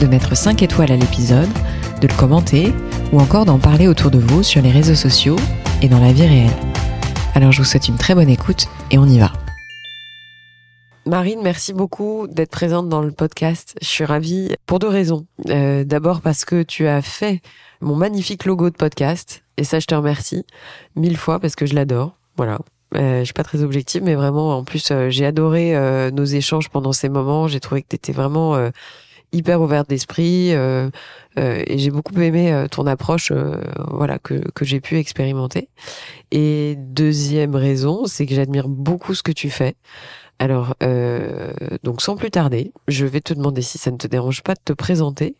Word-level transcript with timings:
de 0.00 0.06
mettre 0.06 0.36
5 0.36 0.62
étoiles 0.62 0.90
à 0.90 0.96
l'épisode, 0.96 1.48
de 2.00 2.08
le 2.08 2.14
commenter 2.14 2.72
ou 3.12 3.20
encore 3.20 3.44
d'en 3.44 3.58
parler 3.58 3.86
autour 3.86 4.10
de 4.10 4.18
vous 4.18 4.42
sur 4.42 4.62
les 4.62 4.70
réseaux 4.70 4.94
sociaux 4.94 5.36
et 5.82 5.88
dans 5.88 6.00
la 6.00 6.12
vie 6.12 6.26
réelle. 6.26 6.56
Alors 7.34 7.52
je 7.52 7.58
vous 7.58 7.64
souhaite 7.64 7.88
une 7.88 7.98
très 7.98 8.14
bonne 8.14 8.28
écoute 8.28 8.66
et 8.90 8.98
on 8.98 9.06
y 9.06 9.18
va. 9.18 9.32
Marine, 11.06 11.40
merci 11.42 11.72
beaucoup 11.72 12.26
d'être 12.28 12.50
présente 12.50 12.88
dans 12.88 13.02
le 13.02 13.12
podcast. 13.12 13.76
Je 13.82 13.86
suis 13.86 14.04
ravie 14.04 14.54
pour 14.66 14.78
deux 14.78 14.88
raisons. 14.88 15.26
Euh, 15.48 15.84
D'abord 15.84 16.22
parce 16.22 16.44
que 16.44 16.62
tu 16.62 16.86
as 16.86 17.02
fait 17.02 17.42
mon 17.80 17.96
magnifique 17.96 18.46
logo 18.46 18.70
de 18.70 18.76
podcast 18.76 19.42
et 19.56 19.64
ça 19.64 19.80
je 19.80 19.86
te 19.86 19.94
remercie 19.94 20.44
mille 20.96 21.16
fois 21.16 21.40
parce 21.40 21.56
que 21.56 21.66
je 21.66 21.74
l'adore. 21.74 22.16
Voilà. 22.36 22.58
Euh, 22.96 23.20
je 23.20 23.24
suis 23.24 23.34
pas 23.34 23.44
très 23.44 23.62
objective, 23.62 24.02
mais 24.02 24.14
vraiment, 24.14 24.56
en 24.56 24.64
plus, 24.64 24.90
euh, 24.90 25.10
j'ai 25.10 25.24
adoré 25.24 25.76
euh, 25.76 26.10
nos 26.10 26.24
échanges 26.24 26.68
pendant 26.68 26.92
ces 26.92 27.08
moments. 27.08 27.46
J'ai 27.46 27.60
trouvé 27.60 27.82
que 27.82 27.88
tu 27.88 27.96
étais 27.96 28.12
vraiment 28.12 28.58
hyper 29.32 29.60
ouverte 29.60 29.88
d'esprit 29.88 30.52
euh, 30.52 30.90
et 31.36 31.78
j'ai 31.78 31.90
beaucoup 31.90 32.18
aimé 32.20 32.66
ton 32.70 32.86
approche, 32.86 33.32
voilà, 33.88 34.18
que, 34.18 34.34
que 34.54 34.64
j'ai 34.64 34.80
pu 34.80 34.98
expérimenter. 34.98 35.68
Et 36.32 36.74
deuxième 36.76 37.54
raison, 37.54 38.06
c'est 38.06 38.26
que 38.26 38.34
j'admire 38.34 38.68
beaucoup 38.68 39.14
ce 39.14 39.22
que 39.22 39.32
tu 39.32 39.48
fais. 39.48 39.74
Alors, 40.40 40.74
donc 41.82 42.02
sans 42.02 42.16
plus 42.16 42.30
tarder, 42.30 42.72
je 42.88 43.06
vais 43.06 43.20
te 43.20 43.32
demander 43.32 43.62
si 43.62 43.78
ça 43.78 43.90
ne 43.90 43.96
te 43.96 44.08
dérange 44.08 44.42
pas 44.42 44.54
de 44.54 44.60
te 44.64 44.72
présenter, 44.72 45.36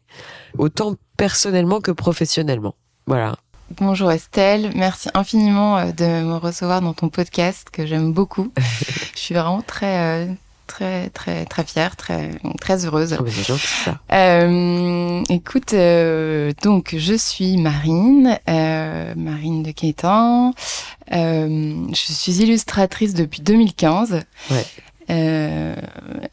autant 0.56 0.94
personnellement 1.16 1.80
que 1.80 1.90
professionnellement. 1.90 2.76
Voilà. 3.06 3.36
Bonjour 3.76 4.10
Estelle, 4.10 4.72
merci 4.74 5.10
infiniment 5.14 5.78
euh, 5.78 5.92
de 5.92 6.04
me 6.04 6.36
recevoir 6.36 6.80
dans 6.80 6.92
ton 6.92 7.08
podcast 7.08 7.68
que 7.70 7.86
j'aime 7.86 8.12
beaucoup. 8.12 8.52
je 9.14 9.18
suis 9.18 9.34
vraiment 9.34 9.62
très 9.62 10.26
euh, 10.26 10.32
très 10.70 11.10
très 11.10 11.44
très 11.44 11.64
fière, 11.64 11.96
très 11.96 12.30
très 12.60 12.86
heureuse. 12.86 13.16
Oh, 13.20 13.24
c'est 13.28 13.46
gentil 13.46 13.66
ça. 13.66 13.98
Euh, 14.12 15.22
écoute, 15.28 15.74
euh, 15.74 16.52
donc 16.62 16.94
je 16.96 17.14
suis 17.14 17.56
Marine, 17.56 18.38
euh, 18.48 19.12
Marine 19.16 19.62
de 19.62 19.72
Quétan. 19.72 20.52
je 21.10 21.92
suis 21.92 22.40
illustratrice 22.40 23.14
depuis 23.14 23.42
2015. 23.42 24.22
Ouais. 24.50 24.64
Euh, 25.10 25.74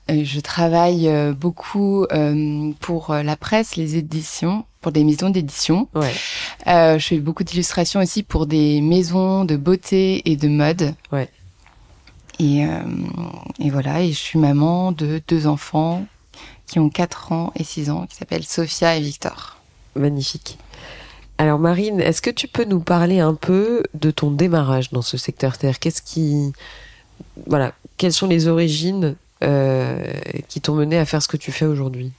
je 0.07 0.39
travaille 0.39 1.11
beaucoup 1.33 2.05
euh, 2.11 2.71
pour 2.79 3.13
la 3.13 3.35
presse, 3.35 3.75
les 3.75 3.95
éditions, 3.95 4.65
pour 4.81 4.91
des 4.91 5.03
maisons 5.03 5.31
d'édition. 5.31 5.87
Ouais. 5.95 6.13
Euh, 6.67 6.99
je 6.99 7.07
fais 7.07 7.17
beaucoup 7.17 7.43
d'illustrations 7.43 7.99
aussi 7.99 8.21
pour 8.21 8.45
des 8.45 8.81
maisons 8.81 9.45
de 9.45 9.57
beauté 9.57 10.21
et 10.29 10.35
de 10.35 10.47
mode. 10.47 10.93
Ouais. 11.11 11.27
Et, 12.39 12.65
euh, 12.65 12.81
et 13.59 13.69
voilà, 13.69 14.01
et 14.01 14.11
je 14.11 14.17
suis 14.17 14.39
maman 14.39 14.91
de 14.91 15.21
deux 15.27 15.47
enfants 15.47 16.05
qui 16.67 16.79
ont 16.79 16.89
4 16.89 17.31
ans 17.31 17.51
et 17.55 17.63
6 17.63 17.89
ans, 17.89 18.05
qui 18.07 18.15
s'appellent 18.15 18.43
Sophia 18.43 18.95
et 18.95 19.01
Victor. 19.01 19.57
Magnifique. 19.95 20.57
Alors 21.39 21.59
Marine, 21.59 21.99
est-ce 21.99 22.21
que 22.21 22.29
tu 22.29 22.47
peux 22.47 22.65
nous 22.65 22.79
parler 22.79 23.19
un 23.19 23.35
peu 23.35 23.83
de 23.93 24.11
ton 24.11 24.31
démarrage 24.31 24.91
dans 24.91 25.01
ce 25.01 25.17
secteur? 25.17 25.55
C'est-à-dire 25.55 25.79
qu'est-ce 25.79 26.01
qui... 26.01 26.51
Voilà, 27.47 27.73
quelles 27.97 28.13
sont 28.13 28.27
les 28.27 28.47
origines 28.47 29.15
euh, 29.43 30.03
qui 30.47 30.61
t'ont 30.61 30.75
mené 30.75 30.97
à 30.97 31.05
faire 31.05 31.21
ce 31.21 31.27
que 31.27 31.37
tu 31.37 31.51
fais 31.51 31.65
aujourd'hui? 31.65 32.11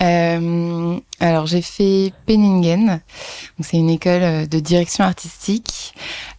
Euh, 0.00 0.98
alors 1.18 1.46
j'ai 1.46 1.60
fait 1.60 2.12
Penningen, 2.24 3.00
c'est 3.60 3.78
une 3.78 3.90
école 3.90 4.46
de 4.46 4.60
direction 4.60 5.02
artistique 5.04 5.92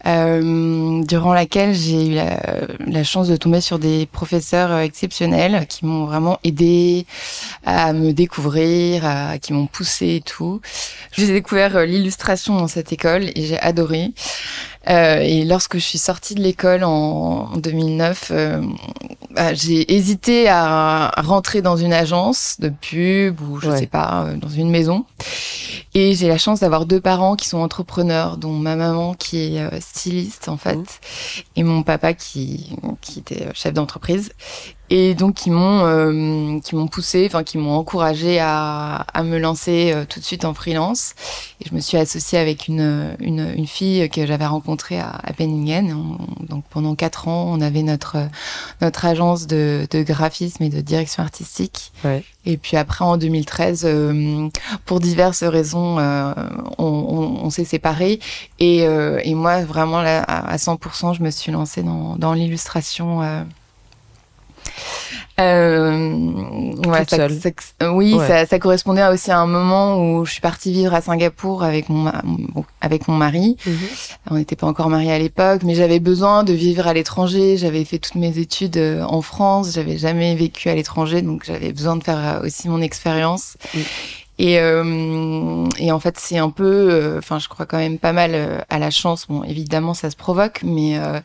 durant 0.05 1.33
laquelle 1.33 1.73
j'ai 1.73 2.07
eu 2.07 2.13
la, 2.15 2.39
la, 2.87 3.03
chance 3.03 3.27
de 3.27 3.35
tomber 3.35 3.61
sur 3.61 3.79
des 3.79 4.05
professeurs 4.05 4.77
exceptionnels 4.79 5.65
qui 5.67 5.85
m'ont 5.85 6.05
vraiment 6.05 6.39
aidé 6.43 7.05
à 7.65 7.93
me 7.93 8.13
découvrir, 8.13 9.05
à, 9.05 9.38
qui 9.39 9.53
m'ont 9.53 9.67
poussé 9.67 10.15
et 10.15 10.21
tout. 10.21 10.61
J'ai 11.11 11.27
découvert 11.27 11.85
l'illustration 11.85 12.57
dans 12.57 12.67
cette 12.67 12.93
école 12.93 13.25
et 13.35 13.45
j'ai 13.45 13.59
adoré. 13.59 14.11
Euh, 14.89 15.19
et 15.19 15.43
lorsque 15.43 15.75
je 15.75 15.83
suis 15.83 15.97
sortie 15.97 16.35
de 16.35 16.41
l'école 16.41 16.83
en, 16.83 17.49
en 17.53 17.57
2009, 17.57 18.31
euh, 18.31 18.61
bah, 19.31 19.53
j'ai 19.53 19.93
hésité 19.93 20.47
à, 20.49 21.11
rentrer 21.17 21.61
dans 21.61 21.77
une 21.77 21.93
agence 21.93 22.55
de 22.59 22.69
pub 22.69 23.39
ou 23.41 23.59
je 23.59 23.69
ouais. 23.69 23.79
sais 23.79 23.88
pas, 23.88 24.25
euh, 24.25 24.35
dans 24.35 24.49
une 24.49 24.69
maison. 24.69 25.05
Et 25.93 26.13
j'ai 26.13 26.27
la 26.27 26.38
chance 26.38 26.61
d'avoir 26.61 26.85
deux 26.85 27.01
parents 27.01 27.35
qui 27.35 27.47
sont 27.47 27.59
entrepreneurs, 27.59 28.38
dont 28.38 28.53
ma 28.53 28.75
maman 28.75 29.13
qui 29.13 29.55
est 29.55 29.59
euh, 29.59 29.79
styliste 29.89 30.50
en 30.50 30.57
fait, 30.57 30.75
mmh. 30.75 31.41
et 31.57 31.63
mon 31.63 31.83
papa 31.83 32.13
qui 32.13 32.75
qui 33.01 33.19
était 33.19 33.47
chef 33.53 33.73
d'entreprise 33.73 34.31
et 34.89 35.13
donc 35.13 35.35
qui 35.35 35.51
m'ont 35.51 35.85
euh, 35.85 36.59
qui 36.59 36.75
m'ont 36.75 36.88
poussé 36.88 37.25
enfin 37.27 37.44
qui 37.44 37.57
m'ont 37.57 37.75
encouragé 37.75 38.39
à, 38.39 39.05
à 39.13 39.23
me 39.23 39.38
lancer 39.38 39.91
euh, 39.94 40.05
tout 40.07 40.19
de 40.19 40.25
suite 40.25 40.45
en 40.45 40.53
freelance. 40.53 41.13
Et 41.61 41.69
je 41.69 41.75
me 41.75 41.79
suis 41.79 41.97
associée 41.97 42.39
avec 42.39 42.67
une 42.67 43.16
une, 43.19 43.53
une 43.55 43.67
fille 43.67 44.09
que 44.09 44.25
j'avais 44.25 44.45
rencontrée 44.45 45.00
à, 45.00 45.09
à 45.23 45.33
Penningen. 45.33 45.94
On, 45.94 46.45
donc 46.45 46.63
pendant 46.69 46.95
quatre 46.95 47.27
ans 47.27 47.45
on 47.47 47.61
avait 47.61 47.83
notre 47.83 48.17
notre 48.81 49.05
agence 49.05 49.47
de, 49.47 49.88
de 49.91 50.03
graphisme 50.03 50.63
et 50.63 50.69
de 50.69 50.81
direction 50.81 51.23
artistique. 51.23 51.91
Ouais. 52.03 52.23
et 52.45 52.57
puis 52.57 52.77
après 52.77 53.03
en 53.06 53.17
2013 53.17 53.83
euh, 53.85 54.47
pour 54.85 55.00
diverses 55.00 55.44
raisons 55.44 56.00
euh, 56.00 56.33
on, 56.77 56.85
on, 56.85 57.45
on 57.45 57.50
s'est 57.50 57.66
séparés. 57.66 58.19
Et 58.59 58.88
euh, 58.88 59.19
et 59.23 59.35
moi 59.35 59.61
vraiment 59.63 60.01
là 60.01 60.21
à 60.23 60.56
100% 60.57 61.16
je 61.16 61.21
me 61.23 61.29
suis 61.29 61.51
lancée 61.51 61.83
dans 61.83 62.16
dans 62.16 62.33
l'illustration 62.33 63.21
euh, 65.40 66.75
ouais, 66.88 67.06
ça, 67.07 67.30
ça, 67.30 67.91
oui, 67.94 68.13
ouais. 68.13 68.28
ça, 68.28 68.46
ça, 68.46 68.59
correspondait 68.59 69.06
aussi 69.07 69.31
à 69.31 69.40
un 69.40 69.46
moment 69.46 69.97
où 69.97 70.25
je 70.25 70.31
suis 70.34 70.41
partie 70.41 70.74
vivre 70.74 70.94
à 70.94 71.02
Singapour 71.02 71.63
avec 71.63 71.88
mon 71.90 72.12
avec 72.81 73.07
mon 73.07 73.16
mari. 73.16 73.56
Mm 73.66 73.72
-hmm. 73.72 74.18
On 74.31 74.35
n'était 74.35 74.56
pas 74.56 74.68
encore 74.68 74.90
mariés 74.90 75.13
à 75.13 75.19
l'époque, 75.19 75.62
mais 75.63 75.75
j'avais 75.75 76.00
besoin 76.00 76.44
de 76.44 76.53
vivre 76.53 76.88
à 76.88 76.94
l'étranger. 76.94 77.57
J'avais 77.57 77.85
fait 77.85 78.00
toutes 78.00 78.16
mes 78.16 78.38
études 78.38 78.78
euh, 78.78 79.03
en 79.18 79.22
France. 79.22 79.72
J'avais 79.75 79.97
jamais 79.97 80.35
vécu 80.35 80.69
à 80.69 80.75
l'étranger, 80.75 81.22
donc 81.22 81.44
j'avais 81.46 81.72
besoin 81.72 81.96
de 81.96 82.03
faire 82.03 82.41
aussi 82.44 82.68
mon 82.68 82.81
expérience. 82.81 83.57
Mm. 83.74 83.80
Et, 84.39 84.57
euh, 84.57 85.67
et 85.77 85.91
en 85.91 86.00
fait, 86.00 86.17
c'est 86.17 86.38
un 86.38 86.50
peu, 86.50 87.17
enfin, 87.17 87.35
euh, 87.35 87.39
je 87.39 87.50
crois 87.50 87.66
quand 87.66 87.77
même 87.77 88.00
pas 88.00 88.13
mal 88.13 88.31
euh, 88.33 88.59
à 88.69 88.79
la 88.79 88.89
chance. 88.89 89.25
Bon, 89.27 89.44
évidemment, 89.44 89.94
ça 89.94 90.09
se 90.09 90.16
provoque, 90.16 90.61
mais, 90.63 90.97
euh, 90.97 91.19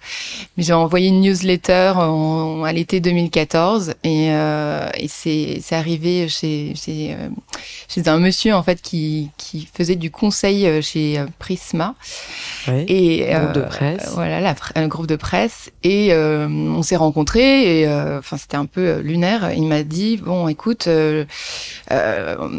mais 0.57 0.65
j'ai 0.65 0.73
envoyé 0.73 1.09
une 1.09 1.21
newsletter 1.21 1.93
en, 1.97 2.65
à 2.65 2.73
l'été 2.73 2.99
2014 2.99 3.95
et, 4.03 4.27
et 4.27 5.09
c'est, 5.09 5.61
c'est 5.63 5.77
arrivé 5.77 6.29
chez, 6.29 6.75
chez, 6.75 7.17
chez 7.89 8.09
un 8.09 8.19
monsieur 8.19 8.53
en 8.55 8.65
fait 8.65 8.83
qui, 8.83 9.31
qui 9.37 9.69
faisait 9.73 9.95
du 9.95 10.11
conseil 10.11 10.83
chez 10.83 11.25
Prisma. 11.39 11.95
Oui, 12.67 12.85
et 12.89 13.31
groupe 13.33 13.53
de 13.53 13.61
presse. 13.61 14.11
voilà, 14.15 14.41
la, 14.41 14.57
un 14.75 14.89
groupe 14.89 15.07
de 15.07 15.17
presse. 15.17 15.71
Et 15.85 16.13
on 16.13 16.83
s'est 16.83 16.97
rencontrés 16.97 17.81
et 17.81 17.89
enfin, 17.89 18.37
c'était 18.37 18.57
un 18.57 18.67
peu 18.67 18.99
lunaire. 18.99 19.53
Il 19.57 19.69
m'a 19.69 19.85
dit 19.85 20.17
bon, 20.17 20.49
écoute, 20.49 20.89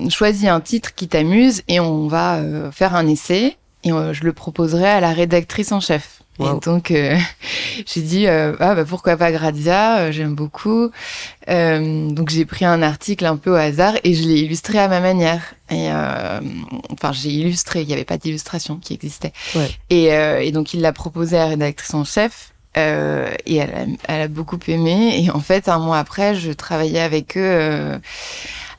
choisis 0.09 0.44
un 0.47 0.61
titre 0.61 0.93
qui 0.95 1.07
t'amuse 1.07 1.61
et 1.67 1.79
on 1.79 2.07
va 2.07 2.37
euh, 2.37 2.71
faire 2.71 2.95
un 2.95 3.07
essai 3.07 3.57
et 3.83 3.91
euh, 3.91 4.13
je 4.13 4.23
le 4.23 4.33
proposerai 4.33 4.87
à 4.87 4.99
la 4.99 5.11
rédactrice 5.11 5.71
en 5.71 5.79
chef. 5.79 6.21
Wow. 6.37 6.57
Et 6.57 6.59
donc 6.65 6.91
euh, 6.91 7.17
j'ai 7.85 8.01
dit 8.01 8.27
ah 8.27 8.75
bah 8.75 8.83
pourquoi 8.83 9.15
pas 9.15 9.31
Gradia, 9.31 10.11
j'aime 10.11 10.35
beaucoup. 10.35 10.91
donc 11.47 12.29
j'ai 12.29 12.45
pris 12.45 12.65
un 12.65 12.81
article 12.81 13.25
un 13.25 13.37
peu 13.37 13.51
au 13.51 13.55
hasard 13.55 13.93
et 14.03 14.13
je 14.13 14.23
l'ai 14.27 14.41
illustré 14.41 14.79
à 14.79 14.87
ma 14.87 14.99
manière. 14.99 15.53
Et 15.71 15.89
enfin 16.91 17.13
j'ai 17.13 17.29
illustré, 17.29 17.81
il 17.81 17.87
n'y 17.87 17.93
avait 17.93 18.03
pas 18.03 18.17
d'illustration 18.17 18.77
qui 18.77 18.93
existait. 18.93 19.31
Ouais. 19.55 19.69
Et, 19.89 20.05
et 20.47 20.51
donc 20.51 20.73
il 20.73 20.81
l'a 20.81 20.91
proposé 20.91 21.37
à 21.37 21.45
la 21.45 21.47
rédactrice 21.51 21.93
en 21.93 22.03
chef. 22.03 22.51
Euh, 22.77 23.33
et 23.45 23.55
elle 23.55 23.71
a, 23.73 23.85
elle 24.07 24.21
a, 24.21 24.27
beaucoup 24.27 24.59
aimé. 24.67 25.23
Et 25.23 25.29
en 25.31 25.39
fait, 25.39 25.69
un 25.69 25.79
mois 25.79 25.97
après, 25.97 26.35
je 26.35 26.51
travaillais 26.51 26.99
avec 26.99 27.37
eux 27.37 27.41
euh, 27.41 27.97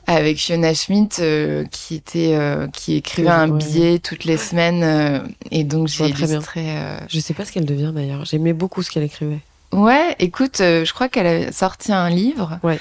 avec 0.07 0.37
Fiona 0.37 0.73
Schmidt 0.73 1.17
euh, 1.21 1.65
qui 1.69 1.95
était 1.95 2.33
euh, 2.33 2.67
qui 2.67 2.95
écrivait 2.95 3.27
un 3.29 3.47
billet 3.49 3.99
toutes 3.99 4.23
les 4.25 4.37
semaines 4.37 4.81
euh, 4.83 5.19
et 5.51 5.63
donc 5.63 5.87
j'ai 5.89 6.05
illustré. 6.31 6.61
Euh... 6.77 6.97
Je 7.09 7.19
sais 7.19 7.33
pas 7.33 7.43
ce 7.45 7.51
qu'elle 7.51 7.65
devient 7.65 7.91
d'ailleurs. 7.93 8.23
J'aimais 8.25 8.53
beaucoup 8.53 8.81
ce 8.83 8.89
qu'elle 8.89 9.03
écrivait. 9.03 9.39
Ouais, 9.73 10.15
écoute, 10.19 10.59
je 10.59 10.93
crois 10.93 11.09
qu'elle 11.09 11.27
a 11.27 11.51
sorti 11.51 11.91
un 11.91 12.09
livre. 12.09 12.57
Ouais. 12.63 12.79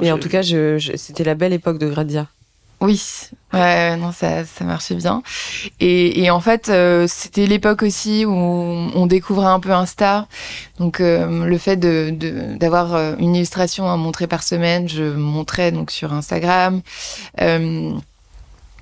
Mais 0.00 0.10
en 0.10 0.18
tout 0.18 0.28
cas, 0.30 0.42
je, 0.42 0.78
je- 0.78 0.96
c'était 0.96 1.24
la 1.24 1.34
belle 1.34 1.52
époque 1.52 1.78
de 1.78 1.88
Gradia. 1.88 2.26
Oui, 2.80 3.00
ouais, 3.54 3.96
non, 3.96 4.12
ça, 4.12 4.44
ça 4.44 4.64
marchait 4.64 4.96
bien. 4.96 5.22
Et, 5.80 6.22
et 6.22 6.30
en 6.30 6.40
fait, 6.40 6.68
euh, 6.68 7.06
c'était 7.08 7.46
l'époque 7.46 7.82
aussi 7.82 8.26
où 8.26 8.32
on 8.32 9.06
découvrait 9.06 9.46
un 9.46 9.60
peu 9.60 9.70
Insta. 9.72 10.28
Donc, 10.78 11.00
euh, 11.00 11.46
le 11.46 11.58
fait 11.58 11.76
de 11.76 12.10
de- 12.12 12.56
d'avoir 12.58 12.94
euh, 12.94 13.14
une 13.18 13.36
illustration 13.36 13.88
à 13.90 13.96
montrer 13.96 14.26
par 14.26 14.42
semaine, 14.42 14.88
je 14.88 15.04
montrais 15.04 15.72
donc 15.72 15.90
sur 15.90 16.12
Instagram. 16.12 16.82
Euh, 17.40 17.92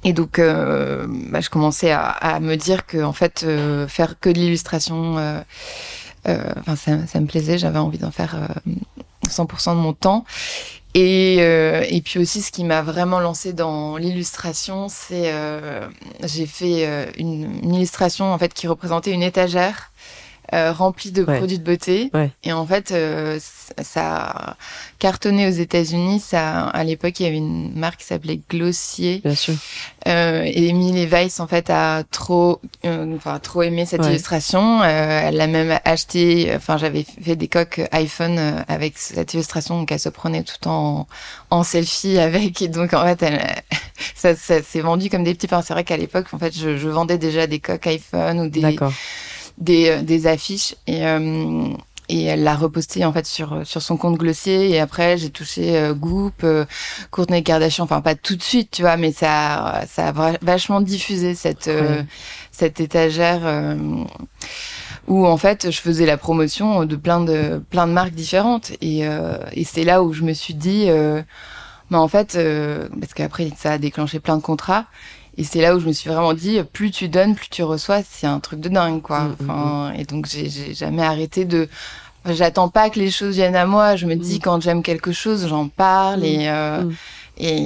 et 0.05 0.13
donc, 0.13 0.39
euh, 0.39 1.07
bah, 1.31 1.41
je 1.41 1.51
commençais 1.51 1.93
à, 1.93 2.03
à 2.09 2.41
me 2.41 2.57
dire 2.57 2.87
que 2.87 3.03
en 3.05 3.13
fait, 3.13 3.45
euh, 3.45 3.89
faire 3.89 4.21
que 4.21 4.31
de 4.31 4.39
l'illustration, 4.39 5.19
enfin, 6.27 6.77
ça, 6.77 7.07
ça 7.07 7.21
me 7.21 7.27
plaisait. 7.27 7.59
J'avais 7.59 7.79
envie 7.79 7.99
d'en 7.99 8.11
faire 8.11 8.37
euh, 8.37 8.71
100% 9.29 9.75
de 9.75 9.81
mon 9.81 9.93
temps. 9.93 10.25
Et, 10.95 11.39
euh, 11.41 11.85
puis 12.05 12.19
aussi, 12.19 12.43
ce 12.43 12.53
qui 12.53 12.65
m'a 12.65 12.83
vraiment 12.83 13.21
lancé 13.21 13.53
dans 13.53 13.97
l'illustration, 13.97 14.89
c'est 14.91 15.33
euh, 15.33 15.89
j'ai 16.23 16.47
fait 16.47 16.87
euh, 16.87 17.07
une, 17.17 17.61
une 17.63 17.75
illustration 17.75 18.33
en 18.33 18.39
fait 18.39 18.53
qui 18.53 18.67
représentait 18.67 19.13
une 19.13 19.23
étagère 19.23 19.92
euh, 20.55 20.73
remplie 20.73 21.11
de 21.13 21.23
Ouais. 21.25 21.39
produits 21.39 21.59
de 21.59 21.65
beauté. 21.65 22.11
Ouais. 22.15 22.31
Et 22.45 22.53
en 22.53 22.67
fait, 22.67 22.91
euh, 22.93 23.39
ça 23.81 24.27
a 24.27 24.57
cartonné 24.99 25.47
aux 25.47 25.51
États-Unis. 25.53 26.21
Ça, 26.21 26.67
à 26.67 26.85
l'époque, 26.85 27.19
il 27.21 27.23
y 27.25 27.27
avait 27.27 27.37
une 27.39 27.75
marque 27.75 28.01
qui 28.01 28.07
s'appelait 28.07 28.41
Glossier. 28.51 29.21
Bien 29.25 29.35
sûr. 29.35 29.55
Euh, 30.09 30.43
et 30.45 30.69
Emily 30.69 31.07
Weiss, 31.07 31.41
en 31.41 31.47
fait, 31.47 31.71
a 31.71 32.03
trop, 32.11 32.61
enfin, 32.85 33.39
trop 33.39 33.63
aimé 33.63 33.87
cette 33.87 34.03
Ouais. 34.03 34.11
illustration. 34.11 34.83
Elle 34.85 35.37
l'a 35.37 35.47
même 35.47 35.79
acheté. 35.85 36.53
Enfin, 36.55 36.77
j'avais 36.77 37.05
fait 37.05 37.37
des 37.37 37.49
coques 37.49 37.81
iPhone 37.93 38.65
avec 38.69 38.99
cette 38.99 39.33
illustration, 39.35 39.79
donc 39.79 39.91
elle 39.93 40.01
se 40.01 40.09
prenait 40.09 40.43
tout 40.43 40.69
en, 40.69 41.07
en 41.51 41.63
selfie 41.63 42.19
avec. 42.19 42.61
Et 42.63 42.69
donc, 42.69 42.93
en 42.95 43.03
fait, 43.05 43.23
elle, 43.23 43.41
ça, 44.15 44.35
ça 44.37 44.63
s'est 44.63 44.81
vendu 44.81 45.09
comme 45.09 45.25
des 45.25 45.35
petits 45.35 45.47
pains. 45.49 45.63
C'est 45.63 45.73
vrai 45.73 45.85
qu'à 45.85 45.97
l'époque, 45.97 46.27
en 46.33 46.39
fait, 46.39 46.57
je, 46.57 46.77
je 46.77 46.89
vendais 46.89 47.19
déjà 47.19 47.47
des 47.47 47.61
coques 47.61 47.87
iPhone 47.87 48.41
ou 48.41 48.49
des, 48.49 48.61
D'accord. 48.61 48.93
Des, 49.59 49.91
euh, 49.91 50.03
des 50.03 50.27
affiches 50.27 50.75
et 50.87 51.07
euh, 51.07 51.69
et 52.09 52.25
elle 52.25 52.43
l'a 52.43 52.55
reposté 52.55 53.05
en 53.05 53.13
fait 53.13 53.27
sur 53.27 53.67
sur 53.67 53.81
son 53.81 53.97
compte 53.97 54.19
Glossier. 54.19 54.71
Et 54.71 54.79
après 54.81 55.17
j'ai 55.17 55.31
touché 55.31 55.77
euh, 55.79 55.95
Goop, 55.95 56.45
euh, 56.45 56.65
Courtney 57.11 57.43
Kardashian, 57.43 57.85
enfin 57.85 58.01
pas 58.01 58.15
tout 58.15 58.37
de 58.37 58.43
suite 58.43 58.71
tu 58.73 58.83
vois, 58.83 58.97
mais 58.97 59.13
ça 59.13 59.83
ça 59.89 60.09
a 60.09 60.33
vachement 60.43 60.81
diffusé 60.81 61.35
cette 61.35 61.69
euh, 61.69 62.03
cette 62.51 62.81
étagère 62.81 63.41
euh, 63.45 63.77
où 65.09 65.27
en 65.27 65.37
fait 65.37 65.71
je 65.71 65.81
faisais 65.81 66.07
la 66.07 66.17
promotion 66.17 66.85
de 66.85 66.97
plein 66.97 67.21
de 67.21 67.63
plein 67.71 67.87
de 67.87 67.93
marques 67.93 68.15
différentes. 68.15 68.73
Et 68.81 69.07
euh, 69.07 69.39
et 69.53 69.65
c'est 69.65 69.85
là 69.85 70.03
où 70.03 70.13
je 70.13 70.23
me 70.23 70.33
suis 70.35 70.55
dit 70.55 70.87
euh, 70.89 71.23
bah 71.91 72.01
en 72.01 72.09
fait 72.09 72.35
euh, 72.35 72.89
parce 73.01 73.15
qu'après 73.15 73.51
ça 73.57 73.73
a 73.73 73.79
déclenché 73.79 74.21
plein 74.21 74.37
de 74.37 74.43
contrats 74.43 74.87
et 75.39 75.45
c'est 75.45 75.61
là 75.61 75.75
où 75.75 75.81
je 75.81 75.87
me 75.87 75.93
suis 75.93 76.09
vraiment 76.11 76.35
dit, 76.35 76.61
plus 76.73 76.91
tu 76.91 77.09
donnes, 77.09 77.35
plus 77.35 77.49
tu 77.49 77.63
reçois, 77.63 78.01
c'est 78.09 78.27
un 78.27 78.41
truc 78.41 78.61
de 78.61 78.69
dingue, 78.69 79.01
quoi. 79.03 79.21
Mm, 79.21 79.29
mm, 79.29 79.37
Enfin, 79.51 79.93
et 79.97 80.05
donc 80.05 80.27
j'ai 80.27 80.75
jamais 80.75 81.03
arrêté 81.03 81.45
de. 81.45 81.69
J'attends 82.29 82.69
pas 82.69 82.89
que 82.91 82.99
les 83.01 83.11
choses 83.11 83.35
viennent 83.35 83.57
à 83.57 83.67
moi. 83.67 83.97
Je 83.97 84.07
me 84.07 84.15
dis 84.15 84.37
Mm. 84.37 84.41
quand 84.41 84.61
j'aime 84.63 84.83
quelque 84.83 85.11
chose, 85.13 85.49
j'en 85.49 85.69
parle 85.69 86.21
Mm, 86.21 86.25
et 86.25 86.51
euh, 86.51 86.83
mm. 86.83 86.95
et 87.39 87.61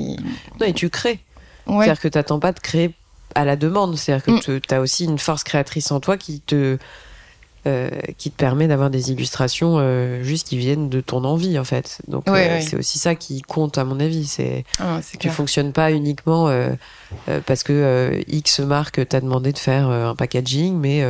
Non, 0.60 0.66
et 0.66 0.72
tu 0.72 0.88
crées. 0.90 1.20
ouais. 1.66 1.84
C'est-à-dire 1.84 2.00
que 2.00 2.08
t'attends 2.08 2.38
pas 2.40 2.52
de 2.52 2.60
créer 2.60 2.94
à 3.34 3.44
la 3.44 3.56
demande. 3.56 3.96
C'est-à-dire 3.98 4.34
Mm. 4.34 4.40
que 4.40 4.58
tu 4.58 4.74
as 4.74 4.80
aussi 4.80 5.04
une 5.04 5.18
force 5.18 5.44
créatrice 5.44 5.90
en 5.90 6.00
toi 6.00 6.16
qui 6.16 6.40
te, 6.40 6.78
euh, 7.66 7.90
qui 8.16 8.30
te 8.30 8.36
permet 8.36 8.68
d'avoir 8.68 8.90
des 8.90 9.10
illustrations 9.10 9.76
euh, 9.78 10.22
juste 10.22 10.48
qui 10.48 10.56
viennent 10.56 10.88
de 10.88 11.00
ton 11.00 11.24
envie, 11.24 11.58
en 11.58 11.64
fait. 11.64 11.98
Donc, 12.08 12.28
euh, 12.28 12.60
c'est 12.60 12.76
aussi 12.76 12.98
ça 12.98 13.14
qui 13.14 13.42
compte, 13.42 13.76
à 13.78 13.84
mon 13.84 13.98
avis. 14.00 14.26
C'est 14.26 14.64
Ah, 14.78 15.00
tu 15.10 15.18
clair. 15.18 15.32
fonctionnes 15.34 15.72
pas 15.72 15.90
uniquement 15.92 16.48
parce 17.46 17.62
que 17.62 18.22
X 18.28 18.60
marque 18.60 19.06
t'a 19.08 19.20
demandé 19.20 19.52
de 19.52 19.58
faire 19.58 19.88
un 19.88 20.14
packaging, 20.14 20.76
mais 20.78 21.04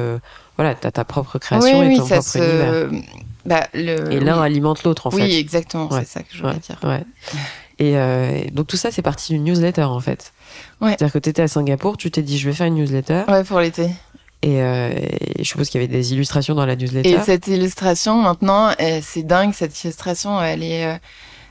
voilà, 0.57 0.75
t'as 0.75 0.91
ta 0.91 1.05
propre 1.05 1.39
création 1.39 1.79
oui, 1.81 1.85
et 1.87 1.89
oui, 1.91 1.97
ton 1.99 2.07
ça 2.07 2.17
propre 2.21 2.37
univers. 2.37 2.91
se. 2.91 3.03
Bah, 3.45 3.67
le... 3.75 4.13
Et 4.13 4.19
l'un 4.21 4.41
alimente 4.43 4.83
l'autre, 4.83 5.07
en 5.07 5.11
oui, 5.11 5.21
fait. 5.23 5.39
exactement, 5.39 5.89
Ouais. 5.93 6.01
c'est 6.01 6.09
ça 6.09 6.21
que 6.23 6.29
je 6.33 6.39
voulais 6.43 6.55
Ouais, 6.55 6.59
dire. 6.59 6.79
ouais. 6.83 7.05
Et 7.79 8.51
donc 8.53 8.67
tout 8.67 8.77
ça, 8.79 8.91
c'est 8.91 9.03
parti 9.03 9.33
d'une 9.35 9.45
newsletter 9.45 9.83
en 9.83 10.01
fait. 10.01 10.33
C'est-à-dire 10.81 11.13
que 11.13 11.19
tu 11.19 11.29
étais 11.29 11.43
à 11.43 11.49
Singapour, 11.49 11.97
tu 11.99 12.11
t'es 12.11 12.23
dit 12.23 12.39
je 12.39 12.49
vais 12.49 12.55
faire 12.55 12.67
une 12.67 12.75
newsletter. 12.77 13.23
Ouais, 13.29 13.45
pour 13.45 13.61
l'été. 13.61 13.91
Et, 14.43 14.61
euh, 14.63 14.91
et 14.95 15.43
je 15.43 15.45
suppose 15.45 15.71
qu'il 15.71 15.81
y 15.81 15.85
avait 15.85 15.93
des 15.93 16.13
illustrations 16.13 16.55
dans 16.55 16.67
la 16.67 16.77
newsletter. 16.77 17.11
Et 17.11 17.21
cette 17.21 17.47
illustration, 17.49 18.21
maintenant, 18.23 18.71
euh, 18.81 19.01
c'est 19.03 19.23
dingue. 19.23 19.53
Cette 19.55 19.83
illustration, 19.83 20.41
elle 20.41 20.63
est, 20.63 20.85
euh, 20.87 20.97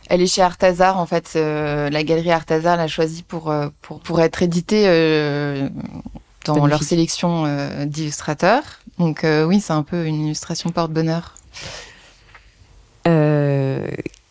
elle 0.09 0.21
est 0.21 0.27
chez 0.27 0.41
Artazar. 0.41 0.97
En 0.97 1.05
fait, 1.05 1.33
euh, 1.35 1.89
la 1.89 2.03
galerie 2.03 2.31
Artazar 2.31 2.77
l'a 2.77 2.87
choisie 2.87 3.23
pour, 3.23 3.53
pour, 3.81 3.99
pour 3.99 4.21
être 4.21 4.43
éditée 4.43 4.85
euh, 4.87 5.67
dans 6.45 6.53
Magnifique. 6.53 6.69
leur 6.69 6.83
sélection 6.83 7.85
d'illustrateurs. 7.85 8.63
Donc 8.99 9.25
oui, 9.25 9.59
c'est 9.59 9.73
un 9.73 9.83
peu 9.83 10.05
une 10.05 10.25
illustration 10.25 10.69
porte-bonheur. 10.69 11.33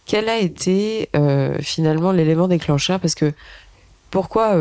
Quel 0.07 0.29
a 0.29 0.39
été 0.39 1.11
finalement 1.61 2.13
l'élément 2.13 2.49
déclencheur? 2.49 3.01
Parce 3.01 3.15
que 3.17 3.33
pourquoi 4.11 4.57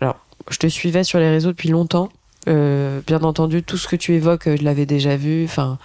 Alors, 0.00 0.16
je 0.50 0.56
te 0.56 0.66
suivais 0.66 1.04
sur 1.04 1.18
les 1.18 1.28
réseaux 1.28 1.50
depuis 1.50 1.68
longtemps. 1.68 2.08
Euh, 2.48 3.00
bien 3.06 3.22
entendu, 3.22 3.62
tout 3.62 3.76
ce 3.76 3.88
que 3.88 3.96
tu 3.96 4.14
évoques, 4.14 4.46
euh, 4.46 4.56
je 4.56 4.64
l'avais 4.64 4.86
déjà 4.86 5.16
vu. 5.16 5.44
Enfin, 5.44 5.78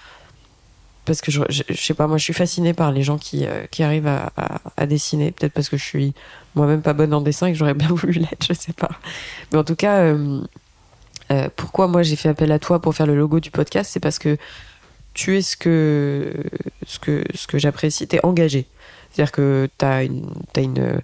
parce 1.06 1.20
que 1.22 1.32
je, 1.32 1.42
je, 1.50 1.64
sais 1.74 1.94
pas, 1.94 2.08
moi, 2.08 2.18
je 2.18 2.24
suis 2.24 2.34
fascinée 2.34 2.74
par 2.74 2.92
les 2.92 3.04
gens 3.04 3.18
qui, 3.18 3.46
euh, 3.46 3.66
qui 3.70 3.84
arrivent 3.84 4.08
à, 4.08 4.86
dessiner. 4.86 5.32
Peut-être 5.32 5.54
parce 5.54 5.70
que 5.70 5.78
je 5.78 5.84
suis 5.84 6.14
moi-même 6.56 6.82
pas 6.82 6.94
bonne 6.94 7.14
en 7.14 7.22
dessin 7.22 7.48
et 7.48 7.52
que 7.52 7.58
j'aurais 7.58 7.74
bien 7.74 7.90
voulu 7.90 8.14
l'être, 8.14 8.46
je 8.48 8.54
sais 8.54 8.74
pas. 8.74 8.92
Mais 9.52 9.58
en 9.58 9.64
tout 9.64 9.76
cas, 9.76 10.16
pourquoi 11.56 11.88
moi 11.88 12.04
j'ai 12.04 12.16
fait 12.16 12.30
appel 12.30 12.52
à 12.52 12.60
toi 12.60 12.80
pour 12.80 12.96
faire 12.96 13.08
le 13.08 13.16
logo 13.16 13.40
du 13.40 13.50
podcast, 13.50 13.90
c'est 13.92 14.00
parce 14.00 14.20
que 14.20 14.38
tu 15.14 15.38
es 15.38 15.42
ce 15.42 15.58
que 15.58 16.32
ce 16.86 17.00
que 17.00 17.24
ce 17.34 17.48
que 17.48 17.58
j'apprécie, 17.58 18.08
t'es 18.08 18.24
engagé. 18.24 18.68
C'est-à-dire 19.12 19.32
que 19.32 19.68
t'as 19.78 20.04
une 20.04 20.30
une 20.58 21.02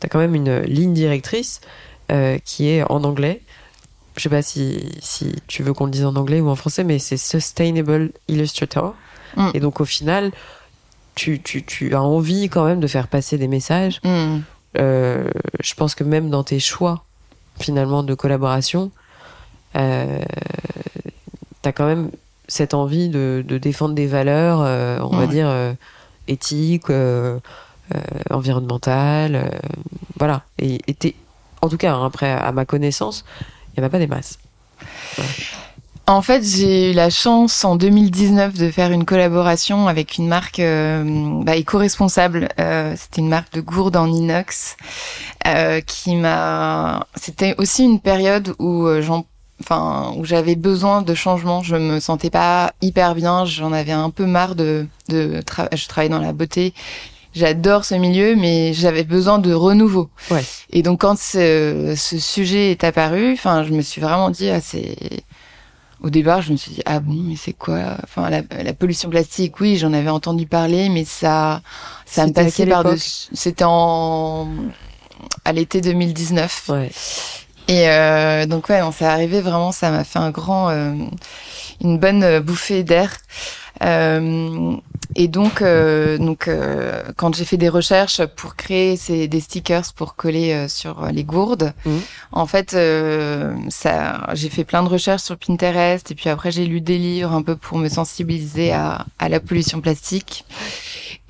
t'as 0.00 0.08
quand 0.08 0.18
même 0.18 0.34
une 0.34 0.60
ligne 0.62 0.94
directrice 0.94 1.60
qui 2.44 2.68
est 2.68 2.82
en 2.84 3.04
anglais. 3.04 3.42
Je 4.16 4.22
sais 4.22 4.28
pas 4.28 4.42
si 4.42 4.90
si 5.00 5.34
tu 5.46 5.62
veux 5.62 5.72
qu'on 5.72 5.84
le 5.84 5.90
dise 5.90 6.04
en 6.04 6.16
anglais 6.16 6.40
ou 6.40 6.48
en 6.48 6.56
français, 6.56 6.84
mais 6.84 6.98
c'est 6.98 7.16
Sustainable 7.16 8.12
Illustrator. 8.28 8.94
Mm. 9.36 9.50
Et 9.54 9.60
donc 9.60 9.80
au 9.80 9.84
final, 9.84 10.32
tu, 11.16 11.40
tu, 11.42 11.64
tu 11.64 11.94
as 11.94 12.02
envie 12.02 12.48
quand 12.48 12.64
même 12.64 12.78
de 12.80 12.86
faire 12.86 13.08
passer 13.08 13.38
des 13.38 13.48
messages. 13.48 14.00
Hmm. 14.04 14.40
Euh, 14.78 15.28
je 15.60 15.74
pense 15.74 15.94
que 15.94 16.04
même 16.04 16.30
dans 16.30 16.44
tes 16.44 16.60
choix 16.60 17.04
finalement 17.58 18.02
de 18.02 18.14
collaboration, 18.14 18.90
euh, 19.76 20.20
tu 21.62 21.68
as 21.68 21.72
quand 21.72 21.86
même 21.86 22.10
cette 22.48 22.74
envie 22.74 23.08
de, 23.08 23.44
de 23.46 23.58
défendre 23.58 23.94
des 23.94 24.06
valeurs, 24.06 24.60
euh, 24.60 25.00
on 25.00 25.16
va 25.16 25.26
dire, 25.26 25.48
euh, 25.48 25.72
éthiques, 26.28 26.92
environnementales. 28.30 29.50
voilà. 30.18 30.42
Et, 30.58 30.80
en 31.62 31.68
tout 31.68 31.78
cas, 31.78 31.94
hein, 31.94 32.04
après, 32.04 32.30
à 32.30 32.52
ma 32.52 32.64
connaissance, 32.64 33.24
il 33.76 33.80
n'y 33.80 33.86
en 33.86 33.90
pas 33.90 33.98
des 33.98 34.06
masses. 34.06 34.38
En 36.08 36.22
fait, 36.22 36.44
j'ai 36.44 36.92
eu 36.92 36.94
la 36.94 37.10
chance 37.10 37.64
en 37.64 37.74
2019 37.74 38.54
de 38.54 38.70
faire 38.70 38.92
une 38.92 39.04
collaboration 39.04 39.88
avec 39.88 40.18
une 40.18 40.28
marque 40.28 40.60
euh, 40.60 41.02
bah, 41.42 41.56
éco-responsable. 41.56 42.48
Euh, 42.60 42.94
C'était 42.96 43.22
une 43.22 43.28
marque 43.28 43.52
de 43.52 43.60
gourde 43.60 43.96
en 43.96 44.06
inox 44.06 44.76
euh, 45.48 45.80
qui 45.80 46.14
m'a. 46.14 47.06
C'était 47.16 47.56
aussi 47.58 47.82
une 47.82 47.98
période 47.98 48.54
où 48.60 48.86
j'en 49.00 49.26
enfin 49.60 50.12
où 50.16 50.24
j'avais 50.24 50.54
besoin 50.54 51.02
de 51.02 51.14
changement, 51.14 51.62
je 51.62 51.76
me 51.76 51.98
sentais 51.98 52.30
pas 52.30 52.72
hyper 52.82 53.14
bien, 53.14 53.44
j'en 53.46 53.72
avais 53.72 53.92
un 53.92 54.10
peu 54.10 54.26
marre 54.26 54.54
de 54.54 54.86
de 55.08 55.42
je 55.72 55.88
travaille 55.88 56.10
dans 56.10 56.20
la 56.20 56.32
beauté. 56.32 56.74
J'adore 57.36 57.84
ce 57.84 57.94
milieu 57.94 58.34
mais 58.34 58.72
j'avais 58.72 59.04
besoin 59.04 59.38
de 59.38 59.52
renouveau. 59.52 60.08
Ouais. 60.30 60.42
Et 60.70 60.82
donc 60.82 61.02
quand 61.02 61.18
ce, 61.18 61.94
ce 61.96 62.18
sujet 62.18 62.70
est 62.72 62.82
apparu, 62.82 63.34
enfin 63.34 63.62
je 63.62 63.72
me 63.72 63.82
suis 63.82 64.00
vraiment 64.00 64.30
dit 64.30 64.48
ah 64.50 64.60
c'est 64.60 64.96
au 66.02 66.10
départ, 66.10 66.42
je 66.42 66.52
me 66.52 66.56
suis 66.56 66.72
dit 66.72 66.82
ah 66.86 66.98
bon, 67.00 67.14
mais 67.14 67.36
c'est 67.36 67.52
quoi? 67.52 67.96
Enfin 68.02 68.30
la, 68.30 68.42
la 68.62 68.72
pollution 68.72 69.10
plastique, 69.10 69.60
oui, 69.60 69.76
j'en 69.76 69.92
avais 69.92 70.10
entendu 70.10 70.46
parler 70.46 70.88
mais 70.88 71.04
ça 71.04 71.60
ça 72.06 72.26
me 72.26 72.32
passait 72.32 72.66
par 72.66 72.82
dessus. 72.84 73.28
C'était 73.32 73.64
en 73.66 74.48
à 75.44 75.52
l'été 75.52 75.80
2019. 75.80 76.64
Ouais. 76.70 76.90
Et 77.68 77.88
euh, 77.88 78.46
donc 78.46 78.68
ouais, 78.68 78.80
on 78.82 78.92
s'est 78.92 79.04
arrivé 79.04 79.40
vraiment, 79.40 79.72
ça 79.72 79.90
m'a 79.90 80.04
fait 80.04 80.18
un 80.20 80.30
grand, 80.30 80.68
euh, 80.70 80.92
une 81.80 81.98
bonne 81.98 82.22
euh, 82.24 82.40
bouffée 82.40 82.82
d'air. 82.82 83.16
Euh, 83.82 84.76
Et 85.18 85.28
donc, 85.28 85.62
euh, 85.62 86.18
donc 86.18 86.46
euh, 86.46 87.02
quand 87.16 87.34
j'ai 87.34 87.46
fait 87.46 87.56
des 87.56 87.70
recherches 87.70 88.20
pour 88.36 88.54
créer 88.54 88.96
ces, 88.98 89.28
des 89.28 89.40
stickers 89.40 89.92
pour 89.94 90.14
coller 90.14 90.52
euh, 90.52 90.68
sur 90.68 91.06
les 91.10 91.24
gourdes, 91.24 91.72
Mhm. 91.86 92.00
en 92.32 92.46
fait, 92.46 92.74
euh, 92.74 93.54
ça, 93.70 94.26
j'ai 94.34 94.50
fait 94.50 94.64
plein 94.64 94.82
de 94.82 94.88
recherches 94.90 95.22
sur 95.22 95.36
Pinterest 95.38 96.10
et 96.10 96.14
puis 96.14 96.28
après 96.28 96.50
j'ai 96.50 96.66
lu 96.66 96.80
des 96.82 96.98
livres 96.98 97.32
un 97.32 97.42
peu 97.42 97.56
pour 97.56 97.78
me 97.78 97.88
sensibiliser 97.88 98.72
à, 98.72 99.06
à 99.18 99.28
la 99.30 99.40
pollution 99.40 99.80
plastique. 99.80 100.44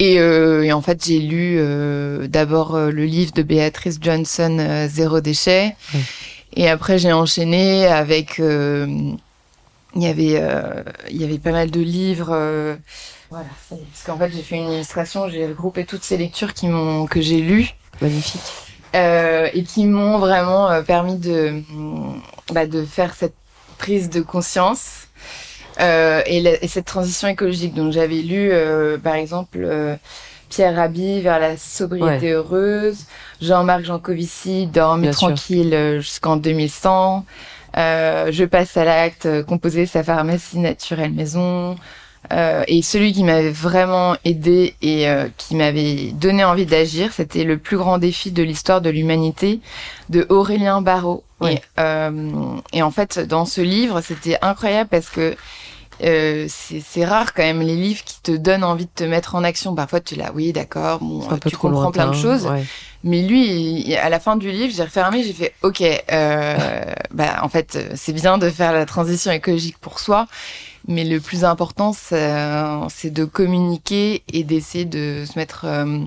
Et, 0.01 0.19
euh, 0.19 0.63
et 0.65 0.73
en 0.73 0.83
fait, 0.83 1.05
j'ai 1.07 1.21
lu 1.21 1.57
euh, 1.59 2.27
d'abord 2.27 2.75
euh, 2.75 2.91
le 2.91 3.05
livre 3.05 3.33
de 3.33 3.43
Béatrice 3.43 3.99
Johnson, 4.01 4.87
Zéro 4.89 5.21
déchet. 5.21 5.77
Mhm. 5.95 6.01
Et 6.59 6.69
après, 6.69 6.99
j'ai 6.99 7.13
enchaîné 7.13 7.87
avec. 7.87 8.41
Il 9.97 10.03
y 10.03 10.07
avait, 10.07 10.39
euh, 10.41 10.83
il 11.11 11.21
y 11.21 11.25
avait 11.25 11.39
pas 11.39 11.53
mal 11.53 11.71
de 11.71 11.81
livres. 11.81 12.31
euh, 12.33 12.77
voilà, 13.31 13.47
parce 13.71 14.03
qu'en 14.05 14.17
fait, 14.19 14.31
j'ai 14.31 14.43
fait 14.43 14.57
une 14.57 14.71
illustration, 14.71 15.29
j'ai 15.29 15.47
regroupé 15.47 15.85
toutes 15.85 16.05
ces 16.05 16.17
lectures 16.17 16.55
qui 16.55 16.69
m'ont, 16.69 17.07
que 17.07 17.21
j'ai 17.21 17.41
lues 17.41 17.71
Magnifique. 18.01 18.41
euh, 18.95 19.49
et 19.53 19.63
qui 19.65 19.87
m'ont 19.87 20.19
vraiment 20.19 20.71
euh, 20.71 20.83
permis 20.83 21.17
de, 21.17 21.63
bah, 22.53 22.67
de 22.67 22.85
faire 22.85 23.15
cette 23.15 23.35
prise 23.79 24.09
de 24.11 24.21
conscience 24.21 25.09
euh, 25.81 26.23
et, 26.27 26.41
la- 26.41 26.63
et 26.63 26.69
cette 26.69 26.85
transition 26.87 27.27
écologique. 27.29 27.75
Donc, 27.75 27.93
j'avais 27.93 28.23
lu, 28.23 28.51
euh, 28.53 28.97
par 28.99 29.15
exemple, 29.15 29.67
Pierre 30.49 30.77
Rabhi 30.77 31.21
vers 31.21 31.41
la 31.41 31.57
sobriété 31.57 32.31
heureuse, 32.33 33.05
Jean-Marc 33.43 33.85
Jancovici, 33.85 34.69
sûr. 35.13 35.27
tranquille 35.29 35.97
jusqu'en 36.01 36.37
2100. 36.37 37.27
Euh, 37.77 38.33
je 38.33 38.45
passe 38.45 38.77
à 38.77 38.85
l'acte, 38.85 39.27
euh, 39.27 39.43
composer 39.43 39.87
sa 39.87 40.03
pharmacie 40.03 40.59
naturelle 40.59 41.13
maison. 41.13 41.77
Euh, 42.33 42.65
et 42.67 42.83
celui 42.83 43.13
qui 43.13 43.23
m'avait 43.23 43.51
vraiment 43.51 44.17
aidé 44.25 44.75
et 44.83 45.09
euh, 45.09 45.29
qui 45.37 45.55
m'avait 45.55 46.11
donné 46.13 46.45
envie 46.45 46.67
d'agir, 46.67 47.13
c'était 47.13 47.45
le 47.45 47.57
plus 47.57 47.77
grand 47.77 47.99
défi 47.99 48.33
de 48.33 48.43
l'histoire 48.43 48.81
de 48.81 48.91
l'humanité 48.91 49.61
de 50.09 50.27
Aurélien 50.29 50.81
Barraud. 50.81 51.23
Et, 51.45 51.61
euh, 51.79 52.57
et 52.73 52.83
en 52.83 52.91
fait, 52.91 53.19
dans 53.21 53.45
ce 53.45 53.61
livre, 53.61 54.01
c'était 54.01 54.39
incroyable 54.43 54.89
parce 54.91 55.09
que 55.09 55.37
euh, 56.05 56.47
c'est 56.49 57.05
rare 57.05 57.33
quand 57.35 57.43
même 57.43 57.61
les 57.63 57.77
livres 57.77 58.03
qui 58.05 58.21
te 58.23 58.33
donnent 58.33 58.65
envie 58.65 58.85
de 58.87 58.91
te 58.95 59.05
mettre 59.05 59.35
en 59.35 59.45
action. 59.45 59.75
Parfois, 59.75 60.01
tu 60.01 60.15
l'as, 60.15 60.33
oui, 60.33 60.53
d'accord, 60.53 60.99
bon, 61.01 61.21
peu 61.39 61.51
tu 61.51 61.57
comprends 61.57 61.91
plein 61.93 62.09
de 62.09 62.15
choses. 62.15 62.47
ouais. 62.47 62.65
Mais 63.05 63.23
lui, 63.23 63.47
il- 63.87 63.95
à 63.97 64.09
la 64.09 64.19
fin 64.19 64.37
du 64.37 64.51
livre, 64.51 64.73
j'ai 64.77 64.83
refermé, 64.83 65.23
j'ai 65.23 65.33
fait 65.33 65.55
OK. 65.63 65.81
Euh, 65.81 66.85
bah, 67.13 67.39
en 67.43 67.49
fait, 67.49 67.77
euh, 67.77 67.89
c'est 67.95 68.13
bien 68.13 68.37
de 68.39 68.51
faire 68.51 68.73
la 68.73 68.85
transition 68.85 69.31
écologique 69.31 69.79
pour 69.79 70.01
soi, 70.01 70.27
mais 70.89 71.05
le 71.05 71.21
plus 71.21 71.45
important, 71.45 71.93
c'est 71.93 73.11
de 73.11 73.25
communiquer 73.25 74.23
et 74.33 74.43
d'essayer 74.45 74.85
de 74.85 75.25
se 75.25 75.39
mettre. 75.39 75.65
euh, 75.67 75.99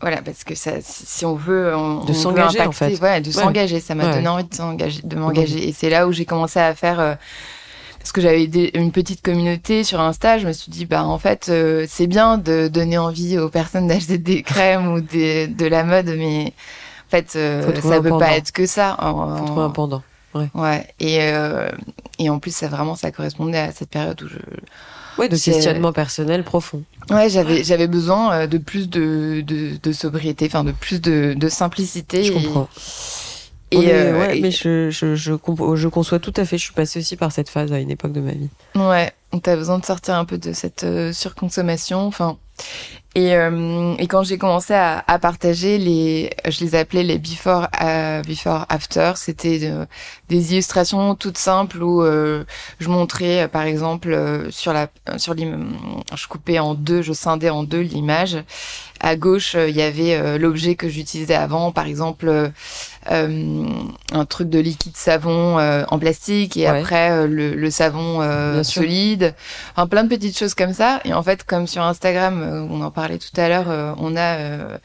voilà, 0.00 0.22
parce 0.22 0.44
que 0.44 0.54
ça, 0.54 0.72
si 0.80 1.26
on 1.26 1.34
veut, 1.34 1.76
on, 1.76 2.04
De 2.04 2.12
s'engager, 2.14 2.60
en 2.62 2.72
fait. 2.72 2.98
ouais, 3.00 3.20
de 3.20 3.26
Ouais. 3.28 3.32
s'engager. 3.34 3.80
Ça 3.80 3.94
m'a 3.94 4.06
Ouais. 4.06 4.14
donné 4.14 4.28
envie 4.28 4.44
de 4.44 4.54
s'engager, 4.54 5.02
de 5.04 5.16
m'engager. 5.16 5.68
Et 5.68 5.72
c'est 5.74 5.90
là 5.90 6.06
où 6.08 6.12
j'ai 6.12 6.24
commencé 6.24 6.58
à 6.58 6.74
faire. 6.74 7.18
Parce 8.00 8.12
que 8.12 8.20
j'avais 8.20 8.44
une 8.74 8.90
petite 8.90 9.22
communauté 9.22 9.84
sur 9.84 10.00
Insta, 10.00 10.38
je 10.38 10.46
me 10.48 10.52
suis 10.52 10.72
dit 10.72 10.86
bah 10.86 11.04
en 11.04 11.18
fait 11.18 11.46
euh, 11.48 11.86
c'est 11.88 12.06
bien 12.08 12.38
de 12.38 12.66
donner 12.68 12.98
envie 12.98 13.38
aux 13.38 13.48
personnes 13.50 13.86
d'acheter 13.86 14.18
des 14.18 14.42
crèmes 14.52 14.92
ou 14.92 15.00
des, 15.00 15.46
de 15.46 15.66
la 15.66 15.84
mode, 15.84 16.06
mais 16.18 16.46
en 17.06 17.10
fait 17.10 17.34
euh, 17.36 17.62
ça 17.80 18.00
peut 18.00 18.18
pas 18.18 18.36
être 18.36 18.52
que 18.52 18.66
ça. 18.66 18.96
En- 18.98 19.36
Faut 19.36 19.44
trouver 19.46 19.62
un 19.62 19.70
pendant. 19.70 20.02
Ouais. 20.54 20.86
Et 21.00 21.18
euh, 21.22 21.68
et 22.18 22.30
en 22.30 22.38
plus 22.38 22.54
ça 22.54 22.68
vraiment 22.68 22.94
ça 22.94 23.10
correspondait 23.10 23.58
à 23.58 23.72
cette 23.72 23.90
période 23.90 24.20
où 24.22 24.28
je 24.28 24.36
Ouais, 25.18 25.28
de 25.28 25.36
questionnement 25.36 25.92
personnel 25.92 26.44
profond. 26.44 26.82
ouais 27.10 27.28
j'avais 27.28 27.62
j'avais 27.64 27.88
besoin 27.88 28.32
euh, 28.32 28.46
de 28.46 28.56
plus 28.58 28.88
de 28.88 29.42
de, 29.46 29.72
de 29.82 29.92
sobriété, 29.92 30.46
enfin 30.46 30.64
de 30.64 30.72
plus 30.72 31.00
de, 31.02 31.34
de 31.36 31.48
simplicité. 31.48 32.22
Je 32.24 32.32
et- 32.32 32.34
comprends. 32.34 32.68
Et, 33.72 33.92
euh, 33.92 34.18
ouais, 34.18 34.38
et- 34.38 34.40
mais 34.42 34.50
je, 34.50 34.90
je, 34.90 35.14
je, 35.14 35.32
je 35.74 35.88
conçois 35.88 36.18
tout 36.18 36.34
à 36.36 36.44
fait. 36.44 36.58
Je 36.58 36.64
suis 36.64 36.72
passée 36.74 36.98
aussi 36.98 37.16
par 37.16 37.30
cette 37.32 37.48
phase 37.48 37.72
à 37.72 37.78
une 37.78 37.90
époque 37.90 38.12
de 38.12 38.20
ma 38.20 38.32
vie. 38.32 38.48
Ouais, 38.74 39.12
t'as 39.42 39.56
besoin 39.56 39.78
de 39.78 39.84
sortir 39.84 40.16
un 40.16 40.24
peu 40.24 40.38
de 40.38 40.52
cette 40.52 40.84
euh, 40.84 41.12
surconsommation. 41.12 42.06
Enfin, 42.06 42.36
et, 43.14 43.34
euh, 43.34 43.94
et 43.98 44.06
quand 44.06 44.22
j'ai 44.22 44.38
commencé 44.38 44.74
à, 44.74 45.02
à 45.06 45.18
partager 45.18 45.78
les, 45.78 46.30
je 46.48 46.60
les 46.64 46.74
appelais 46.74 47.02
les 47.04 47.18
before, 47.18 47.68
euh, 47.82 48.22
before 48.22 48.66
after. 48.68 49.12
C'était 49.16 49.72
des 50.28 50.52
illustrations 50.52 51.14
toutes 51.14 51.38
simples 51.38 51.82
où 51.82 52.02
euh, 52.02 52.44
je 52.80 52.88
montrais, 52.88 53.42
euh, 53.44 53.48
par 53.48 53.62
exemple, 53.62 54.12
euh, 54.12 54.50
sur 54.50 54.72
la, 54.72 54.88
sur 55.16 55.34
l'im- 55.34 55.70
je 56.14 56.26
coupais 56.28 56.58
en 56.58 56.74
deux, 56.74 57.02
je 57.02 57.12
scindais 57.12 57.50
en 57.50 57.62
deux 57.62 57.80
l'image. 57.80 58.36
À 59.02 59.16
gauche, 59.16 59.54
euh, 59.54 59.68
il 59.68 59.76
y 59.76 59.82
avait 59.82 60.14
euh, 60.14 60.36
l'objet 60.38 60.74
que 60.74 60.88
j'utilisais 60.88 61.34
avant, 61.34 61.72
par 61.72 61.86
exemple. 61.86 62.28
euh, 63.10 63.64
un 64.12 64.24
truc 64.26 64.50
de 64.50 64.58
liquide 64.58 64.96
savon 64.96 65.58
euh, 65.58 65.84
en 65.88 65.98
plastique 65.98 66.56
et 66.58 66.70
Ouais. 66.70 66.80
après 66.80 67.26
le, 67.26 67.54
le 67.54 67.70
savon 67.70 68.20
euh, 68.20 68.62
solide, 68.62 69.34
enfin 69.74 69.86
plein 69.86 70.04
de 70.04 70.08
petites 70.08 70.38
choses 70.38 70.54
comme 70.54 70.74
ça. 70.74 71.00
Et 71.06 71.14
en 71.14 71.22
fait, 71.22 71.44
comme 71.44 71.66
sur 71.66 71.82
Instagram, 71.82 72.68
on 72.70 72.82
en 72.82 72.90
parlait 72.90 73.16
tout 73.18 73.32
à 73.40 73.48
l'heure, 73.48 73.70
euh, 73.70 73.94
on 73.98 74.16
a 74.16 74.36
euh, 74.36 74.78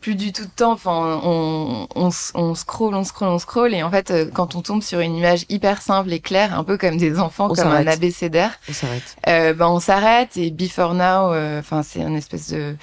plus 0.00 0.14
du 0.14 0.32
tout 0.32 0.44
de 0.46 0.50
temps. 0.56 0.72
Enfin, 0.72 1.20
on, 1.22 1.86
on, 1.94 2.08
on 2.34 2.54
scroll, 2.54 2.94
on 2.94 3.04
scroll, 3.04 3.28
on 3.28 3.38
scroll. 3.38 3.74
Et 3.74 3.82
en 3.82 3.90
fait, 3.90 4.10
quand 4.32 4.54
on 4.54 4.62
tombe 4.62 4.82
sur 4.82 5.00
une 5.00 5.14
image 5.14 5.44
hyper 5.50 5.82
simple 5.82 6.10
et 6.14 6.20
claire, 6.20 6.58
un 6.58 6.64
peu 6.64 6.78
comme 6.78 6.96
des 6.96 7.18
enfants, 7.18 7.48
On 7.50 7.54
comme 7.54 7.68
un 7.72 7.86
abécédaire, 7.86 8.52
On 8.70 8.72
s'arrête. 8.72 9.16
euh, 9.28 9.52
ben 9.52 9.68
on 9.68 9.80
s'arrête 9.80 10.38
et 10.38 10.50
before 10.50 10.94
now 10.94 11.34
euh, 11.34 11.60
enfin 11.60 11.82
c'est 11.82 12.00
une 12.00 12.16
espèce 12.16 12.48
de 12.52 12.74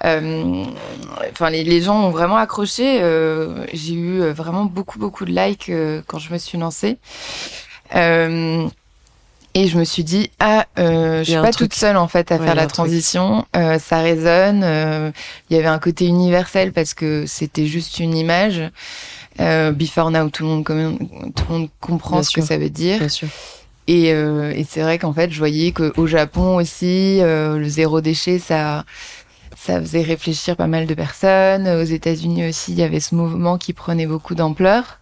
enfin 0.00 1.50
les, 1.50 1.64
les 1.64 1.80
gens 1.80 2.04
ont 2.06 2.10
vraiment 2.10 2.36
accroché. 2.36 2.98
Euh, 3.02 3.64
j'ai 3.72 3.94
eu 3.94 4.20
euh, 4.22 4.32
vraiment 4.32 4.64
beaucoup 4.64 4.98
beaucoup 4.98 5.24
de 5.24 5.32
likes 5.32 5.68
euh, 5.68 6.02
quand 6.06 6.18
je 6.18 6.32
me 6.32 6.38
suis 6.38 6.58
lancée. 6.58 6.98
Euh, 7.94 8.66
et 9.56 9.68
je 9.68 9.78
me 9.78 9.84
suis 9.84 10.02
dit 10.02 10.30
ah 10.40 10.66
euh, 10.78 11.18
je 11.22 11.30
suis 11.30 11.34
pas 11.40 11.52
truc. 11.52 11.70
toute 11.70 11.74
seule 11.78 11.96
en 11.96 12.08
fait 12.08 12.32
à 12.32 12.36
Ouais, 12.38 12.44
faire 12.44 12.54
la 12.56 12.66
transition. 12.66 13.44
Euh, 13.54 13.78
ça 13.78 13.98
résonne 13.98 14.62
euh, 14.64 15.10
il 15.48 15.56
y 15.56 15.58
avait 15.58 15.68
un 15.68 15.78
côté 15.78 16.06
universel 16.06 16.72
parce 16.72 16.92
que 16.94 17.24
c'était 17.26 17.66
juste 17.66 18.00
une 18.00 18.16
image. 18.16 18.62
Euh, 19.40 19.72
before 19.72 20.10
now 20.10 20.28
tout 20.28 20.44
le 20.44 20.48
monde 20.48 20.64
tout 20.64 20.72
le 21.48 21.54
monde 21.58 21.68
comprend 21.80 22.16
Bien 22.16 22.22
ce 22.22 22.30
que 22.30 22.40
ça 22.40 22.56
veut 22.56 22.70
dire. 22.70 22.98
Bien 22.98 23.08
sûr. 23.08 23.28
et, 23.88 24.12
euh, 24.12 24.52
et 24.54 24.64
c'est 24.68 24.80
vrai 24.80 24.98
qu'en 24.98 25.12
fait, 25.12 25.30
je 25.32 25.38
voyais 25.38 25.72
qu'au 25.72 26.06
Japon 26.06 26.56
aussi, 26.56 27.20
euh, 27.20 27.58
le 27.58 27.68
zéro 27.68 28.00
déchet, 28.00 28.38
ça, 28.38 28.84
ça 29.64 29.80
faisait 29.80 30.02
réfléchir 30.02 30.56
pas 30.56 30.66
mal 30.66 30.86
de 30.86 30.92
personnes. 30.92 31.66
Aux 31.66 31.84
États-Unis 31.84 32.46
aussi, 32.48 32.72
il 32.72 32.78
y 32.78 32.82
avait 32.82 33.00
ce 33.00 33.14
mouvement 33.14 33.56
qui 33.56 33.72
prenait 33.72 34.06
beaucoup 34.06 34.34
d'ampleur. 34.34 34.98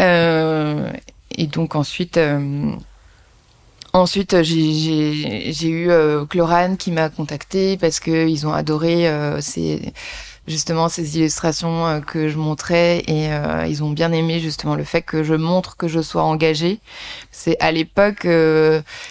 Euh, 0.00 0.88
et 1.36 1.48
donc 1.48 1.74
ensuite, 1.74 2.16
euh, 2.16 2.70
ensuite 3.92 4.42
j'ai- 4.42 5.52
eu 5.68 5.90
euh, 5.90 6.24
qui 6.78 6.92
m'a 6.92 7.08
contacté 7.08 7.76
parce 7.76 7.98
que 7.98 8.28
ils 8.28 8.46
ont 8.46 8.52
adoré 8.52 9.08
euh, 9.08 9.40
ces 9.40 9.92
justement 10.46 10.88
ces 10.88 11.16
illustrations 11.18 12.00
que 12.06 12.28
je 12.28 12.36
montrais 12.36 12.98
et 13.08 13.30
ils 13.68 13.82
ont 13.82 13.90
bien 13.90 14.12
aimé 14.12 14.40
justement 14.40 14.74
le 14.76 14.84
fait 14.84 15.02
que 15.02 15.24
je 15.24 15.34
montre 15.34 15.76
que 15.76 15.88
je 15.88 16.00
sois 16.00 16.22
engagée. 16.22 16.80
C'est 17.32 17.58
à 17.60 17.72
l'époque, 17.72 18.26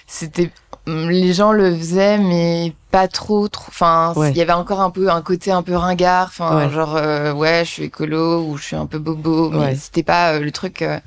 c'était 0.08 0.52
les 0.86 1.34
gens 1.34 1.52
le 1.52 1.76
faisaient 1.76 2.20
mais 2.20 2.74
pas 2.94 3.08
trop 3.08 3.50
enfin 3.68 4.14
il 4.30 4.38
y 4.38 4.42
avait 4.42 4.54
encore 4.54 4.80
un 4.80 4.92
peu 4.92 5.10
un 5.10 5.24
côté 5.24 5.52
un 5.52 5.64
peu 5.64 5.76
ringard 5.76 6.28
enfin 6.28 6.56
Ouais. 6.68 6.70
genre 6.72 6.96
euh, 6.96 7.34
ouais 7.34 7.64
je 7.66 7.70
suis 7.72 7.84
écolo 7.86 8.44
ou 8.44 8.56
je 8.58 8.64
suis 8.66 8.76
un 8.76 8.86
peu 8.86 9.00
bobo 9.00 9.50
mais 9.50 9.58
Ouais. 9.58 9.76
c'était 9.76 10.04
pas 10.04 10.34
euh, 10.34 10.40
le 10.40 10.52
truc 10.52 10.84
euh, 10.84 11.00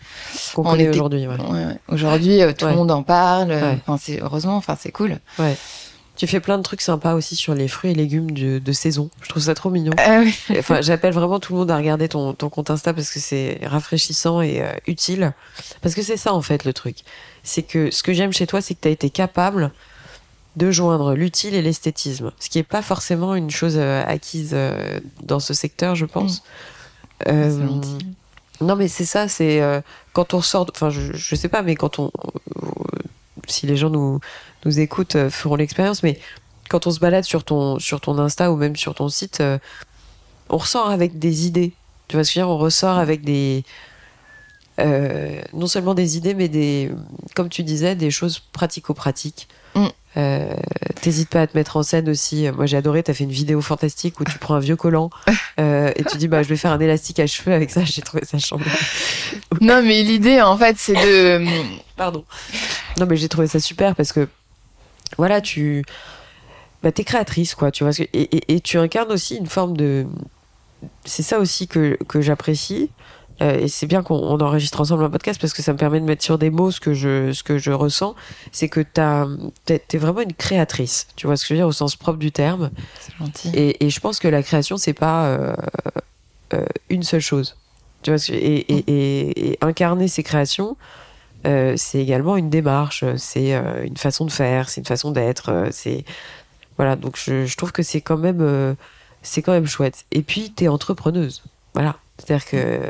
Qu'on 0.52 0.62
On 0.66 0.70
connaît 0.72 0.88
aujourd'hui. 0.88 1.28
Aujourd'hui 1.88 2.40
tout 2.58 2.66
le 2.66 2.74
monde 2.74 2.90
en 2.90 3.04
parle 3.04 3.52
enfin 3.86 3.98
c'est 4.02 4.20
heureusement 4.20 4.56
enfin 4.56 4.76
c'est 4.76 4.90
cool 4.90 5.18
Tu 6.16 6.26
fais 6.26 6.40
plein 6.40 6.56
de 6.58 6.62
trucs 6.64 6.80
sympas 6.80 7.14
aussi 7.14 7.36
sur 7.36 7.54
les 7.54 7.68
fruits 7.68 7.90
et 7.90 7.94
légumes 7.94 8.30
de, 8.30 8.58
de 8.58 8.72
saison. 8.72 9.10
Je 9.20 9.28
trouve 9.28 9.42
ça 9.42 9.54
trop 9.54 9.68
mignon. 9.68 9.92
Ah. 9.98 10.22
Enfin, 10.58 10.80
j'appelle 10.80 11.12
vraiment 11.12 11.38
tout 11.38 11.52
le 11.52 11.58
monde 11.58 11.70
à 11.70 11.76
regarder 11.76 12.08
ton, 12.08 12.32
ton 12.32 12.48
compte 12.48 12.70
Insta 12.70 12.94
parce 12.94 13.10
que 13.10 13.20
c'est 13.20 13.60
rafraîchissant 13.62 14.40
et 14.40 14.62
utile. 14.86 15.34
Parce 15.82 15.94
que 15.94 16.00
c'est 16.00 16.16
ça 16.16 16.32
en 16.32 16.40
fait 16.40 16.64
le 16.64 16.72
truc. 16.72 16.96
C'est 17.42 17.62
que 17.62 17.90
ce 17.90 18.02
que 18.02 18.14
j'aime 18.14 18.32
chez 18.32 18.46
toi, 18.46 18.62
c'est 18.62 18.72
que 18.74 18.80
tu 18.80 18.88
as 18.88 18.92
été 18.92 19.10
capable 19.10 19.72
de 20.56 20.70
joindre 20.70 21.14
l'utile 21.14 21.54
et 21.54 21.62
l'esthétisme. 21.62 22.32
Ce 22.40 22.48
qui 22.48 22.58
n'est 22.58 22.64
pas 22.64 22.82
forcément 22.82 23.34
une 23.34 23.50
chose 23.50 23.74
euh, 23.76 24.02
acquise 24.06 24.50
euh, 24.54 25.00
dans 25.22 25.40
ce 25.40 25.54
secteur, 25.54 25.94
je 25.94 26.06
pense. 26.06 26.42
Euh, 27.28 27.50
C'est 27.50 27.66
gentil. 27.66 27.98
non, 28.60 28.76
mais 28.76 28.88
c'est 28.88 29.04
ça, 29.06 29.28
c'est 29.28 29.60
euh, 29.62 29.80
quand 30.12 30.34
on 30.34 30.40
sort. 30.42 30.66
Enfin, 30.74 30.90
je, 30.90 31.12
je 31.12 31.34
sais 31.36 31.48
pas, 31.48 31.62
mais 31.62 31.74
quand 31.76 31.98
on. 31.98 32.10
euh, 32.62 32.70
si 33.48 33.66
les 33.66 33.76
gens 33.76 33.90
nous, 33.90 34.20
nous 34.64 34.80
écoutent, 34.80 35.16
euh, 35.16 35.30
feront 35.30 35.56
l'expérience, 35.56 36.02
mais 36.02 36.18
quand 36.68 36.86
on 36.86 36.90
se 36.90 37.00
balade 37.00 37.24
sur 37.24 37.44
ton, 37.44 37.78
sur 37.78 38.00
ton 38.00 38.18
Insta 38.18 38.50
ou 38.50 38.56
même 38.56 38.76
sur 38.76 38.94
ton 38.94 39.08
site, 39.08 39.40
euh, 39.40 39.58
on 40.48 40.56
ressort 40.58 40.90
avec 40.90 41.18
des 41.18 41.46
idées. 41.46 41.74
Tu 42.08 42.16
vois 42.16 42.24
ce 42.24 42.30
que 42.30 42.34
je 42.34 42.40
veux 42.40 42.46
dire? 42.46 42.54
On 42.54 42.58
ressort 42.58 42.98
avec 42.98 43.22
des. 43.24 43.64
euh, 44.80 45.40
non 45.52 45.66
seulement 45.66 45.94
des 45.94 46.16
idées, 46.16 46.34
mais 46.34 46.48
des. 46.48 46.90
Comme 47.34 47.48
tu 47.48 47.62
disais, 47.62 47.94
des 47.94 48.10
choses 48.10 48.40
pratico-pratiques. 48.52 49.48
Euh, 50.16 50.54
T'hésites 51.02 51.28
pas 51.28 51.42
à 51.42 51.46
te 51.46 51.56
mettre 51.56 51.76
en 51.76 51.82
scène 51.82 52.08
aussi. 52.08 52.48
Moi, 52.50 52.66
j'ai 52.66 52.76
adoré. 52.76 53.02
T'as 53.02 53.14
fait 53.14 53.24
une 53.24 53.30
vidéo 53.30 53.60
fantastique 53.60 54.18
où 54.20 54.24
tu 54.24 54.38
prends 54.38 54.54
un 54.54 54.60
vieux 54.60 54.76
collant 54.76 55.10
euh, 55.60 55.92
et 55.94 56.04
tu 56.04 56.16
dis 56.16 56.26
bah 56.26 56.42
je 56.42 56.48
vais 56.48 56.56
faire 56.56 56.72
un 56.72 56.80
élastique 56.80 57.20
à 57.20 57.26
cheveux 57.26 57.52
avec 57.52 57.70
ça. 57.70 57.84
J'ai 57.84 58.02
trouvé 58.02 58.24
ça 58.24 58.38
chambé. 58.38 58.64
Non, 59.60 59.82
mais 59.82 60.02
l'idée 60.02 60.40
en 60.40 60.56
fait, 60.56 60.76
c'est 60.78 60.94
de. 60.94 61.44
Pardon. 61.96 62.24
Non, 62.98 63.06
mais 63.06 63.16
j'ai 63.16 63.28
trouvé 63.28 63.46
ça 63.46 63.60
super 63.60 63.94
parce 63.94 64.12
que 64.12 64.28
voilà, 65.18 65.40
tu 65.40 65.84
bah, 66.82 66.92
t'es 66.92 67.04
créatrice 67.04 67.54
quoi. 67.54 67.70
Tu 67.70 67.84
vois 67.84 67.92
et, 67.98 68.08
et, 68.12 68.54
et 68.56 68.60
tu 68.60 68.78
incarnes 68.78 69.12
aussi 69.12 69.36
une 69.36 69.46
forme 69.46 69.76
de. 69.76 70.06
C'est 71.04 71.22
ça 71.22 71.38
aussi 71.38 71.68
que 71.68 71.98
que 72.08 72.20
j'apprécie. 72.20 72.90
Euh, 73.42 73.58
et 73.58 73.68
c'est 73.68 73.86
bien 73.86 74.02
qu'on 74.02 74.40
enregistre 74.40 74.80
ensemble 74.80 75.04
un 75.04 75.10
podcast 75.10 75.40
parce 75.40 75.52
que 75.52 75.62
ça 75.62 75.72
me 75.72 75.78
permet 75.78 76.00
de 76.00 76.04
mettre 76.04 76.24
sur 76.24 76.38
des 76.38 76.50
mots 76.50 76.70
ce 76.70 76.80
que 76.80 76.94
je, 76.94 77.32
ce 77.32 77.42
que 77.42 77.58
je 77.58 77.70
ressens. 77.70 78.14
C'est 78.52 78.68
que 78.68 78.80
t'es 78.80 79.82
es 79.92 79.98
vraiment 79.98 80.22
une 80.22 80.32
créatrice. 80.32 81.08
Tu 81.16 81.26
vois 81.26 81.36
ce 81.36 81.42
que 81.42 81.48
je 81.48 81.54
veux 81.54 81.58
dire 81.58 81.68
au 81.68 81.72
sens 81.72 81.96
propre 81.96 82.18
du 82.18 82.32
terme. 82.32 82.70
C'est 83.00 83.16
gentil. 83.18 83.50
Et, 83.54 83.84
et, 83.84 83.90
je 83.90 84.00
pense 84.00 84.18
que 84.18 84.28
la 84.28 84.42
création, 84.42 84.76
c'est 84.76 84.94
pas 84.94 85.26
euh, 85.26 85.54
euh, 86.54 86.64
une 86.88 87.02
seule 87.02 87.20
chose. 87.20 87.56
Tu 88.02 88.10
vois, 88.10 88.20
et, 88.30 88.34
et, 88.34 89.50
et 89.50 89.58
incarner 89.60 90.08
ces 90.08 90.22
créations, 90.22 90.76
c'est 91.44 92.00
également 92.00 92.36
une 92.36 92.50
démarche, 92.50 93.04
c'est 93.16 93.52
une 93.84 93.96
façon 93.96 94.24
de 94.24 94.32
faire, 94.32 94.68
c'est 94.68 94.80
une 94.80 94.86
façon 94.86 95.12
d'être. 95.12 95.68
c'est 95.70 96.04
voilà. 96.76 96.96
Donc 96.96 97.16
je, 97.16 97.46
je 97.46 97.56
trouve 97.56 97.70
que 97.70 97.84
c'est 97.84 98.00
quand 98.00 98.16
même, 98.16 98.76
c'est 99.22 99.42
quand 99.42 99.52
même 99.52 99.66
chouette. 99.66 100.06
Et 100.10 100.22
puis 100.22 100.50
t'es 100.50 100.66
entrepreneuse. 100.66 101.44
Voilà. 101.74 101.96
C'est-à-dire 102.18 102.46
que 102.46 102.80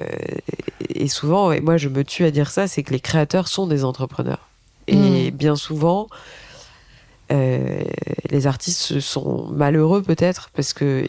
et 0.88 1.08
souvent, 1.08 1.52
et 1.52 1.60
moi 1.60 1.76
je 1.76 1.88
me 1.88 2.04
tue 2.04 2.24
à 2.24 2.30
dire 2.30 2.50
ça, 2.50 2.68
c'est 2.68 2.82
que 2.82 2.92
les 2.92 3.00
créateurs 3.00 3.48
sont 3.48 3.66
des 3.66 3.84
entrepreneurs. 3.84 4.48
Et 4.88 5.30
bien 5.32 5.56
souvent, 5.56 6.08
euh, 7.32 7.82
les 8.30 8.46
artistes 8.46 9.00
sont 9.00 9.48
malheureux 9.52 10.02
peut-être 10.02 10.50
parce 10.54 10.72
que 10.72 11.06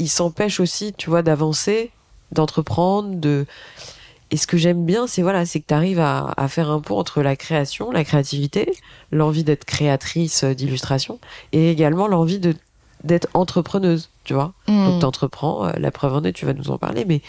ils- 0.00 0.08
s'empêchent 0.08 0.60
aussi, 0.60 0.92
tu 0.92 1.08
vois, 1.08 1.22
d'avancer, 1.22 1.90
d'entreprendre, 2.32 3.14
de. 3.16 3.46
Et 4.30 4.36
ce 4.36 4.46
que 4.46 4.56
j'aime 4.58 4.84
bien, 4.84 5.06
c'est 5.06 5.22
voilà, 5.22 5.46
c'est 5.46 5.60
que 5.60 5.66
tu 5.68 5.74
arrives 5.74 6.00
à, 6.00 6.34
à 6.36 6.48
faire 6.48 6.68
un 6.70 6.80
pont 6.80 6.98
entre 6.98 7.22
la 7.22 7.36
création, 7.36 7.90
la 7.92 8.04
créativité, 8.04 8.72
l'envie 9.12 9.44
d'être 9.44 9.64
créatrice 9.64 10.42
euh, 10.44 10.52
d'illustration, 10.54 11.20
et 11.52 11.70
également 11.70 12.08
l'envie 12.08 12.40
de 12.40 12.54
d'être 13.04 13.28
entrepreneuse, 13.34 14.08
tu 14.24 14.34
vois. 14.34 14.52
Donc 14.66 14.96
Mm. 14.96 14.98
t'entreprends, 15.00 15.66
euh, 15.66 15.72
la 15.78 15.90
preuve 15.90 16.14
en 16.14 16.24
est, 16.24 16.32
tu 16.32 16.46
vas 16.46 16.52
nous 16.54 16.70
en 16.70 16.78
parler, 16.78 17.04
mais 17.04 17.20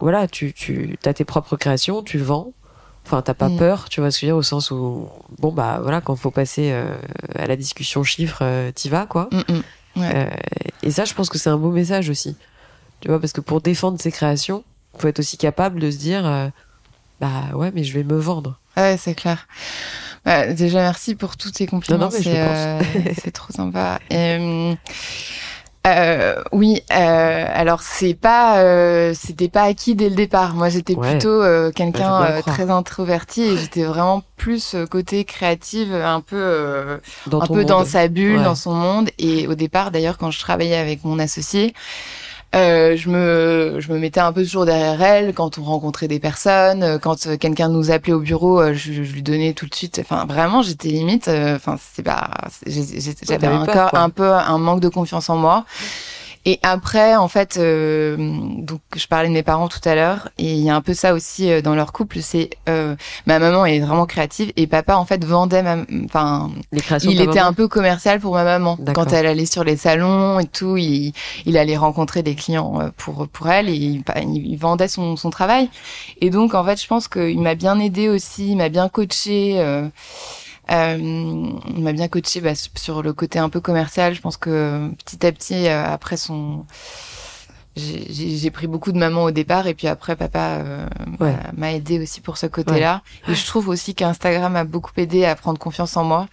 voilà, 0.00 0.26
tu, 0.28 0.52
tu 0.52 0.98
as 1.04 1.14
tes 1.14 1.24
propres 1.24 1.56
créations, 1.56 2.02
tu 2.02 2.18
vends. 2.18 2.52
Enfin, 3.06 3.20
t'as 3.22 3.34
pas 3.34 3.50
Mm. 3.50 3.56
peur, 3.56 3.88
tu 3.90 4.00
vois 4.00 4.10
ce 4.10 4.16
que 4.16 4.20
je 4.22 4.26
veux 4.26 4.30
dire, 4.32 4.36
au 4.38 4.42
sens 4.42 4.70
où, 4.70 5.08
bon, 5.38 5.52
bah 5.52 5.78
voilà, 5.82 6.00
quand 6.00 6.16
faut 6.16 6.30
passer 6.30 6.70
euh, 6.72 6.96
à 7.34 7.46
la 7.46 7.54
discussion 7.56 8.02
chiffres, 8.02 8.38
euh, 8.42 8.72
t'y 8.72 8.88
vas, 8.88 9.06
quoi. 9.06 9.28
Mm, 9.30 9.52
mm. 9.52 9.62
Ouais. 10.00 10.12
Euh, 10.16 10.30
et 10.82 10.90
ça, 10.90 11.04
je 11.04 11.12
pense 11.14 11.28
que 11.28 11.38
c'est 11.38 11.50
un 11.50 11.58
beau 11.58 11.70
message 11.70 12.08
aussi. 12.08 12.36
Tu 13.00 13.08
vois, 13.08 13.20
parce 13.20 13.32
que 13.32 13.40
pour 13.42 13.60
défendre 13.60 14.00
ses 14.00 14.10
créations, 14.10 14.64
faut 14.98 15.06
être 15.06 15.18
aussi 15.18 15.36
capable 15.36 15.78
de 15.80 15.90
se 15.90 15.98
dire, 15.98 16.50
bah 17.20 17.42
ouais, 17.54 17.70
mais 17.74 17.84
je 17.84 17.92
vais 17.92 18.04
me 18.04 18.16
vendre. 18.18 18.58
Ouais, 18.76 18.96
c'est 18.98 19.14
clair. 19.14 19.46
Bah, 20.24 20.52
déjà, 20.52 20.78
merci 20.80 21.14
pour 21.14 21.36
tous 21.36 21.50
tes 21.52 21.66
compliments. 21.66 21.98
Non, 21.98 22.04
non, 22.06 22.10
c'est 23.22 23.30
trop 23.30 23.52
sympa. 23.52 24.00
Et, 24.10 24.74
euh, 25.86 26.34
oui, 26.52 26.80
euh, 26.92 27.44
alors 27.52 27.82
c'est 27.82 28.14
pas, 28.14 28.58
euh, 28.60 29.12
c'était 29.14 29.48
pas 29.48 29.62
acquis 29.64 29.94
dès 29.94 30.08
le 30.08 30.14
départ. 30.14 30.54
Moi, 30.54 30.68
j'étais 30.70 30.94
Ouais. 30.94 31.10
plutôt 31.10 31.42
euh, 31.42 31.70
quelqu'un 31.72 32.20
Bah, 32.20 32.28
euh, 32.30 32.42
très 32.42 32.70
introverti 32.70 33.42
et 33.42 33.56
j'étais 33.58 33.84
vraiment 33.84 34.22
plus 34.36 34.74
euh, 34.74 34.86
côté 34.86 35.24
créative, 35.24 35.94
un 35.94 36.20
peu, 36.20 37.00
Dans 37.26 37.40
un 37.42 37.46
peu 37.46 37.54
monde. 37.56 37.66
dans 37.66 37.84
sa 37.84 38.08
bulle, 38.08 38.38
Ouais. 38.38 38.44
dans 38.44 38.54
son 38.54 38.72
monde. 38.72 39.10
Et 39.18 39.46
au 39.46 39.54
départ, 39.54 39.90
d'ailleurs, 39.90 40.16
quand 40.16 40.30
je 40.30 40.40
travaillais 40.40 40.76
avec 40.76 41.04
mon 41.04 41.18
associé, 41.18 41.74
euh, 42.54 42.96
je 42.96 43.08
me 43.08 43.76
je 43.80 43.92
me 43.92 43.98
mettais 43.98 44.20
un 44.20 44.32
peu 44.32 44.44
toujours 44.44 44.64
derrière 44.64 45.02
elle 45.02 45.34
quand 45.34 45.58
on 45.58 45.64
rencontrait 45.64 46.08
des 46.08 46.20
personnes, 46.20 46.82
euh, 46.82 46.98
quand 46.98 47.26
euh, 47.26 47.36
quelqu'un 47.36 47.68
nous 47.68 47.90
appelait 47.90 48.12
au 48.12 48.20
bureau, 48.20 48.72
je, 48.72 48.92
je 48.92 49.12
lui 49.12 49.22
donnais 49.22 49.52
tout 49.52 49.66
de 49.66 49.74
suite. 49.74 49.98
Enfin, 50.00 50.24
vraiment, 50.26 50.62
j'étais 50.62 50.88
limite. 50.88 51.28
Enfin, 51.28 51.76
c'est 51.94 52.02
pas. 52.02 52.30
J'avais 52.66 53.48
encore 53.48 53.94
un 53.94 54.10
peu 54.10 54.32
un 54.32 54.58
manque 54.58 54.80
de 54.80 54.88
confiance 54.88 55.28
en 55.30 55.36
moi. 55.36 55.64
Et 56.46 56.58
après, 56.62 57.16
en 57.16 57.28
fait, 57.28 57.56
euh, 57.56 58.16
donc 58.58 58.80
je 58.94 59.06
parlais 59.06 59.28
de 59.28 59.32
mes 59.32 59.42
parents 59.42 59.68
tout 59.68 59.80
à 59.86 59.94
l'heure, 59.94 60.28
et 60.36 60.52
il 60.52 60.60
y 60.60 60.68
a 60.68 60.76
un 60.76 60.82
peu 60.82 60.92
ça 60.92 61.14
aussi 61.14 61.50
euh, 61.50 61.62
dans 61.62 61.74
leur 61.74 61.92
couple. 61.92 62.18
C'est 62.20 62.50
euh, 62.68 62.96
ma 63.26 63.38
maman 63.38 63.64
est 63.64 63.80
vraiment 63.80 64.04
créative 64.04 64.52
et 64.56 64.66
papa 64.66 64.96
en 64.96 65.06
fait 65.06 65.24
vendait 65.24 65.62
ma, 65.62 65.76
enfin 66.04 66.50
Les 66.70 66.80
créations 66.82 67.10
de 67.10 67.14
il 67.16 67.18
ta 67.24 67.30
était 67.30 67.38
un 67.40 67.52
peu 67.54 67.66
commercial 67.66 68.20
pour 68.20 68.34
ma 68.34 68.44
maman. 68.44 68.76
Quand 68.92 69.04
elle 69.14 69.26
allait 69.26 69.46
sur 69.46 69.64
les 69.64 69.76
salons 69.76 70.38
et 70.38 70.46
tout, 70.46 70.76
il, 70.76 71.12
il 71.46 71.56
allait 71.56 71.76
rencontrer 71.78 72.22
des 72.22 72.34
clients 72.34 72.78
euh, 72.80 72.90
pour 72.96 73.26
pour 73.28 73.48
elle 73.48 73.68
et 73.70 73.74
il, 73.74 74.02
il- 74.22 74.46
il 74.46 74.56
vendait 74.56 74.88
son, 74.88 75.16
son 75.16 75.30
travail. 75.30 75.70
Et 76.20 76.28
donc 76.30 76.54
en 76.54 76.62
fait, 76.64 76.80
je 76.80 76.86
pense 76.86 77.08
qu'il 77.08 77.40
m'a 77.40 77.54
bien 77.54 77.78
aidé 77.80 78.10
aussi, 78.10 78.50
il 78.50 78.56
m'a 78.56 78.68
bien 78.68 78.88
coaché. 78.90 79.56
Euh, 80.70 80.74
euh, 80.94 81.50
il 81.76 81.82
m'a 81.82 81.92
bien 81.92 82.08
coaché 82.08 82.40
bah, 82.40 82.54
sur 82.54 83.02
le 83.02 83.12
côté 83.12 83.38
un 83.38 83.48
peu 83.48 83.60
commercial. 83.60 84.14
Je 84.14 84.20
pense 84.20 84.36
que 84.36 84.90
petit 85.04 85.26
à 85.26 85.32
petit, 85.32 85.66
euh, 85.68 85.84
après 85.86 86.16
son 86.16 86.66
j'ai- 87.76 88.50
pris 88.50 88.66
beaucoup 88.68 88.92
de 88.92 88.98
maman 88.98 89.24
au 89.24 89.30
départ 89.32 89.66
et 89.66 89.74
puis 89.74 89.88
après 89.88 90.14
papa 90.14 90.38
euh, 90.60 90.86
m'a- 91.18 91.26
Ouais. 91.26 91.34
m'a 91.56 91.72
aidé 91.72 91.98
aussi 92.00 92.20
pour 92.20 92.36
ce 92.36 92.46
côté-là. 92.46 93.02
Et 93.28 93.34
je 93.34 93.44
trouve 93.46 93.68
aussi 93.68 93.94
qu'Instagram 93.96 94.54
a 94.54 94.62
beaucoup 94.64 94.92
aidé 94.96 95.24
à 95.24 95.34
prendre 95.34 95.58
confiance 95.58 95.96
en 95.96 96.04
moi 96.04 96.28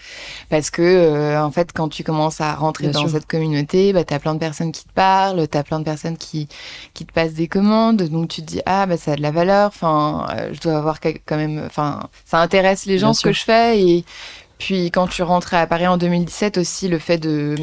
parce 0.50 0.70
que 0.70 0.82
euh, 0.84 1.42
en 1.44 1.50
fait 1.50 1.72
quand 1.74 1.90
tu 1.90 2.04
commences 2.04 2.42
à 2.42 2.54
rentrer 2.54 2.90
Bien 2.90 2.94
dans 2.94 3.00
sûr. 3.08 3.10
cette 3.10 3.26
communauté, 3.28 3.92
bah 3.94 4.04
t'as 4.04 4.20
plein 4.20 4.34
de 4.36 4.40
personnes 4.40 4.72
qui 4.72 4.84
te 4.86 4.92
parlent, 4.94 5.48
t'as 5.48 5.64
plein 5.64 5.80
de 5.80 5.84
personnes 5.86 6.18
qui 6.18 6.48
qui 6.94 7.06
te 7.06 7.12
passent 7.14 7.34
des 7.34 7.48
commandes, 7.48 8.04
donc 8.04 8.28
tu 8.30 8.42
te 8.42 8.48
dis 8.48 8.62
ah 8.68 8.86
bah 8.86 8.98
ça 8.98 9.14
a 9.14 9.16
de 9.16 9.22
la 9.22 9.32
valeur. 9.32 9.68
Enfin, 9.70 10.28
euh, 10.36 10.50
je 10.54 10.60
dois 10.60 10.78
avoir 10.78 11.00
quand 11.00 11.38
même. 11.38 11.64
Enfin, 11.66 12.08
ça 12.26 12.40
intéresse 12.40 12.86
les 12.86 13.00
gens 13.00 13.08
Bien 13.08 13.14
ce 13.16 13.24
que 13.24 13.34
je 13.34 13.42
fais 13.44 13.80
et 13.82 14.06
puis 14.62 14.91
quand 14.91 15.08
tu 15.08 15.24
rentrais 15.24 15.58
à 15.58 15.65
Paris 15.65 15.88
en 15.88 15.97
2017 15.97 16.60
aussi, 16.60 16.88
le 16.88 17.00
fait 17.00 17.17
de, 17.17 17.56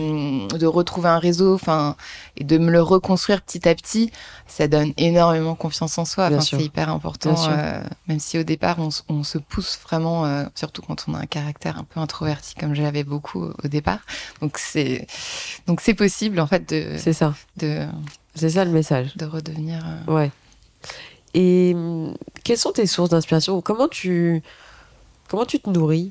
de 0.58 0.66
retrouver 0.66 1.08
un 1.08 1.20
réseau, 1.20 1.54
enfin, 1.54 1.94
et 2.37 2.42
de 2.42 2.58
me 2.58 2.72
le 2.72 2.82
reconstruire 2.82 3.40
petit 3.40 3.68
à 3.68 3.74
petit, 3.76 4.11
ça 4.48 4.66
donne 4.66 4.92
énormément 4.96 5.54
confiance 5.54 5.96
en 5.98 6.04
soi. 6.04 6.26
Enfin, 6.26 6.40
c'est 6.40 6.61
hyper 6.61 6.88
important, 6.88 7.37
euh, 7.50 7.80
même 8.08 8.18
si 8.18 8.37
au 8.37 8.42
départ 8.42 8.78
on, 8.80 9.22
se 9.22 9.38
pousse 9.38 9.78
vraiment, 9.84 10.26
euh, 10.26 10.42
surtout 10.56 10.82
quand 10.82 11.04
on 11.06 11.14
a 11.14 11.18
un 11.20 11.26
caractère 11.26 11.78
un 11.78 11.84
peu 11.84 12.00
introverti 12.00 12.56
comme 12.56 12.74
je 12.74 12.82
l'avais 12.82 13.04
beaucoup 13.04 13.44
au 13.62 13.68
départ. 13.68 14.00
Donc 14.40 14.58
c'est 14.58 15.06
donc 15.68 15.80
c'est 15.80 15.94
possible 15.94 16.40
en 16.40 16.48
fait 16.48 16.68
de 16.68 16.96
C'est 16.98 17.12
ça. 17.12 17.32
de, 17.58 17.87
C'est 18.34 18.50
ça 18.50 18.64
le 18.64 18.72
message. 18.72 19.16
de 19.16 19.24
redevenir. 19.24 19.84
euh, 19.87 20.12
Ouais. 20.12 20.32
Et 21.34 21.74
hum, 21.76 22.16
quelles 22.42 22.58
sont 22.58 22.72
tes 22.72 22.88
sources 22.88 23.11
d'inspiration? 23.11 23.61
Comment 23.61 23.87
tu 23.87 24.42
comment 25.28 25.44
tu 25.44 25.61
te 25.61 25.70
nourris? 25.70 26.11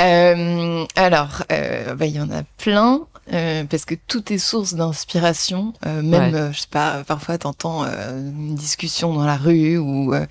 Euh, 0.00 0.84
alors, 0.96 1.42
euh, 1.52 1.94
bah, 1.94 2.06
il 2.06 2.16
y 2.16 2.20
en 2.20 2.30
a 2.30 2.42
plein, 2.58 3.00
euh, 3.32 3.64
parce 3.64 3.84
que 3.84 3.94
tout 4.06 4.32
est 4.32 4.38
source 4.38 4.74
d'inspiration. 4.74 5.72
Euh, 5.86 6.02
même, 6.02 6.32
Ouais. 6.34 6.40
euh, 6.40 6.52
je 6.52 6.60
sais 6.60 6.66
pas, 6.70 7.02
parfois 7.06 7.38
t'entends 7.38 7.84
euh, 7.84 8.18
une 8.18 8.54
discussion 8.54 9.12
dans 9.14 9.24
la 9.24 9.36
rue 9.36 9.76
ou. 9.78 10.14
euh, 10.14 10.26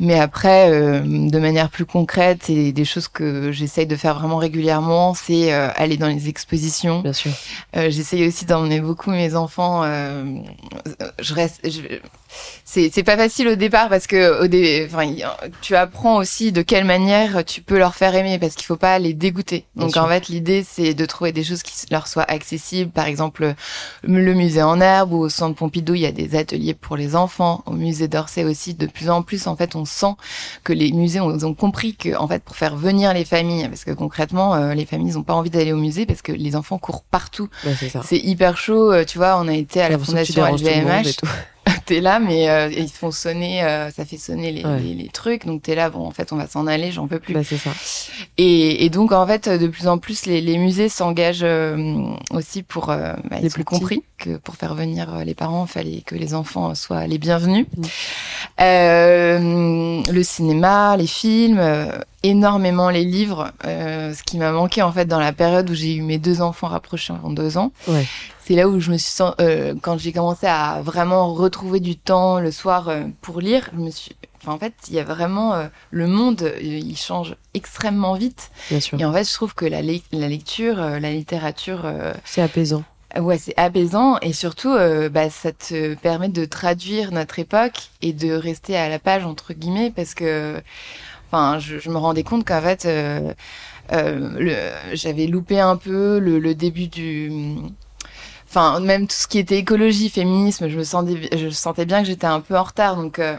mais 0.00 0.18
après, 0.20 0.70
euh, 0.70 1.00
de 1.00 1.38
manière 1.40 1.70
plus 1.70 1.84
concrète 1.84 2.48
et 2.50 2.70
des 2.70 2.84
choses 2.84 3.08
que 3.08 3.50
j'essaye 3.50 3.86
de 3.86 3.96
faire 3.96 4.16
vraiment 4.16 4.36
régulièrement, 4.36 5.12
c'est 5.14 5.52
euh, 5.52 5.70
aller 5.74 5.96
dans 5.96 6.06
les 6.06 6.28
expositions. 6.28 7.00
Bien 7.00 7.12
sûr. 7.12 7.32
Euh, 7.76 7.90
J'essaye 7.90 8.24
aussi 8.28 8.44
d'emmener 8.44 8.80
beaucoup 8.80 9.10
mes 9.10 9.34
enfants. 9.34 9.82
euh, 9.82 10.24
je 11.20 11.34
reste. 11.34 11.60
je- 11.68 11.98
c'est 12.64 13.02
pas 13.02 13.16
facile 13.16 13.48
au 13.48 13.54
départ 13.54 13.88
parce 13.88 14.06
que 14.06 14.42
au 14.42 14.46
dé, 14.46 14.88
enfin, 14.90 15.12
tu 15.62 15.76
apprends 15.76 16.16
aussi 16.16 16.52
de 16.52 16.62
quelle 16.62 16.84
manière 16.84 17.44
tu 17.44 17.62
peux 17.62 17.78
leur 17.78 17.94
faire 17.94 18.14
aimer 18.14 18.38
parce 18.38 18.54
qu'il 18.54 18.66
faut 18.66 18.76
pas 18.76 18.98
les 18.98 19.14
dégoûter. 19.14 19.64
Donc 19.76 19.96
en 19.96 20.06
fait 20.08 20.28
l'idée 20.28 20.64
c'est 20.68 20.94
de 20.94 21.06
trouver 21.06 21.32
des 21.32 21.44
choses 21.44 21.62
qui 21.62 21.74
leur 21.90 22.06
soient 22.06 22.30
accessibles. 22.30 22.90
Par 22.90 23.06
exemple 23.06 23.54
le 24.02 24.34
musée 24.34 24.62
en 24.62 24.80
herbe 24.80 25.12
ou 25.12 25.18
au 25.18 25.28
centre 25.28 25.56
Pompidou 25.56 25.94
il 25.94 26.02
y 26.02 26.06
a 26.06 26.12
des 26.12 26.36
ateliers 26.36 26.74
pour 26.74 26.96
les 26.96 27.16
enfants. 27.16 27.62
Au 27.66 27.72
musée 27.72 28.08
d'Orsay 28.08 28.44
aussi 28.44 28.74
de 28.74 28.86
plus 28.86 29.10
en 29.10 29.22
plus 29.22 29.46
en 29.46 29.56
fait 29.56 29.74
on 29.76 29.84
sent 29.84 30.14
que 30.64 30.72
les 30.72 30.92
musées 30.92 31.20
ont, 31.20 31.30
ont 31.42 31.54
compris 31.54 31.94
que 31.96 32.16
en 32.16 32.28
fait 32.28 32.42
pour 32.42 32.56
faire 32.56 32.76
venir 32.76 33.12
les 33.14 33.24
familles 33.24 33.68
parce 33.68 33.84
que 33.84 33.92
concrètement 33.92 34.54
euh, 34.54 34.74
les 34.74 34.86
familles 34.86 35.08
ils 35.08 35.18
ont 35.18 35.22
pas 35.22 35.34
envie 35.34 35.50
d'aller 35.50 35.72
au 35.72 35.76
musée 35.76 36.06
parce 36.06 36.22
que 36.22 36.32
les 36.32 36.56
enfants 36.56 36.78
courent 36.78 37.04
partout 37.04 37.48
Ouais, 37.64 37.74
c'est 38.04 38.18
hyper 38.18 38.56
chaud, 38.56 38.92
euh, 38.92 39.04
tu 39.04 39.18
vois, 39.18 39.38
on 39.40 39.48
a 39.48 39.54
été 39.54 39.80
à 39.80 39.88
la 39.88 39.98
fondation 39.98 40.44
LVMH. 40.44 41.16
T'es 41.88 42.00
là, 42.02 42.20
mais 42.20 42.50
euh, 42.50 42.68
ils 42.70 42.90
font 42.90 43.10
sonner, 43.10 43.64
euh, 43.64 43.90
ça 43.90 44.04
fait 44.04 44.18
sonner 44.18 44.52
les, 44.52 44.62
Ouais. 44.64 44.78
les, 44.80 44.94
les 44.94 45.08
trucs, 45.08 45.46
donc 45.46 45.62
t'es 45.62 45.74
là, 45.74 45.88
bon, 45.88 46.06
en 46.06 46.10
fait, 46.10 46.32
on 46.32 46.36
va 46.36 46.46
s'en 46.46 46.66
aller, 46.66 46.92
j'en 46.92 47.06
peux 47.08 47.18
plus. 47.18 47.32
Bah, 47.32 47.40
c'est 47.42 47.56
ça. 47.56 47.70
Et, 48.36 48.84
et 48.84 48.90
donc, 48.90 49.12
en 49.12 49.26
fait, 49.26 49.48
de 49.48 49.66
plus 49.68 49.88
en 49.88 49.96
plus, 49.98 50.26
les, 50.26 50.40
les 50.42 50.58
musées 50.58 50.90
s'engagent 50.90 51.40
euh, 51.42 52.02
aussi 52.32 52.62
pour, 52.62 52.90
euh, 52.90 53.14
bah, 53.30 53.38
Les 53.40 53.48
plus 53.48 53.64
compris 53.64 54.02
que 54.18 54.36
pour 54.36 54.56
faire 54.56 54.74
venir 54.74 55.14
euh, 55.14 55.24
les 55.24 55.34
parents, 55.34 55.64
il 55.66 55.72
fallait 55.72 56.02
que 56.04 56.14
les 56.14 56.34
enfants 56.34 56.74
soient 56.74 57.06
les 57.06 57.18
bienvenus. 57.18 57.66
Mm. 57.76 57.82
Euh, 58.60 60.02
le 60.12 60.22
cinéma, 60.22 60.96
les 60.96 61.06
films, 61.06 61.60
énormément 62.22 62.90
les 62.90 63.04
livres, 63.04 63.52
euh, 63.64 64.12
ce 64.14 64.22
qui 64.22 64.38
m'a 64.38 64.50
manqué 64.52 64.82
en 64.82 64.92
fait 64.92 65.06
dans 65.06 65.20
la 65.20 65.32
période 65.32 65.68
où 65.70 65.74
j'ai 65.74 65.94
eu 65.94 66.02
mes 66.02 66.18
deux 66.18 66.40
enfants 66.42 66.68
rapprochés 66.68 67.12
en 67.22 67.30
deux 67.30 67.56
ans. 67.58 67.72
Ouais. 67.86 68.04
C'est 68.44 68.54
là 68.54 68.68
où 68.68 68.80
je 68.80 68.90
me 68.90 68.96
suis 68.96 69.12
sent, 69.12 69.30
euh, 69.40 69.74
quand 69.82 69.98
j'ai 69.98 70.12
commencé 70.12 70.46
à 70.46 70.80
vraiment 70.82 71.32
retrouver 71.34 71.80
du 71.80 71.96
temps 71.96 72.40
le 72.40 72.50
soir 72.50 72.88
euh, 72.88 73.02
pour 73.20 73.40
lire, 73.40 73.68
je 73.74 73.80
me 73.80 73.90
suis, 73.90 74.16
enfin 74.42 74.52
en 74.52 74.58
fait, 74.58 74.72
il 74.88 74.94
y 74.94 74.98
a 75.00 75.04
vraiment 75.04 75.54
euh, 75.54 75.66
le 75.90 76.06
monde, 76.06 76.42
euh, 76.42 76.58
il 76.60 76.96
change 76.96 77.36
extrêmement 77.54 78.14
vite. 78.14 78.50
Bien 78.70 78.80
sûr. 78.80 78.98
Et 79.00 79.04
en 79.04 79.12
fait, 79.12 79.28
je 79.28 79.34
trouve 79.34 79.54
que 79.54 79.66
la, 79.66 79.82
le- 79.82 80.00
la 80.12 80.28
lecture, 80.28 80.80
euh, 80.80 80.98
la 80.98 81.10
littérature, 81.12 81.82
euh, 81.84 82.14
C'est 82.24 82.40
apaisant. 82.42 82.84
Ouais, 83.18 83.38
c'est 83.38 83.54
apaisant 83.56 84.18
et 84.20 84.32
surtout, 84.34 84.70
euh, 84.72 85.08
bah, 85.08 85.30
ça 85.30 85.50
te 85.52 85.94
permet 85.94 86.28
de 86.28 86.44
traduire 86.44 87.10
notre 87.10 87.38
époque 87.38 87.88
et 88.02 88.12
de 88.12 88.32
rester 88.32 88.76
à 88.76 88.88
la 88.90 88.98
page 88.98 89.24
entre 89.24 89.54
guillemets 89.54 89.90
parce 89.94 90.12
que, 90.14 90.60
enfin, 91.30 91.58
je, 91.58 91.78
je 91.78 91.90
me 91.90 91.96
rendais 91.98 92.22
compte 92.24 92.44
qu'en 92.46 92.60
fait, 92.60 92.84
euh, 92.86 93.32
euh, 93.92 94.70
j'avais 94.94 95.26
loupé 95.26 95.60
un 95.60 95.76
peu 95.76 96.18
le, 96.18 96.38
le 96.38 96.54
début 96.54 96.88
du, 96.88 97.30
enfin, 98.48 98.80
même 98.80 99.06
tout 99.06 99.16
ce 99.16 99.26
qui 99.28 99.38
était 99.38 99.58
écologie, 99.58 100.10
féminisme, 100.10 100.68
je 100.68 100.76
me 100.78 100.84
sentais, 100.84 101.28
je 101.36 101.48
sentais 101.50 101.86
bien 101.86 102.00
que 102.02 102.06
j'étais 102.08 102.26
un 102.26 102.40
peu 102.40 102.56
en 102.58 102.64
retard, 102.64 102.96
donc. 102.96 103.18
euh, 103.18 103.36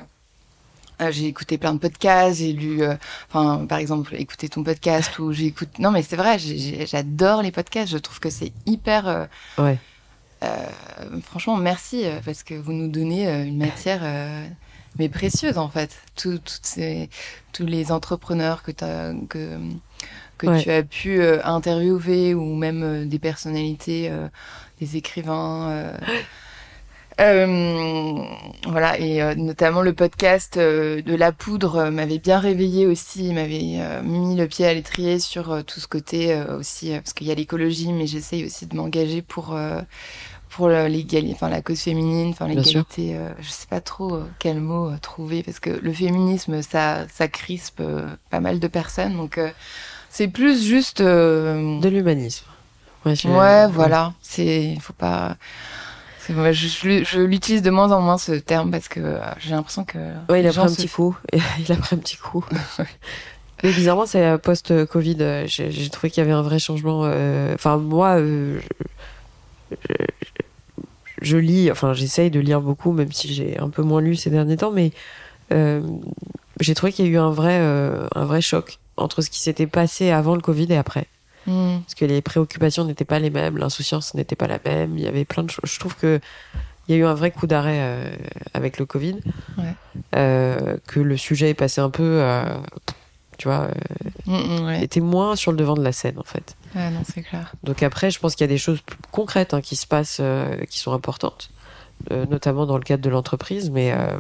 j'ai 1.12 1.28
écouté 1.28 1.58
plein 1.58 1.74
de 1.74 1.80
podcasts, 1.80 2.40
j'ai 2.40 2.52
lu, 2.52 2.84
euh, 2.84 2.94
enfin, 3.30 3.66
par 3.70 3.78
exemple, 3.78 4.14
écouter 4.18 4.50
ton 4.50 4.66
podcast 4.66 5.18
ou 5.20 5.32
j'écoute. 5.32 5.80
Non, 5.80 5.92
mais 5.92 6.02
c'est 6.04 6.18
vrai, 6.18 6.38
j'adore 6.38 7.42
les 7.42 7.52
podcasts. 7.54 7.90
Je 7.94 7.98
trouve 7.98 8.20
que 8.20 8.30
c'est 8.30 8.52
hyper. 8.66 9.08
euh, 9.08 9.26
Ouais. 9.58 9.78
franchement, 11.24 11.56
merci 11.56 12.04
parce 12.26 12.44
que 12.44 12.54
vous 12.54 12.74
nous 12.74 12.90
donnez 12.90 13.30
une 13.30 13.58
matière 13.58 14.02
mais 15.00 15.10
précieuse 15.10 15.58
en 15.58 15.70
fait. 15.70 15.92
Tout, 16.16 16.38
toutes 16.40 16.60
ces, 16.64 17.10
tous 17.54 17.66
les 17.66 17.92
entrepreneurs 17.92 18.62
que, 18.64 18.72
t'as- 18.72 19.14
que, 19.30 19.58
que 20.38 20.48
Ouais. 20.48 20.62
tu 20.62 20.72
as 20.72 20.84
pu 20.84 21.22
euh, 21.22 21.40
interviewer 21.44 22.34
ou 22.34 22.56
même 22.56 22.84
euh, 22.84 23.06
des 23.06 23.20
personnalités, 23.20 24.10
euh, 24.12 24.28
des 24.80 24.96
écrivains. 24.98 25.94
voilà, 28.68 28.98
et 29.00 29.36
notamment 29.36 29.82
le 29.82 29.92
podcast 29.94 30.58
de 30.58 31.16
la 31.16 31.32
poudre 31.34 31.90
m'avait 31.90 32.20
bien 32.20 32.40
réveillé 32.40 32.86
aussi, 32.88 33.34
m'avait 33.34 34.02
mis 34.04 34.36
le 34.38 34.48
pied 34.48 34.66
à 34.66 34.74
l'étrier 34.74 35.20
sur 35.20 35.64
tout 35.66 35.82
ce 35.82 35.88
côté 35.88 36.34
aussi, 36.58 36.92
parce 36.92 37.12
qu'il 37.12 37.28
y 37.28 37.32
a 37.32 37.36
l'écologie, 37.36 37.92
mais 37.92 38.08
j'essaye 38.08 38.46
aussi 38.46 38.68
de 38.68 38.76
m'engager 38.78 39.22
pour 39.22 39.58
pour 40.60 41.32
enfin 41.34 41.48
la 41.50 41.62
cause 41.62 41.80
féminine, 41.80 42.32
enfin 42.32 42.48
l'égalité. 42.48 43.16
euh, 43.16 43.30
je 43.40 43.50
sais 43.50 43.66
pas 43.68 43.80
trop 43.80 44.14
euh, 44.16 44.26
quel 44.40 44.60
mot 44.60 44.90
euh, 44.90 44.98
trouver, 45.02 45.42
parce 45.42 45.60
que 45.62 45.70
le 45.70 45.94
féminisme, 45.94 46.62
ça 46.62 47.08
ça 47.14 47.28
crispe 47.30 47.80
euh, 47.80 48.08
pas 48.30 48.42
mal 48.42 48.60
de 48.60 48.68
personnes, 48.68 49.16
donc 49.16 49.40
c'est 50.10 50.28
plus 50.28 50.62
juste. 50.66 51.02
De 51.02 51.88
l'humanisme. 51.88 52.46
Ouais, 53.06 53.68
voilà. 53.68 54.14
C'est, 54.22 54.76
faut 54.82 54.92
pas. 54.94 55.38
Je, 56.28 56.34
je- 56.52 57.04
je 57.06 57.20
l'utilise 57.22 57.62
de 57.62 57.70
moins 57.72 57.92
en 57.94 58.02
moins 58.02 58.18
ce 58.18 58.34
terme 58.34 58.70
parce 58.70 58.90
que 58.90 59.18
j'ai 59.40 59.52
l'impression 59.52 59.86
que. 59.86 59.98
Ouais, 60.30 60.42
il 60.44 60.48
a 60.48 60.52
pris 60.52 60.60
un 60.60 60.66
petit 60.76 60.90
coup. 60.90 61.18
il 61.34 61.72
a 61.72 61.76
pris 61.78 61.96
un 61.96 62.00
petit 62.00 62.18
coup. 62.18 62.44
Mais 63.64 63.72
bizarrement, 63.72 64.06
c'est 64.06 64.38
post-Covid. 64.40 65.46
J'ai 65.48 65.90
trouvé 65.90 66.10
qu'il 66.10 66.22
y 66.22 66.26
avait 66.26 66.34
un 66.36 66.42
vrai 66.42 66.60
changement. 66.60 67.02
Enfin, 67.56 67.78
moi, 67.78 68.20
je, 68.20 68.60
je- 71.22 71.38
lis, 71.38 71.72
enfin, 71.72 71.94
j'essaye 71.94 72.30
de 72.32 72.40
lire 72.40 72.62
beaucoup, 72.62 72.92
même 72.92 73.12
si 73.12 73.34
j'ai 73.34 73.58
un 73.60 73.70
peu 73.70 73.82
moins 73.84 74.02
lu 74.02 74.16
ces 74.16 74.30
derniers 74.30 74.58
temps, 74.58 74.72
mais 74.72 74.92
euh, 75.54 75.82
j'ai 76.60 76.76
trouvé 76.76 76.92
qu'il 76.92 77.06
y 77.06 77.08
a 77.10 77.12
eu 77.12 77.18
un 77.18 77.32
vrai, 77.32 77.58
euh, 77.60 78.08
un 78.16 78.26
vrai 78.26 78.42
choc 78.42 78.80
entre 78.98 79.22
ce 79.22 79.30
qui 79.30 79.40
s'était 79.40 79.68
passé 79.68 80.12
avant 80.12 80.36
le 80.36 80.42
Covid 80.42 80.68
et 80.72 80.78
après. 80.78 81.08
Hmm. 81.48 81.80
Parce 81.80 81.96
que 81.96 82.06
les 82.06 82.22
préoccupations 82.22 82.84
n'étaient 82.86 83.06
pas 83.06 83.20
les 83.20 83.30
mêmes, 83.30 83.58
l'insouciance 83.58 84.14
n'était 84.14 84.36
pas 84.36 84.48
la 84.48 84.60
même, 84.66 84.98
il 84.98 85.04
y 85.04 85.08
avait 85.08 85.26
plein 85.26 85.44
de 85.44 85.50
choses. 85.50 85.70
Je 85.72 85.80
trouve 85.80 85.96
que 85.96 86.20
il 86.88 86.96
y 86.96 86.96
a 86.96 87.02
eu 87.02 87.06
un 87.06 87.14
vrai 87.14 87.32
coup 87.32 87.46
d'arrêt 87.48 87.78
euh, 87.82 88.10
avec 88.54 88.78
le 88.80 88.86
Covid, 88.86 89.18
Ouais. 89.58 90.78
Que 90.88 91.00
le 91.00 91.18
sujet 91.18 91.50
est 91.52 91.54
passé 91.54 91.82
un 91.82 91.90
peu, 91.92 92.22
tu 93.38 93.48
vois, 93.48 93.68
Hmm, 94.30 94.36
hmm, 94.36 94.66
ouais. 94.66 94.84
était 94.84 95.00
moins 95.00 95.36
sur 95.36 95.52
le 95.52 95.58
devant 95.58 95.74
de 95.74 95.84
la 95.84 95.92
scène 95.92 96.18
en 96.20 96.24
fait. 96.24 96.56
Ouais, 96.76 96.90
non, 96.92 97.02
c'est 97.04 97.24
clair. 97.24 97.52
Donc 97.64 97.84
après, 97.84 98.12
je 98.12 98.20
pense 98.20 98.36
qu'il 98.36 98.44
y 98.44 98.50
a 98.50 98.54
des 98.54 98.58
choses 98.58 98.80
plus 98.82 98.98
concrètes 99.12 99.54
hein, 99.54 99.62
qui 99.62 99.76
se 99.76 99.88
passent, 99.88 100.20
euh, 100.22 100.64
qui 100.70 100.78
sont 100.80 100.94
importantes, 100.94 101.50
euh, 102.12 102.26
notamment 102.28 102.66
dans 102.66 102.78
le 102.78 102.84
cadre 102.84 103.04
de 103.04 103.10
l'entreprise, 103.10 103.72
mais 103.72 103.92
euh, 103.92 104.20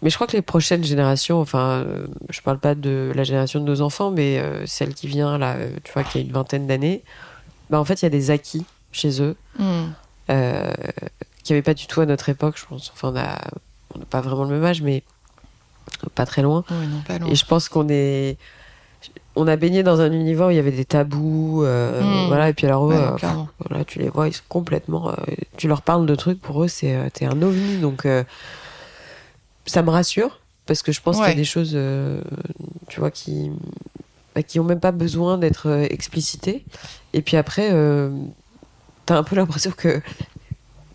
mais 0.00 0.10
je 0.10 0.14
crois 0.14 0.26
que 0.26 0.36
les 0.36 0.42
prochaines 0.42 0.84
générations, 0.84 1.40
enfin, 1.40 1.84
je 2.30 2.40
parle 2.40 2.58
pas 2.58 2.74
de 2.74 3.12
la 3.14 3.24
génération 3.24 3.60
de 3.60 3.64
nos 3.64 3.80
enfants, 3.80 4.12
mais 4.12 4.40
celle 4.64 4.94
qui 4.94 5.08
vient 5.08 5.38
là, 5.38 5.56
tu 5.82 5.92
vois, 5.92 6.04
qui 6.04 6.18
a 6.18 6.20
une 6.20 6.30
vingtaine 6.30 6.68
d'années, 6.68 7.02
bah 7.68 7.80
en 7.80 7.84
fait, 7.84 8.00
il 8.00 8.04
y 8.04 8.06
a 8.06 8.10
des 8.10 8.30
acquis 8.30 8.64
chez 8.92 9.20
eux 9.20 9.36
euh, 10.30 10.72
qu'il 11.42 11.54
n'y 11.54 11.58
avait 11.58 11.62
pas 11.62 11.74
du 11.74 11.86
tout 11.86 12.00
à 12.00 12.06
notre 12.06 12.28
époque, 12.28 12.58
je 12.58 12.66
pense. 12.66 12.90
Enfin, 12.92 13.08
on 13.94 13.98
n'a 13.98 14.04
pas 14.10 14.20
vraiment 14.20 14.44
le 14.44 14.50
même 14.50 14.64
âge, 14.64 14.82
mais 14.82 15.02
pas 16.14 16.26
très 16.26 16.42
loin. 16.42 16.64
Oui, 16.70 16.86
non, 16.86 17.00
pas 17.06 17.18
loin. 17.18 17.28
Et 17.30 17.34
je 17.34 17.44
pense 17.44 17.68
qu'on 17.68 17.88
est. 17.88 18.36
On 19.36 19.46
a 19.46 19.54
baigné 19.56 19.84
dans 19.84 20.00
un 20.00 20.10
univers 20.10 20.48
où 20.48 20.50
il 20.50 20.56
y 20.56 20.58
avait 20.58 20.72
des 20.72 20.84
tabous, 20.84 21.62
euh, 21.62 22.02
Mm. 22.02 22.26
voilà, 22.26 22.48
et 22.48 22.52
puis 22.52 22.66
alors 22.66 22.86
eux, 22.90 22.94
Ouais, 22.96 22.96
euh, 23.00 23.16
voilà, 23.68 23.84
tu 23.84 24.00
les 24.00 24.08
vois, 24.08 24.26
ils 24.26 24.32
sont 24.32 24.42
complètement. 24.48 25.10
euh, 25.10 25.14
tu 25.56 25.68
leur 25.68 25.82
parles 25.82 26.06
de 26.06 26.14
trucs, 26.16 26.40
pour 26.40 26.64
eux, 26.64 26.68
c'est 26.68 26.94
euh, 26.96 27.08
t'es 27.12 27.24
un 27.24 27.40
ovni, 27.42 27.78
donc 27.78 28.06
ça 29.66 29.82
me 29.82 29.90
rassure 29.90 30.40
parce 30.66 30.82
que 30.82 30.92
je 30.92 31.00
pense 31.00 31.16
qu'il 31.16 31.24
y 31.26 31.30
a 31.30 31.34
des 31.34 31.44
choses, 31.44 31.78
tu 32.88 33.00
vois, 33.00 33.10
qui 33.10 33.50
bah, 34.34 34.42
qui 34.42 34.58
ont 34.60 34.64
même 34.64 34.80
pas 34.80 34.92
besoin 34.92 35.38
d'être 35.38 35.68
explicitées. 35.90 36.64
Et 37.12 37.22
puis 37.22 37.36
après, 37.36 37.70
t'as 39.06 39.16
un 39.16 39.22
peu 39.22 39.36
l'impression 39.36 39.70
que 39.70 40.00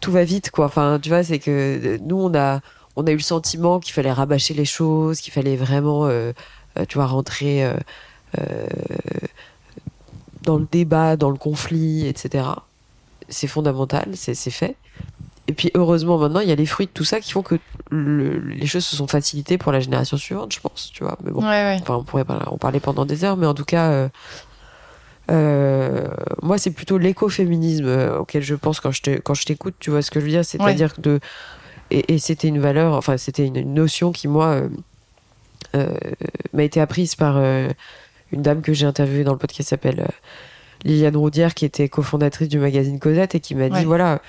tout 0.01 0.11
va 0.11 0.23
vite, 0.25 0.51
quoi. 0.51 0.65
Enfin, 0.65 0.99
tu 1.01 1.09
vois, 1.09 1.23
c'est 1.23 1.39
que 1.39 1.97
nous, 2.03 2.17
on 2.19 2.35
a 2.35 2.59
on 2.95 3.05
a 3.07 3.11
eu 3.11 3.15
le 3.15 3.21
sentiment 3.21 3.79
qu'il 3.79 3.93
fallait 3.93 4.11
rabâcher 4.11 4.53
les 4.53 4.65
choses, 4.65 5.19
qu'il 5.21 5.33
fallait 5.33 5.55
vraiment, 5.55 6.05
euh, 6.05 6.31
euh, 6.77 6.85
tu 6.87 6.97
vois, 6.97 7.07
rentrer 7.07 7.65
euh, 7.65 7.73
euh, 8.39 8.67
dans 10.43 10.57
le 10.57 10.67
débat, 10.71 11.15
dans 11.15 11.29
le 11.29 11.37
conflit, 11.37 12.05
etc. 12.07 12.45
C'est 13.29 13.47
fondamental, 13.47 14.09
c'est 14.15 14.35
fait. 14.51 14.75
Et 15.47 15.53
puis 15.53 15.71
heureusement 15.73 16.17
maintenant, 16.17 16.39
il 16.39 16.47
y 16.47 16.51
a 16.51 16.55
les 16.55 16.65
fruits 16.65 16.85
de 16.85 16.91
tout 16.91 17.03
ça 17.03 17.19
qui 17.19 17.31
font 17.31 17.41
que 17.41 17.55
le- 17.91 18.39
les 18.39 18.65
choses 18.65 18.85
se 18.85 18.95
sont 18.95 19.07
facilitées 19.07 19.57
pour 19.57 19.71
la 19.73 19.79
génération 19.81 20.15
suivante, 20.17 20.53
je 20.53 20.59
pense, 20.61 20.89
tu 20.93 21.03
vois. 21.03 21.17
Mais 21.23 21.31
bon, 21.31 21.41
Ouais, 21.41 21.47
ouais. 21.49 21.79
enfin, 21.81 21.95
on 21.95 22.03
pourrait 22.03 22.23
en 22.47 22.57
parler 22.57 22.79
pendant 22.79 23.05
des 23.05 23.23
heures, 23.25 23.35
mais 23.37 23.45
en 23.47 23.53
tout 23.53 23.65
cas, 23.65 24.09
euh, 25.31 26.07
moi, 26.41 26.57
c'est 26.57 26.71
plutôt 26.71 26.97
l'écoféminisme 26.97 27.87
auquel 28.19 28.41
je 28.43 28.55
pense 28.55 28.79
quand 28.79 28.91
je 28.91 29.45
t'écoute, 29.45 29.75
tu 29.79 29.89
vois 29.89 30.01
ce 30.01 30.11
que 30.11 30.19
je 30.19 30.25
veux 30.25 30.31
dire, 30.31 30.45
c'est-à-dire 30.45 30.93
que 30.95 31.01
de 31.01 31.19
et, 31.91 32.13
et 32.13 32.19
c'était 32.19 32.47
une 32.47 32.59
valeur, 32.59 32.93
enfin 32.95 33.17
c'était 33.17 33.45
une, 33.45 33.55
une 33.57 33.73
notion 33.73 34.11
qui 34.11 34.27
moi 34.27 34.47
euh, 34.47 34.69
euh, 35.75 35.93
m'a 36.53 36.63
été 36.63 36.79
apprise 36.81 37.15
par 37.15 37.37
euh, 37.37 37.69
une 38.31 38.41
dame 38.41 38.61
que 38.61 38.73
j'ai 38.73 38.85
interviewée 38.85 39.23
dans 39.23 39.31
le 39.33 39.37
podcast 39.37 39.57
qui 39.57 39.69
s'appelle 39.69 40.07
Liliane 40.83 41.15
Roudière, 41.15 41.53
qui 41.53 41.65
était 41.65 41.87
cofondatrice 41.89 42.49
du 42.49 42.59
magazine 42.59 42.99
Cosette 42.99 43.35
et 43.35 43.39
qui 43.39 43.55
m'a 43.55 43.63
Ouais. 43.67 43.79
dit 43.79 43.85
voilà, 43.85 44.21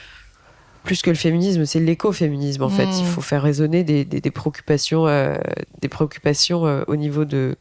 plus 0.84 1.02
que 1.02 1.10
le 1.10 1.16
féminisme, 1.16 1.64
c'est 1.64 1.80
l'écoféminisme 1.80 2.62
en 2.62 2.68
fait. 2.68 2.88
Il 2.98 3.06
faut 3.06 3.22
faire 3.22 3.42
résonner 3.42 3.84
des, 3.84 4.04
des, 4.04 4.20
des 4.20 4.30
préoccupations, 4.30 5.06
euh, 5.06 5.36
des 5.80 5.88
préoccupations 5.88 6.66
euh, 6.66 6.82
au 6.86 6.96
niveau 6.96 7.24
de 7.24 7.56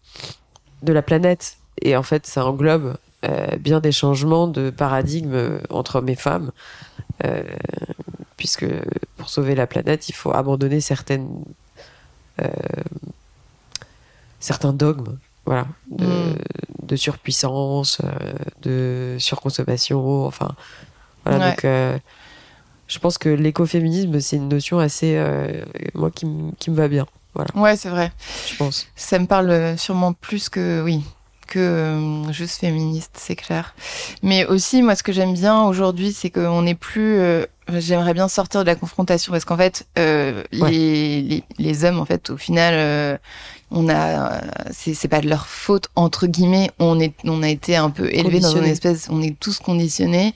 de 0.81 0.91
la 0.93 1.01
planète. 1.01 1.57
Et 1.81 1.95
en 1.95 2.03
fait, 2.03 2.27
ça 2.27 2.45
englobe 2.45 2.97
euh, 3.25 3.47
bien 3.57 3.79
des 3.79 3.93
changements 3.93 4.47
de 4.47 4.69
paradigme 4.69 5.59
entre 5.69 5.95
hommes 5.97 6.09
et 6.09 6.15
femmes, 6.15 6.51
puisque 8.37 8.65
pour 9.17 9.29
sauver 9.29 9.55
la 9.55 9.67
planète, 9.67 10.09
il 10.09 10.13
faut 10.13 10.33
abandonner 10.33 10.81
certaines 10.81 11.29
euh, 12.41 12.47
certains 14.39 14.73
dogmes, 14.73 15.17
voilà, 15.45 15.67
de, 15.89 16.05
Mm. 16.05 16.35
de 16.87 16.95
surpuissance, 16.95 18.01
euh, 18.03 18.33
de 18.61 19.15
surconsommation, 19.19 20.25
enfin, 20.25 20.55
voilà. 21.25 21.39
Ouais. 21.45 21.49
Donc, 21.51 21.65
euh, 21.65 21.97
je 22.87 22.99
pense 22.99 23.17
que 23.17 23.29
l'écoféminisme, 23.29 24.19
c'est 24.19 24.35
une 24.35 24.49
notion 24.49 24.79
assez, 24.79 25.15
euh, 25.15 25.63
moi, 25.93 26.11
qui, 26.11 26.25
me 26.25 26.75
va 26.75 26.87
bien, 26.87 27.05
voilà, 27.33 27.49
Ouais, 27.55 27.77
c'est 27.77 27.89
vrai. 27.89 28.11
je 28.49 28.55
pense. 28.57 28.87
Ça 28.95 29.17
me 29.19 29.27
parle 29.27 29.49
euh, 29.51 29.77
sûrement 29.77 30.11
plus 30.13 30.49
que 30.49 30.81
oui 30.83 31.03
que 31.45 31.59
euh, 31.59 32.31
juste 32.31 32.59
féministe, 32.59 33.11
c'est 33.17 33.35
clair. 33.35 33.75
Mais 34.21 34.45
aussi, 34.45 34.81
moi, 34.81 34.95
ce 34.95 35.03
que 35.03 35.11
j'aime 35.11 35.33
bien 35.33 35.63
aujourd'hui, 35.63 36.13
c'est 36.13 36.29
qu'on 36.29 36.61
n'est 36.63 36.75
plus. 36.75 37.17
euh, 37.19 37.45
J'aimerais 37.77 38.13
bien 38.13 38.27
sortir 38.27 38.61
de 38.61 38.65
la 38.65 38.75
confrontation 38.75 39.31
parce 39.31 39.45
qu'en 39.45 39.55
fait, 39.55 39.85
euh, 39.97 40.43
Ouais. 40.59 40.69
les, 40.71 41.21
les 41.21 41.43
les 41.59 41.85
hommes, 41.85 41.99
en 41.99 42.05
fait, 42.05 42.29
au 42.29 42.35
final, 42.37 42.73
euh, 42.75 43.17
on 43.71 43.87
a, 43.89 44.41
c'est 44.71 45.07
pas 45.07 45.21
de 45.21 45.29
leur 45.29 45.47
faute 45.47 45.87
entre 45.95 46.27
guillemets. 46.27 46.71
On 46.79 46.99
est, 46.99 47.13
on 47.23 47.41
a 47.41 47.47
été 47.49 47.75
un 47.77 47.89
peu 47.89 48.13
élevés 48.13 48.39
dans 48.41 48.55
une 48.57 48.65
espèce, 48.65 49.07
on 49.09 49.21
est 49.21 49.39
tous 49.39 49.59
conditionnés. 49.59 50.33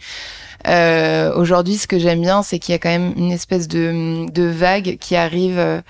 Euh, 0.68 1.34
Aujourd'hui, 1.36 1.78
ce 1.78 1.88
que 1.88 2.00
j'aime 2.00 2.22
bien, 2.22 2.44
c'est 2.44 2.60
qu'il 2.60 2.74
y 2.74 2.76
a 2.76 2.80
quand 2.80 2.90
même 2.90 3.14
une 3.16 3.32
espèce 3.32 3.68
de, 3.68 4.30
de 4.32 4.44
vague 4.44 4.98
qui 5.00 5.16
arrive 5.16 5.58
euh, 5.60 5.82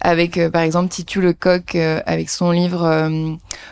avec, 0.00 0.38
euh, 0.38 0.50
par 0.50 0.62
exemple, 0.62 0.88
Titu 0.88 1.20
Lecoq 1.20 1.74
euh, 1.74 2.00
avec 2.06 2.30
son 2.30 2.50
livre 2.50 3.10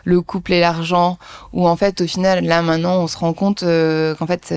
Le 0.05 0.21
couple 0.21 0.53
et 0.55 0.61
l'argent, 0.61 1.19
où 1.53 1.67
en 1.69 1.77
fait, 1.77 2.01
au 2.01 2.07
final, 2.07 2.45
là 2.45 2.63
maintenant, 2.63 2.97
on 3.03 3.07
se 3.07 3.17
rend 3.17 3.33
compte 3.33 3.61
qu'en 3.61 4.27
fait 4.27 4.53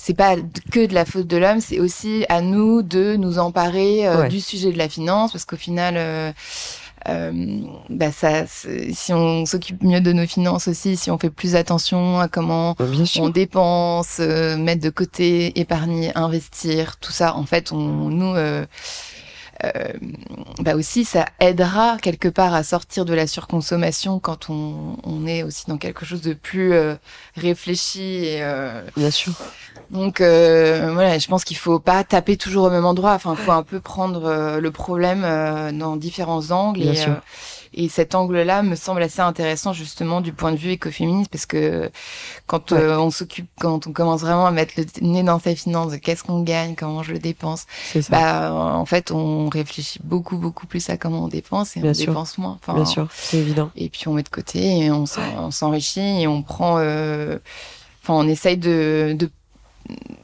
c'est 0.00 0.14
pas 0.14 0.36
que 0.70 0.86
de 0.86 0.94
la 0.94 1.04
faute 1.04 1.26
de 1.26 1.36
l'homme, 1.36 1.60
c'est 1.60 1.80
aussi 1.80 2.24
à 2.28 2.40
nous 2.40 2.82
de 2.82 3.16
nous 3.16 3.38
emparer 3.40 4.06
euh, 4.06 4.22
Ouais. 4.22 4.28
du 4.28 4.40
sujet 4.40 4.70
de 4.72 4.78
la 4.78 4.88
finance, 4.88 5.32
parce 5.32 5.44
qu'au 5.44 5.56
final, 5.56 5.94
euh, 5.98 6.30
euh, 7.08 7.60
bah 7.88 8.12
ça, 8.12 8.44
si 8.46 9.12
on 9.12 9.46
s'occupe 9.46 9.82
mieux 9.82 10.00
de 10.00 10.12
nos 10.12 10.26
finances 10.26 10.68
aussi, 10.68 10.96
si 10.96 11.10
on 11.10 11.18
fait 11.18 11.30
plus 11.30 11.56
attention 11.56 12.20
à 12.20 12.28
comment 12.28 12.74
Bah, 12.78 12.84
on 13.18 13.28
dépense, 13.28 14.18
euh, 14.20 14.56
mettre 14.56 14.82
de 14.82 14.90
côté, 14.90 15.58
épargner, 15.58 16.12
investir, 16.16 16.98
tout 16.98 17.12
ça, 17.12 17.34
en 17.34 17.44
fait, 17.44 17.72
on 17.72 17.78
nous 17.78 18.34
euh, 18.34 18.64
euh, 19.64 19.92
bah 20.60 20.76
aussi, 20.76 21.04
ça 21.04 21.26
aidera 21.40 21.96
quelque 22.00 22.28
part 22.28 22.54
à 22.54 22.62
sortir 22.62 23.04
de 23.04 23.12
la 23.12 23.26
surconsommation 23.26 24.20
quand 24.20 24.50
on, 24.50 24.96
on 25.02 25.26
est 25.26 25.42
aussi 25.42 25.64
dans 25.66 25.78
quelque 25.78 26.04
chose 26.04 26.20
de 26.20 26.32
plus 26.32 26.72
euh, 26.74 26.94
réfléchi 27.36 28.24
et 28.24 28.42
Bien 28.96 29.10
sûr. 29.10 29.32
Donc 29.90 30.20
euh, 30.20 30.90
voilà, 30.92 31.18
je 31.18 31.26
pense 31.28 31.44
qu'il 31.44 31.56
faut 31.56 31.78
pas 31.78 32.04
taper 32.04 32.36
toujours 32.36 32.64
au 32.66 32.70
même 32.70 32.84
endroit. 32.84 33.12
Enfin, 33.14 33.34
faut 33.36 33.52
un 33.52 33.62
peu 33.62 33.80
prendre 33.80 34.24
euh, 34.26 34.60
le 34.60 34.70
problème 34.70 35.22
euh, 35.24 35.72
dans 35.72 35.96
différents 35.96 36.50
angles. 36.50 36.80
Bien 36.80 36.92
et, 36.92 36.96
sûr. 36.96 37.12
euh, 37.12 37.20
et 37.74 37.88
cet 37.90 38.14
angle-là 38.14 38.62
me 38.62 38.74
semble 38.76 39.02
assez 39.02 39.20
intéressant 39.20 39.74
justement 39.74 40.22
du 40.22 40.32
point 40.32 40.52
de 40.52 40.56
vue 40.56 40.70
écoféministe 40.70 41.30
parce 41.30 41.44
que 41.44 41.90
quand 42.46 42.72
Ouais. 42.72 42.78
euh, 42.78 42.98
on 42.98 43.10
s'occupe, 43.10 43.46
quand 43.60 43.86
on 43.86 43.92
commence 43.92 44.22
vraiment 44.22 44.46
à 44.46 44.50
mettre 44.50 44.72
le 44.78 44.86
nez 45.02 45.22
dans 45.22 45.38
ses 45.38 45.54
finances, 45.54 45.92
qu'est-ce 46.02 46.24
qu'on 46.24 46.42
gagne, 46.42 46.74
comment 46.76 47.02
je 47.02 47.12
le 47.12 47.18
dépense, 47.18 47.66
ça. 47.92 48.00
bah 48.10 48.52
en 48.54 48.86
fait 48.86 49.10
on 49.12 49.48
réfléchit 49.50 50.00
beaucoup 50.02 50.38
beaucoup 50.38 50.66
plus 50.66 50.88
à 50.88 50.96
comment 50.96 51.24
on 51.24 51.28
dépense 51.28 51.76
et 51.76 51.80
Bien 51.80 51.90
on 51.90 51.94
sûr. 51.94 52.06
dépense 52.06 52.38
moins. 52.38 52.58
Enfin, 52.60 52.72
Bien 52.74 52.86
sûr, 52.86 53.06
c'est 53.12 53.36
évident. 53.36 53.70
et 53.76 53.90
puis 53.90 54.08
on 54.08 54.14
met 54.14 54.22
de 54.22 54.28
côté 54.30 54.78
et 54.84 54.90
on 54.90 55.04
s'enrichit 55.50 56.22
et 56.22 56.26
on 56.26 56.42
prend 56.42 56.76
euh, 56.78 57.38
enfin 58.02 58.14
on 58.14 58.26
essaye 58.28 58.56
de, 58.56 59.14
de 59.16 59.30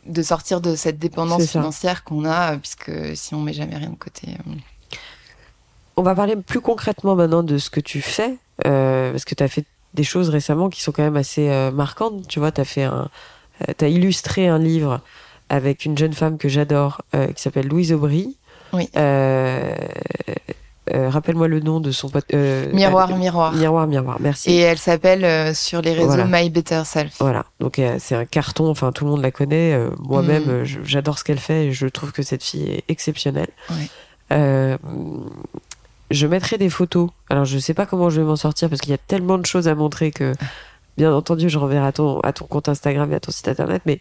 de 0.06 0.22
sortir 0.22 0.60
de 0.60 0.76
cette 0.76 0.98
dépendance 0.98 1.46
financière 1.46 2.04
qu'on 2.04 2.24
a 2.24 2.54
euh, 2.54 2.58
puisque 2.58 2.92
si 3.16 3.34
on 3.34 3.40
met 3.40 3.52
jamais 3.52 3.76
rien 3.76 3.90
de 3.90 3.96
côté 3.96 4.28
euh, 4.28 4.52
On 5.96 6.02
va 6.02 6.14
parler 6.14 6.36
plus 6.36 6.60
concrètement 6.60 7.14
maintenant 7.14 7.42
de 7.42 7.58
ce 7.58 7.70
que 7.70 7.80
tu 7.80 8.00
fais, 8.00 8.36
euh, 8.66 9.10
parce 9.12 9.24
que 9.24 9.34
tu 9.34 9.42
as 9.42 9.48
fait 9.48 9.64
des 9.94 10.04
choses 10.04 10.28
récemment 10.28 10.68
qui 10.68 10.82
sont 10.82 10.92
quand 10.92 11.02
même 11.02 11.16
assez 11.16 11.48
euh, 11.48 11.70
marquantes. 11.70 12.26
Tu 12.28 12.38
vois, 12.38 12.52
tu 12.52 12.60
as 12.60 12.64
fait 12.64 12.82
un, 12.82 13.08
euh, 13.68 13.72
t'as 13.76 13.88
illustré 13.88 14.48
un 14.48 14.58
livre 14.58 15.00
avec 15.48 15.84
une 15.84 15.96
jeune 15.96 16.14
femme 16.14 16.38
que 16.38 16.48
j'adore, 16.48 17.02
qui 17.12 17.40
s'appelle 17.40 17.68
Louise 17.68 17.92
Aubry. 17.92 18.36
Oui. 18.72 18.88
Euh, 20.92 21.08
Rappelle-moi 21.08 21.48
le 21.48 21.60
nom 21.60 21.80
de 21.80 21.90
son 21.92 22.10
pote. 22.10 22.26
euh, 22.34 22.70
miroir 22.72 23.10
euh, 23.10 23.16
miroir 23.16 23.52
Miroir, 23.54 23.86
miroir. 23.86 24.16
Merci. 24.20 24.50
et 24.50 24.58
elle 24.58 24.76
s'appelle 24.78 25.54
sur 25.54 25.80
les 25.80 25.92
réseaux 25.94 26.08
Voilà. 26.08 26.26
My 26.30 26.50
Better 26.50 26.82
Self 26.84 27.14
Voilà, 27.20 27.46
donc 27.60 27.80
c'est 27.98 28.14
un 28.14 28.26
carton, 28.26 28.68
enfin 28.68 28.92
tout 28.92 29.04
le 29.04 29.10
monde 29.12 29.22
la 29.22 29.30
connaît. 29.30 29.78
Moi-même, 29.98 30.62
Mm. 30.62 30.64
j'adore 30.84 31.18
ce 31.18 31.24
qu'elle 31.24 31.38
fait 31.40 31.66
et 31.66 31.72
je 31.72 31.86
trouve 31.86 32.12
que 32.12 32.22
cette 32.22 32.42
fille 32.44 32.70
est 32.70 32.84
exceptionnelle. 32.88 33.48
Ouais. 33.70 34.76
Je 36.10 36.26
mettrai 36.26 36.58
des 36.58 36.68
photos. 36.70 37.08
Alors 37.30 37.44
je 37.46 37.58
sais 37.58 37.74
pas 37.74 37.86
comment 37.86 38.10
je 38.10 38.20
vais 38.20 38.26
m'en 38.26 38.36
sortir 38.36 38.68
parce 38.68 38.80
qu'il 38.82 38.90
y 38.90 38.94
a 38.94 38.98
tellement 38.98 39.38
de 39.38 39.46
choses 39.46 39.68
à 39.68 39.74
montrer 39.74 40.10
que, 40.10 40.34
bien 40.98 41.12
entendu, 41.14 41.48
je 41.48 41.58
renverrai 41.58 41.86
à 41.86 41.92
ton, 41.92 42.20
à 42.20 42.32
ton 42.34 42.44
compte 42.46 42.68
Instagram 42.68 43.10
et 43.10 43.16
à 43.16 43.20
ton 43.20 43.32
site 43.32 43.48
internet. 43.48 43.82
Mais 43.86 44.00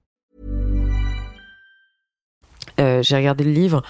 Euh, 2.79 3.01
j'ai 3.03 3.15
regardé 3.15 3.43
le 3.43 3.51
livre. 3.51 3.83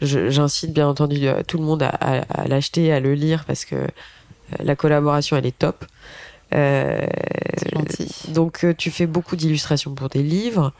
J'incite 0.00 0.72
bien 0.72 0.88
entendu 0.88 1.26
euh, 1.28 1.42
tout 1.46 1.56
le 1.58 1.64
monde 1.64 1.82
à, 1.82 1.88
à- 1.88 2.42
à 2.42 2.46
l'acheter, 2.48 2.92
à 2.92 3.00
le 3.00 3.14
lire 3.14 3.44
parce 3.46 3.64
que 3.64 3.76
euh, 3.76 3.86
la 4.62 4.76
collaboration 4.76 5.36
elle 5.36 5.46
est 5.46 5.56
top. 5.58 5.84
Euh, 6.54 7.06
c'est 7.56 7.72
gentil 7.74 8.08
Donc, 8.28 8.66
tu 8.76 8.90
fais 8.90 9.06
beaucoup 9.06 9.36
d'illustrations 9.36 9.94
pour 9.94 10.08
des 10.08 10.22
livres. 10.22 10.72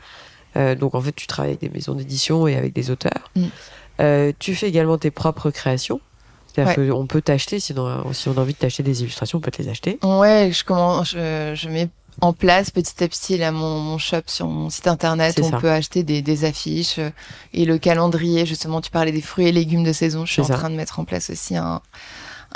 Euh, 0.57 0.75
donc, 0.75 0.95
en 0.95 1.01
fait, 1.01 1.11
tu 1.13 1.27
travailles 1.27 1.51
avec 1.51 1.61
des 1.61 1.69
maisons 1.69 1.95
d'édition 1.95 2.47
et 2.47 2.55
avec 2.55 2.73
des 2.73 2.91
auteurs. 2.91 3.31
Mm. 3.35 4.31
Tu 4.39 4.55
fais 4.55 4.67
également 4.67 4.97
tes 4.97 5.11
propres 5.11 5.49
créations. 5.51 5.99
C'est-à-dire 6.47 6.77
Ouais. 6.77 6.89
qu'on 6.89 7.05
peut 7.07 7.21
t'acheter, 7.21 7.59
si 7.59 7.73
on, 7.77 8.13
si 8.13 8.29
on 8.29 8.37
a 8.37 8.41
envie 8.41 8.53
de 8.53 8.57
t'acheter 8.59 8.83
des 8.83 9.01
illustrations, 9.01 9.39
on 9.39 9.41
peut 9.41 9.51
te 9.51 9.61
les 9.61 9.67
acheter. 9.67 9.99
ouais 10.03 10.51
je 10.53 10.63
commence 10.63 11.09
je, 11.11 11.51
je 11.53 11.67
mets 11.67 11.89
en 12.21 12.31
place 12.33 12.71
petit 12.71 13.03
à 13.03 13.07
petit 13.07 13.37
là 13.37 13.51
mon, 13.51 13.79
mon 13.79 13.97
shop 13.97 14.21
sur 14.27 14.47
mon 14.47 14.69
site 14.69 14.87
internet 14.87 15.39
on 15.43 15.49
ça. 15.51 15.57
peut 15.57 15.69
acheter 15.71 16.03
des, 16.03 16.21
des 16.21 16.45
affiches 16.45 16.99
euh, 16.99 17.09
et 17.53 17.65
le 17.65 17.77
calendrier 17.77 18.45
justement 18.45 18.79
tu 18.81 18.89
parlais 18.89 19.11
des 19.11 19.21
fruits 19.21 19.47
et 19.47 19.51
légumes 19.51 19.83
de 19.83 19.91
saison 19.93 20.25
je 20.25 20.31
suis 20.31 20.41
en 20.41 20.45
ça. 20.45 20.53
train 20.55 20.69
de 20.69 20.75
mettre 20.75 20.99
en 20.99 21.05
place 21.05 21.29
aussi 21.29 21.55
un 21.57 21.81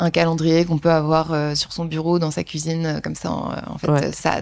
un 0.01 0.11
calendrier 0.11 0.63
qu'on 0.63 0.77
peut 0.77 0.91
avoir 0.91 1.33
euh, 1.33 1.55
sur 1.55 1.73
son 1.73 1.83
bureau 1.83 2.19
dans 2.19 2.31
sa 2.31 2.45
cuisine 2.45 2.85
euh, 2.85 2.99
comme 3.01 3.15
ça 3.15 3.31
en, 3.31 3.51
en 3.73 3.77
fait 3.77 3.89
Ouais. 3.91 4.11
ça 4.13 4.41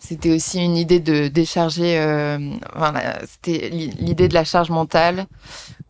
c'était 0.00 0.32
aussi 0.34 0.58
une 0.58 0.76
idée 0.76 0.98
de 0.98 1.28
décharger 1.28 1.98
euh, 2.00 2.38
enfin, 2.74 2.92
c'était 3.30 3.68
l'i- 3.70 3.92
l'idée 4.00 4.26
de 4.26 4.34
la 4.34 4.44
charge 4.44 4.70
mentale 4.70 5.26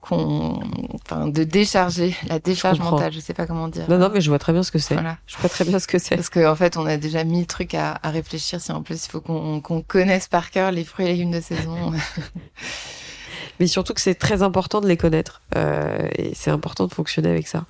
qu'on 0.03 0.61
enfin 0.95 1.29
de 1.29 1.45
décharger 1.45 2.15
la 2.29 2.39
décharge 2.39 2.81
mentale 2.81 3.13
je 3.13 3.21
sais 3.21 3.33
pas 3.33 3.47
comment 3.47 3.69
dire 3.69 3.87
Non, 3.89 3.97
non, 3.99 4.11
mais 4.13 4.21
je 4.21 4.29
vois 4.29 4.39
très 4.39 4.53
bien 4.53 4.63
ce 4.63 4.71
que 4.71 4.79
c'est. 4.79 4.95
voilà 4.95 5.17
Je 5.27 5.37
vois 5.39 5.49
très 5.49 5.65
bien 5.65 5.79
ce 5.79 5.87
que 5.87 5.99
c'est. 5.99 6.17
parce 6.17 6.29
qu'en 6.29 6.51
en 6.53 6.57
fait, 6.57 6.77
on 6.77 6.85
a 6.85 6.97
déjà 6.99 7.25
mis 7.25 7.41
le 7.41 7.47
truc 7.47 7.75
à, 7.75 7.99
à 8.03 8.11
réfléchir. 8.11 8.61
Si 8.61 8.71
en 8.73 8.83
plus, 8.83 9.07
il 9.07 9.11
faut 9.11 9.21
qu'on 9.23 9.61
connaisse 9.87 10.29
par 10.29 10.51
cœur 10.51 10.71
les 10.73 10.85
fruits 10.85 11.07
et 11.07 11.09
légumes 11.13 11.31
de 11.31 11.41
saison. 11.41 11.93
Mais 13.61 13.67
surtout 13.67 13.95
que 13.95 14.01
c'est 14.01 14.15
très 14.15 14.43
important 14.43 14.81
de 14.81 14.89
les 14.89 14.97
connaître. 14.97 15.41
Euh, 15.57 16.09
et 16.19 16.33
c'est 16.35 16.51
important 16.51 16.87
de 16.87 16.93
fonctionner 16.93 17.31
avec 17.31 17.47
ça. 17.47 17.65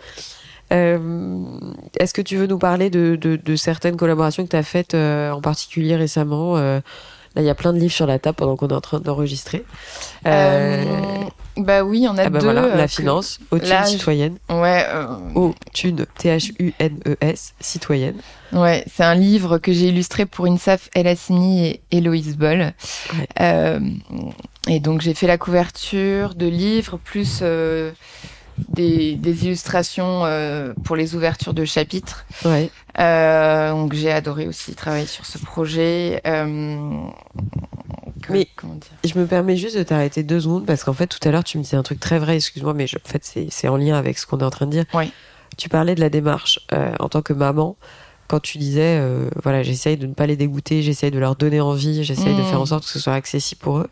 Euh, 0.73 1.45
Est-ce 2.01 2.15
que 2.15 2.23
tu 2.23 2.37
veux 2.37 2.47
nous 2.47 2.59
parler 2.59 2.89
de, 2.89 3.17
de- 3.21 3.37
de 3.37 3.57
certaines 3.57 3.97
collaborations 3.97 4.45
que 4.45 4.49
tu 4.51 4.57
as 4.57 4.63
faites 4.63 4.95
euh, 4.95 5.31
en 5.33 5.41
particulier 5.43 5.97
récemment 5.97 6.57
Là, 7.35 7.43
il 7.43 7.45
y 7.47 7.51
a 7.51 7.55
plein 7.55 7.73
de 7.73 7.79
livres 7.79 7.93
sur 7.93 8.07
la 8.07 8.19
table 8.19 8.37
pendant 8.37 8.57
qu'on 8.57 8.69
est 8.69 8.75
en 8.75 8.81
train 8.81 9.01
d'enregistrer. 9.01 9.65
Euh, 10.27 10.85
Euh, 10.85 11.25
bah 11.57 11.83
oui, 11.83 12.07
on 12.11 12.17
a 12.19 12.25
ah 12.25 12.29
bah 12.31 12.39
deux. 12.41 12.45
voilà, 12.45 12.65
euh, 12.65 12.77
la 12.77 12.85
que- 12.87 12.93
finance, 12.93 13.39
Autune 13.51 13.75
je- 13.85 13.89
citoyenne. 13.89 14.37
Ouais, 14.51 14.85
euh, 14.89 15.07
Autune, 15.35 16.05
T-H-U-N-E-S, 16.19 17.55
citoyenne. 17.61 18.17
ouais, 18.53 18.85
c'est 18.95 19.05
un 19.05 19.15
livre 19.15 19.59
que 19.59 19.73
j'ai 19.73 19.89
illustré 19.89 20.27
pour 20.27 20.47
Insaf 20.47 20.89
El 20.95 21.07
Hassini 21.07 21.67
et 21.69 21.81
Héloïse 21.91 22.37
Boll. 22.37 22.61
Ouais. 23.15 23.27
Euh, 23.41 23.81
et 24.69 24.81
donc 24.81 25.01
j'ai 25.01 25.15
fait 25.15 25.27
la 25.27 25.39
couverture 25.39 26.35
de 26.35 26.47
livres 26.47 26.99
plus 27.03 27.41
euh, 27.43 27.91
des, 28.69 29.15
des 29.17 29.45
illustrations 29.47 30.25
euh, 30.25 30.73
pour 30.85 30.97
les 30.97 31.15
ouvertures 31.15 31.55
de 31.55 31.65
chapitres. 31.65 32.25
Ouais. 32.45 32.71
Euh, 32.99 33.71
donc 33.73 33.95
j'ai 33.95 34.13
adoré 34.13 34.47
aussi 34.47 34.75
travailler 34.75 35.07
sur 35.07 35.25
ce 35.27 35.39
projet. 35.39 36.21
Euh, 36.27 36.91
que- 38.23 38.33
Mais- 38.33 38.49
comment 38.57 38.75
dire 38.75 38.91
Je 39.05 39.19
me 39.19 39.27
permets 39.27 39.57
juste 39.57 39.77
de 39.77 39.83
t'arrêter 39.83 40.23
deux 40.23 40.41
secondes 40.41 40.67
parce 40.67 40.85
qu'en 40.85 40.93
fait, 40.93 41.07
tout 41.07 41.19
à 41.27 41.31
l'heure, 41.31 41.45
tu 41.45 41.59
me 41.59 41.63
disais 41.63 41.77
un 41.77 41.83
truc 41.83 42.01
très 42.01 42.19
vrai, 42.19 42.37
excuse-moi, 42.37 42.75
mais 42.75 42.87
je- 42.87 42.97
en 42.97 43.09
fait, 43.09 43.25
c'est 43.51 43.69
en 43.69 43.77
lien 43.77 43.97
avec 43.97 44.19
ce 44.19 44.27
qu'on 44.27 44.39
est 44.39 44.45
en 44.45 44.51
train 44.51 44.67
de 44.67 44.71
dire. 44.73 44.85
Oui. 44.95 45.13
Tu 45.59 45.69
parlais 45.69 45.95
de 45.95 46.01
la 46.01 46.09
démarche 46.09 46.61
en 47.01 47.09
tant 47.09 47.23
que 47.23 47.33
maman. 47.33 47.77
Quand 48.29 48.41
tu 48.41 48.57
disais, 48.57 48.97
euh, 48.99 49.29
voilà, 49.43 49.63
j'essaye 49.63 49.99
de 49.99 50.07
ne 50.07 50.15
pas 50.15 50.27
les 50.27 50.37
dégoûter, 50.37 50.81
j'essaye 50.83 51.11
de 51.11 51.19
leur 51.19 51.37
donner 51.37 51.61
envie, 51.61 52.03
j'essaye 52.05 52.35
de 52.35 52.41
Mm. 52.41 52.45
faire 52.47 52.61
en 52.63 52.67
sorte 52.67 52.85
que 52.85 52.91
ce 52.91 52.99
soit 52.99 53.13
accessible 53.13 53.61
pour 53.61 53.79
eux. 53.79 53.89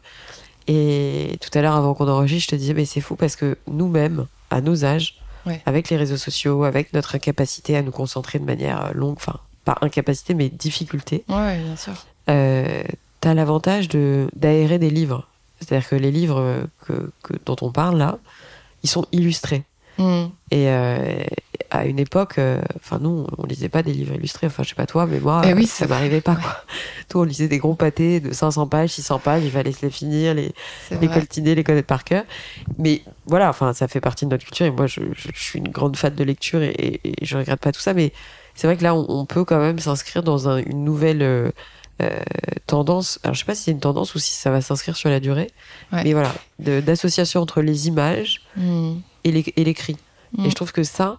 Et 0.68 1.36
tout 1.42 1.50
à 1.58 1.60
l'heure, 1.60 1.74
avant 1.74 1.92
qu'on 1.94 2.08
enregistre, 2.08 2.50
je 2.52 2.56
te 2.56 2.60
disais, 2.60 2.72
mais 2.72 2.86
c'est 2.86 3.00
fou 3.02 3.16
parce 3.16 3.36
que 3.36 3.58
nous-mêmes, 3.66 4.26
à 4.50 4.60
nos 4.60 4.84
âges, 4.84 5.16
Ouais. 5.46 5.62
avec 5.64 5.88
les 5.88 5.96
réseaux 5.96 6.18
sociaux, 6.18 6.64
avec 6.64 6.92
notre 6.92 7.14
incapacité 7.14 7.74
à 7.76 7.82
nous 7.82 7.92
concentrer 7.92 8.38
de 8.38 8.44
manière 8.44 8.86
euh, 8.86 8.92
longue, 8.92 9.16
enfin, 9.16 9.36
pas 9.64 9.78
incapacité, 9.80 10.34
mais 10.34 10.48
difficulté, 10.50 11.24
Ouais, 11.28 11.58
bien 11.62 11.76
sûr. 11.76 11.94
euh, 12.28 12.82
t'as 13.20 13.32
l'avantage 13.34 13.88
de 13.88 14.28
d'aérer 14.36 14.78
des 14.78 14.90
livres. 14.90 15.26
C'est-à-dire 15.60 15.88
que 15.88 15.96
les 15.96 16.10
livres 16.10 16.40
euh, 16.40 16.64
que, 16.86 17.10
que- 17.22 17.34
dont 17.46 17.56
on 17.62 17.70
parle 17.72 17.96
là, 17.98 18.18
ils 18.82 18.88
sont 18.90 19.06
illustrés. 19.12 19.62
Mm. 20.00 20.30
Et 20.50 20.68
euh, 20.68 21.22
à 21.70 21.84
une 21.86 21.98
époque, 21.98 22.38
euh, 22.38 22.60
enfin 22.76 22.98
nous, 23.00 23.26
on 23.38 23.46
lisait 23.46 23.68
pas 23.68 23.82
des 23.82 23.92
livres 23.92 24.14
illustrés. 24.14 24.46
Enfin, 24.48 24.62
je 24.64 24.70
sais 24.70 24.74
pas 24.74 24.86
toi, 24.86 25.06
mais 25.06 25.20
moi, 25.20 25.42
Eh 25.46 25.52
oui, 25.54 25.66
ça 25.66 25.86
m'arrivait 25.86 26.20
pas. 26.20 26.34
Quoi. 26.36 26.56
Tout, 27.08 27.18
on 27.20 27.22
lisait 27.24 27.46
des 27.48 27.58
gros 27.58 27.74
pâtés 27.74 28.18
de 28.20 28.32
500 28.32 28.66
pages, 28.66 28.90
600 28.90 29.18
pages. 29.20 29.44
Il 29.44 29.50
fallait 29.50 29.72
se 29.72 29.82
les 29.84 29.90
finir, 29.90 30.34
les, 30.34 30.52
les 31.00 31.08
coltiner, 31.08 31.54
les 31.54 31.62
connaître 31.64 31.86
par 31.86 32.02
cœur. 32.04 32.24
Mais 32.78 33.02
voilà, 33.26 33.48
enfin, 33.50 33.72
ça 33.72 33.86
fait 33.88 34.00
partie 34.00 34.24
de 34.24 34.30
notre 34.30 34.44
culture. 34.44 34.66
Et 34.66 34.70
moi, 34.70 34.86
je, 34.86 35.00
je- 35.14 35.28
je 35.34 35.40
suis 35.42 35.58
une 35.60 35.68
grande 35.68 35.96
fan 35.96 36.14
de 36.14 36.24
lecture 36.24 36.62
et, 36.62 36.70
et- 36.70 37.22
et 37.22 37.24
je 37.26 37.36
regrette 37.36 37.60
pas 37.60 37.70
tout 37.72 37.80
ça. 37.80 37.94
Mais 37.94 38.12
c'est 38.54 38.66
vrai 38.66 38.76
que 38.76 38.82
là, 38.82 38.94
on, 38.94 39.06
on 39.08 39.24
peut 39.26 39.44
quand 39.44 39.60
même 39.60 39.78
s'inscrire 39.78 40.22
dans 40.22 40.48
un- 40.48 40.58
une 40.58 40.82
nouvelle 40.84 41.22
euh, 41.22 41.50
tendance. 42.66 43.18
Alors, 43.24 43.34
je 43.34 43.40
sais 43.40 43.44
pas 43.46 43.54
si 43.54 43.64
c'est 43.64 43.70
une 43.70 43.80
tendance 43.80 44.14
ou 44.14 44.18
si 44.18 44.32
ça 44.34 44.50
va 44.50 44.60
s'inscrire 44.60 44.96
sur 44.96 45.08
la 45.10 45.20
durée. 45.20 45.50
Ouais. 45.92 46.04
Mais 46.04 46.12
voilà, 46.12 46.32
d'association 46.58 47.40
entre 47.40 47.62
les 47.62 47.88
images 47.88 48.40
Mm. 48.56 48.92
et 49.24 49.32
les- 49.32 49.52
et 49.56 49.64
l'écrit. 49.64 49.96
Et 50.44 50.48
je 50.50 50.54
trouve 50.54 50.70
que 50.72 50.84
ça, 50.84 51.18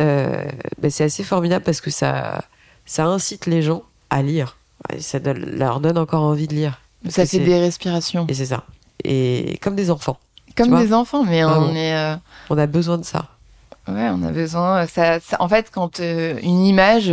euh, 0.00 0.44
ben, 0.80 0.90
c'est 0.90 1.04
assez 1.04 1.22
formidable 1.24 1.64
parce 1.64 1.80
que 1.82 1.90
ça, 1.90 2.44
ça 2.86 3.04
incite 3.06 3.46
les 3.46 3.60
gens 3.62 3.82
à 4.10 4.22
lire. 4.22 4.56
Et 4.94 5.00
ça 5.00 5.18
donne- 5.18 5.44
leur 5.58 5.80
donne 5.80 5.98
encore 5.98 6.22
envie 6.22 6.48
de 6.48 6.54
lire. 6.54 6.80
Ça 7.08 7.26
fait 7.26 7.40
des 7.40 7.58
respirations. 7.58 8.24
Et 8.28 8.34
c'est 8.34 8.46
ça. 8.46 8.64
Et 9.04 9.58
comme 9.62 9.76
des 9.76 9.90
enfants. 9.90 10.18
Comme 10.56 10.74
des 10.78 10.92
enfants, 10.94 11.22
mais 11.24 11.44
on 11.44 11.74
est. 11.74 11.94
euh, 11.94 12.16
On 12.48 12.56
a 12.56 12.66
besoin 12.66 12.96
de 12.96 13.04
ça. 13.04 13.26
Ouais, 13.88 14.08
on 14.10 14.22
a 14.22 14.30
besoin. 14.32 14.86
Ça, 14.86 15.20
ça- 15.20 15.36
en 15.38 15.48
fait, 15.48 15.70
quand 15.70 16.00
euh, 16.00 16.38
une 16.42 16.64
image, 16.64 17.12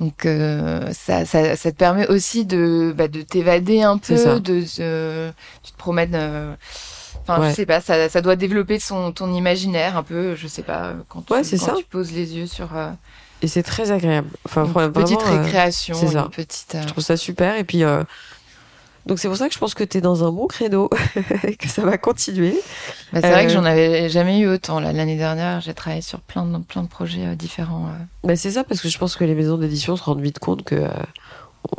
donc 0.00 0.26
euh, 0.26 0.90
ça, 0.92 1.24
ça, 1.26 1.54
ça 1.56 1.70
te 1.70 1.76
permet 1.76 2.08
aussi 2.08 2.44
de, 2.46 2.92
bah, 2.96 3.06
de 3.08 3.22
t'évader 3.22 3.82
un 3.82 3.98
peu, 3.98 4.14
de, 4.40 4.60
de- 4.60 5.30
tu 5.62 5.72
te 5.72 5.76
promènes. 5.78 6.14
euh, 6.14 6.54
Enfin, 7.22 7.40
Ouais. 7.42 7.50
je 7.50 7.54
sais 7.54 7.66
pas, 7.66 7.80
ça, 7.80 8.08
ça 8.08 8.22
doit 8.22 8.34
développer 8.34 8.80
son, 8.80 9.12
ton 9.12 9.32
imaginaire 9.34 9.96
un 9.96 10.02
peu, 10.02 10.34
je 10.34 10.48
sais 10.48 10.62
pas, 10.62 10.94
quand 11.08 11.20
tu, 11.26 11.32
Ouais, 11.34 11.44
c'est 11.44 11.58
quand 11.58 11.66
ça. 11.66 11.74
tu 11.76 11.84
poses 11.84 12.12
les 12.12 12.34
yeux 12.34 12.46
sur 12.46 12.74
euh, 12.76 12.90
Et 13.42 13.46
c'est 13.46 13.62
très 13.62 13.90
agréable. 13.92 14.28
Enfin, 14.46 14.64
une 14.64 14.72
vraiment, 14.72 14.90
petite 14.92 15.22
récréation, 15.22 15.94
c'est 15.94 16.08
ça. 16.08 16.22
une 16.22 16.30
petite. 16.30 16.74
euh, 16.74 16.82
je 16.82 16.86
trouve 16.88 17.04
ça 17.04 17.16
super. 17.18 17.56
Et 17.56 17.64
puis, 17.64 17.84
donc 19.10 19.18
c'est 19.18 19.28
pour 19.28 19.36
ça 19.36 19.48
que 19.48 19.54
je 19.54 19.58
pense 19.58 19.74
que 19.74 19.84
tu 19.84 19.98
es 19.98 20.00
dans 20.00 20.24
un 20.26 20.30
bon 20.32 20.46
credo 20.46 20.88
et 21.44 21.56
que 21.56 21.68
ça 21.68 21.82
va 21.84 21.98
continuer. 21.98 22.54
bah, 23.12 23.20
c'est 23.20 23.30
vrai 23.30 23.44
que 23.46 23.50
euh, 23.50 23.54
j'en 23.54 23.64
avais 23.66 24.08
jamais 24.08 24.38
eu 24.38 24.46
autant. 24.48 24.80
L'année 24.80 25.16
dernière, 25.16 25.60
j'ai 25.60 25.74
travaillé 25.74 26.00
sur 26.00 26.20
plein 26.20 26.46
de, 26.46 26.58
plein 26.58 26.82
de 26.84 26.88
projets 26.88 27.26
euh, 27.26 27.34
différents. 27.34 27.88
euh. 27.88 28.26
Ben, 28.26 28.36
c'est 28.36 28.52
ça, 28.52 28.64
parce 28.64 28.80
que 28.80 28.88
je 28.88 28.96
pense 28.96 29.16
que 29.16 29.24
les 29.24 29.34
maisons 29.34 29.58
d'édition 29.58 29.96
se 29.96 30.02
rendent 30.02 30.22
vite 30.22 30.38
compte 30.38 30.62
que 30.64 30.86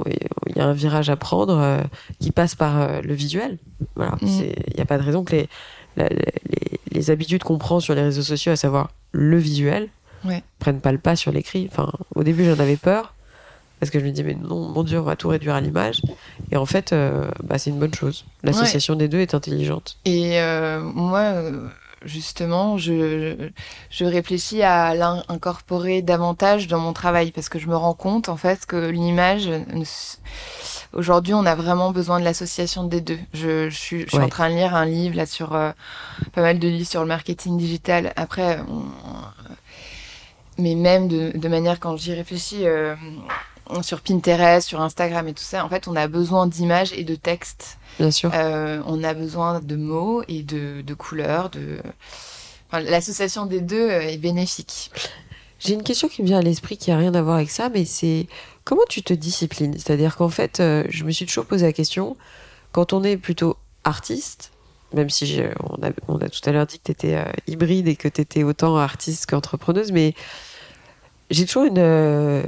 il 0.06 0.56
y 0.56 0.60
a 0.60 0.66
un 0.66 0.74
virage 0.74 1.10
à 1.10 1.16
prendre 1.16 1.58
euh, 1.58 1.80
qui 2.20 2.32
passe 2.32 2.54
par 2.54 2.80
euh, 2.82 3.02
le 3.02 3.14
visuel. 3.14 3.58
Voilà, 3.96 4.12
Mm. 4.22 4.28
il 4.28 4.76
n'y 4.76 4.82
a 4.82 4.86
pas 4.86 4.98
de 5.00 5.04
raison 5.04 5.24
que 5.24 5.32
les, 5.36 5.50
la- 5.98 6.08
les, 6.10 6.80
les 6.92 7.10
habitudes 7.12 7.44
qu'on 7.44 7.58
prend 7.58 7.80
sur 7.80 7.96
les 7.96 8.04
réseaux 8.04 8.22
sociaux, 8.22 8.52
à 8.52 8.56
savoir 8.56 8.92
le 9.12 9.38
visuel, 9.38 9.90
Ouais. 10.24 10.44
prennent 10.60 10.82
pas 10.82 10.92
le 10.92 11.00
pas 11.00 11.16
sur 11.16 11.32
l'écrit. 11.32 11.68
Enfin, 11.72 11.92
au 12.14 12.24
début, 12.24 12.46
j'en 12.46 12.60
avais 12.60 12.76
peur 12.76 13.16
parce 13.82 13.90
que 13.90 14.00
je 14.00 14.06
me 14.06 14.12
disais 14.12 14.24
mais 14.24 14.36
non, 14.36 14.70
mon 14.70 14.84
Dieu, 14.84 15.00
on 15.00 15.04
va 15.04 15.18
tout 15.18 15.28
réduire 15.28 15.56
à 15.56 15.60
l'image. 15.62 16.02
Et 16.52 16.56
en 16.58 16.66
fait, 16.66 16.94
euh, 16.94 17.30
bah, 17.44 17.58
c'est 17.58 17.72
une 17.72 17.80
bonne 17.80 17.94
chose. 17.94 18.24
L'association 18.44 18.96
des 18.96 19.10
deux 19.10 19.20
est 19.20 19.34
intelligente. 19.36 19.98
Et 20.06 20.40
euh, 20.40 20.80
moi, 20.82 21.20
euh, 21.20 21.68
justement, 22.06 22.78
je, 22.78 23.50
je 23.90 24.06
réfléchis 24.06 24.62
à 24.62 24.94
l'incorporer 24.96 26.02
davantage 26.02 26.68
dans 26.68 26.80
mon 26.80 26.94
travail 26.94 27.32
parce 27.32 27.50
que 27.50 27.58
je 27.60 27.68
me 27.68 27.76
rends 27.76 27.94
compte, 27.96 28.30
en 28.30 28.38
fait, 28.38 28.66
que 28.68 28.76
l'image, 28.90 29.50
aujourd'hui, 30.94 31.34
on 31.34 31.46
a 31.46 31.56
vraiment 31.56 31.92
besoin 31.92 32.20
de 32.20 32.24
l'association 32.26 32.84
des 32.84 33.02
deux. 33.02 33.20
Je, 33.34 33.70
je 33.72 33.76
suis, 33.76 34.02
je 34.02 34.10
suis 34.10 34.18
Ouais. 34.20 34.24
en 34.26 34.30
train 34.30 34.50
de 34.52 34.56
lire 34.56 34.76
un 34.76 34.86
livre 34.86 35.16
là 35.16 35.26
sur 35.26 35.56
euh, 35.56 35.72
pas 36.34 36.42
mal 36.42 36.60
de 36.60 36.68
livres 36.68 36.88
sur 36.90 37.02
le 37.02 37.08
marketing 37.08 37.58
digital. 37.58 38.14
Après, 38.16 38.60
on- 38.70 38.84
mais 40.58 40.76
même 40.76 41.08
de, 41.08 41.32
de 41.36 41.48
manière 41.48 41.80
quand 41.80 41.98
j'y 41.98 42.14
réfléchis. 42.14 42.68
euh, 42.68 42.94
sur 43.82 44.02
Pinterest, 44.02 44.68
sur 44.68 44.82
Instagram 44.82 45.28
et 45.28 45.34
tout 45.34 45.44
ça, 45.44 45.64
en 45.66 45.70
fait, 45.70 45.88
on 45.88 45.96
a 45.96 46.08
besoin 46.08 46.48
d'images 46.48 46.92
et 46.94 47.04
de 47.04 47.16
textes 47.16 47.78
Bien 48.00 48.12
sûr. 48.12 48.32
euh, 48.34 48.82
on 48.86 49.04
a 49.04 49.14
besoin 49.14 49.60
de 49.62 49.76
mots 49.76 50.24
et 50.28 50.44
de, 50.44 50.82
de 50.82 50.94
couleurs. 50.94 51.50
De... 51.50 51.80
Enfin, 52.68 52.82
L'association 52.82 53.46
des 53.46 53.62
deux 53.62 53.90
euh, 53.90 54.02
est 54.02 54.18
bénéfique. 54.18 54.92
J'ai 55.60 55.74
une 55.74 55.84
question 55.84 56.08
qui 56.08 56.22
me 56.22 56.28
vient 56.28 56.40
à 56.40 56.42
l'esprit 56.42 56.78
qui 56.78 56.92
a 56.92 56.98
rien 56.98 57.14
à 57.14 57.22
voir 57.22 57.36
avec 57.36 57.52
ça, 57.52 57.70
mais 57.70 57.86
c'est 57.86 58.28
comment 58.64 58.82
tu 58.90 59.04
te 59.04 59.14
disciplines? 59.14 59.74
C'est-à-dire 59.74 60.18
qu'en 60.18 60.30
fait, 60.30 60.60
euh, 60.60 60.84
je 60.90 61.04
me 61.04 61.12
suis 61.12 61.26
toujours 61.26 61.46
posé 61.46 61.66
la 61.66 61.74
question, 61.74 62.18
quand 62.72 62.94
on 62.94 63.04
est 63.04 63.18
plutôt 63.18 63.58
artiste, 63.84 64.52
même 64.94 65.10
si 65.10 65.40
on 65.62 65.76
a, 65.86 65.92
on 66.08 66.18
a 66.18 66.30
tout 66.30 66.42
à 66.46 66.52
l'heure 66.52 66.66
dit 66.66 66.78
que 66.80 66.84
tu 66.86 66.92
étais 66.92 67.18
hybride 67.48 67.88
et 67.88 67.96
que 67.96 68.08
tu 68.08 68.22
étais 68.22 68.44
autant 68.44 68.76
artiste 68.78 69.26
qu'entrepreneuse, 69.30 69.92
mais 69.92 70.14
j'ai 71.30 71.46
toujours 71.46 71.64
une... 71.64 71.78
euh, 71.78 72.44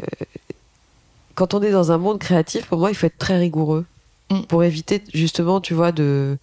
quand 1.35 1.53
on 1.53 1.61
est 1.61 1.71
dans 1.71 1.91
un 1.91 1.97
monde 1.97 2.19
créatif, 2.19 2.67
pour 2.67 2.77
moi, 2.79 2.89
il 2.91 2.95
faut 2.95 3.05
être 3.07 3.17
très 3.17 3.37
rigoureux 3.37 3.85
Mm. 4.29 4.43
pour 4.43 4.63
éviter 4.63 5.03
justement, 5.13 5.59
tu 5.59 5.73
vois, 5.73 5.91
de, 5.91 6.37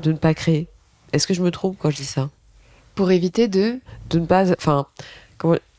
de 0.00 0.10
ne 0.12 0.16
pas 0.16 0.32
créer. 0.32 0.68
Est-ce 1.12 1.26
que 1.26 1.34
je 1.34 1.42
me 1.42 1.50
trompe 1.50 1.76
quand 1.78 1.90
je 1.90 1.96
dis 1.96 2.04
ça? 2.06 2.30
Pour 2.94 3.10
éviter 3.10 3.46
de... 3.46 3.78
de 4.08 4.18
ne 4.18 4.24
pas. 4.26 4.50
Enfin, 4.52 4.86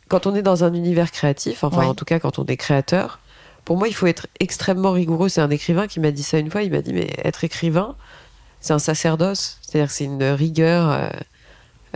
quand 0.07 0.27
on 0.27 0.35
est 0.35 0.43
dans 0.43 0.63
un 0.63 0.73
univers 0.73 1.11
créatif, 1.11 1.63
enfin 1.63 1.79
Ouais. 1.79 1.85
en 1.87 1.95
tout 1.95 2.05
cas 2.05 2.19
quand 2.19 2.37
on 2.37 2.45
est 2.45 2.57
créateur, 2.57 3.19
pour 3.65 3.75
moi 3.77 3.87
il 3.87 3.93
faut 3.95 4.05
être 4.05 4.27
extrêmement 4.39 4.91
rigoureux. 4.91 5.29
C'est 5.29 5.41
un 5.41 5.49
écrivain 5.49 5.87
qui 5.87 5.99
m'a 5.99 6.11
dit 6.11 6.23
ça 6.23 6.37
une 6.37 6.51
fois. 6.51 6.61
Il 6.61 6.71
m'a 6.71 6.81
dit 6.81 6.93
mais 6.93 7.09
être 7.23 7.43
écrivain, 7.43 7.95
c'est 8.61 8.73
un 8.73 8.79
sacerdoce. 8.79 9.57
C'est-à-dire 9.63 9.87
que 9.87 9.93
c'est 9.93 10.05
une 10.05 10.23
rigueur 10.23 10.91
euh, 10.91 11.09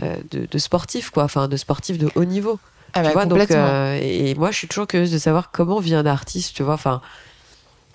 euh, 0.02 0.16
de, 0.32 0.46
de 0.50 0.58
sportif 0.58 1.10
quoi. 1.10 1.22
Enfin 1.22 1.46
de 1.46 1.56
sportif 1.56 1.98
de 1.98 2.10
haut 2.16 2.24
niveau. 2.24 2.58
Ah 2.94 3.00
tu 3.00 3.06
bah, 3.06 3.12
vois 3.12 3.26
donc 3.26 3.50
euh, 3.50 3.98
et, 4.02 4.34
moi 4.34 4.50
je 4.50 4.56
suis 4.58 4.68
toujours 4.68 4.86
curieuse 4.86 5.10
de 5.12 5.18
savoir 5.18 5.50
comment 5.50 5.80
vit 5.80 5.94
un 5.94 6.06
artiste. 6.06 6.54
Tu 6.54 6.62
vois 6.62 6.74
enfin. 6.74 7.00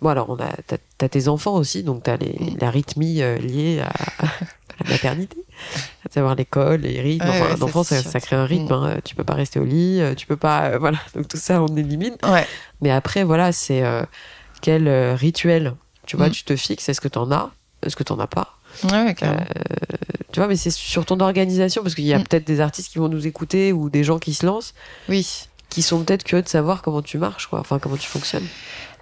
Bon 0.02 0.10
alors 0.10 0.30
on 0.30 0.36
a 0.36 0.50
t'as, 0.68 0.78
t'as 0.98 1.08
tes 1.10 1.28
enfants 1.30 1.54
aussi 1.56 1.82
donc 1.84 2.04
t'as 2.04 2.18
les, 2.18 2.36
Mm. 2.38 2.58
la 2.60 2.70
rythmie 2.70 3.22
euh, 3.22 3.38
liée 3.38 3.80
à, 3.82 3.88
à 4.24 4.28
la 4.84 4.90
maternité, 4.92 5.38
à 6.06 6.12
savoir 6.12 6.36
l'école, 6.36 6.82
les 6.82 7.00
rythmes. 7.02 7.26
Ouais, 7.26 7.32
enfin, 7.32 7.46
ouais, 7.46 7.52
un 7.54 7.58
ça, 7.58 7.64
enfant 7.66 7.84
ça, 7.84 8.20
crée 8.20 8.36
un 8.36 8.46
rythme. 8.46 8.68
Mm. 8.76 8.84
hein. 8.84 8.98
Tu 9.06 9.16
peux 9.16 9.24
pas 9.24 9.36
rester 9.36 9.60
au 9.60 9.64
lit, 9.66 10.02
euh, 10.02 10.14
tu 10.14 10.28
peux 10.28 10.36
pas 10.36 10.66
euh, 10.72 10.78
voilà 10.80 10.98
donc 11.16 11.28
tout 11.30 11.38
ça 11.38 11.62
on 11.64 11.68
élimine. 11.78 12.18
Ouais. 12.24 12.46
Mais 12.82 12.92
après 12.92 13.24
voilà 13.24 13.52
c'est 13.54 13.84
quel 14.62 14.90
rituel 15.16 15.76
tu 16.06 16.18
vois 16.18 16.28
Mm. 16.28 16.32
tu 16.32 16.44
te 16.44 16.56
fixes 16.56 16.90
est-ce 16.90 17.02
que 17.02 17.08
t'en 17.08 17.32
as 17.32 17.52
est-ce 17.84 17.96
que 17.96 18.04
t'en 18.04 18.20
as 18.20 18.28
pas? 18.28 18.55
Ouais, 18.84 19.14
clairement. 19.14 19.44
tu 20.32 20.40
vois 20.40 20.48
mais 20.48 20.56
c'est 20.56 20.70
sur 20.72 21.06
ton 21.06 21.20
organisation 21.20 21.82
parce 21.82 21.96
qu'il 21.96 22.06
y 22.06 22.14
a 22.14 22.20
Mm. 22.20 22.24
peut-être 22.24 22.46
des 22.46 22.60
artistes 22.62 22.92
qui 22.92 22.98
vont 23.00 23.08
nous 23.10 23.26
écouter 23.28 23.72
ou 23.74 23.90
des 23.90 24.04
gens 24.04 24.20
qui 24.20 24.34
se 24.34 24.46
lancent 24.46 24.74
Oui. 25.10 25.48
qui 25.70 25.82
sont 25.82 26.04
peut-être 26.04 26.24
curieux 26.24 26.44
de 26.44 26.50
savoir 26.50 26.82
comment 26.82 27.02
tu 27.02 27.18
marches 27.18 27.48
quoi 27.48 27.60
enfin 27.60 27.80
comment 27.80 27.98
tu 27.98 28.08
fonctionnes 28.08 28.48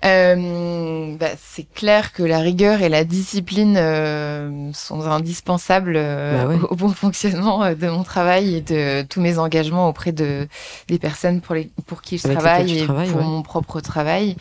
Euh, 0.06 1.16
bah, 1.18 1.30
c'est 1.42 1.66
clair 1.74 2.12
que 2.12 2.24
la 2.24 2.40
rigueur 2.40 2.82
et 2.82 2.90
la 2.90 3.06
discipline 3.06 3.76
euh, 3.78 4.70
sont 4.74 5.02
indispensables 5.02 5.94
euh, 5.96 6.38
Bah 6.44 6.48
ouais. 6.50 6.60
au, 6.62 6.74
au 6.74 6.76
bon 6.76 6.90
fonctionnement 6.90 7.64
euh, 7.64 7.74
de 7.74 7.88
mon 7.88 8.04
travail 8.04 8.56
et 8.56 8.62
de 8.62 9.04
tous 9.04 9.22
mes 9.22 9.38
engagements 9.38 9.88
auprès 9.88 10.12
de 10.12 10.48
des 10.90 11.00
personnes 11.00 11.40
pour 11.42 11.56
les 11.56 11.70
pour 11.86 12.02
qui 12.02 12.18
je 12.18 12.26
Avec 12.28 12.38
travaille 12.38 12.80
et 12.80 12.86
pour 12.86 12.98
ouais. 12.98 13.08
mon 13.08 13.42
propre 13.44 13.80
travail. 13.80 14.36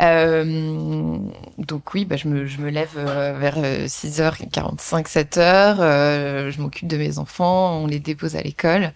Euh, 0.00 1.18
donc 1.58 1.92
oui, 1.94 2.04
bah, 2.04 2.16
je, 2.16 2.26
me, 2.28 2.46
je 2.46 2.58
me 2.58 2.70
lève 2.70 2.90
euh, 2.96 3.36
vers 3.38 3.58
6h45, 3.58 5.06
7h, 5.06 5.38
euh, 5.38 6.50
je 6.50 6.60
m'occupe 6.60 6.88
de 6.88 6.96
mes 6.96 7.18
enfants, 7.18 7.76
on 7.82 7.86
les 7.86 8.00
dépose 8.00 8.36
à 8.36 8.42
l'école. 8.42 8.92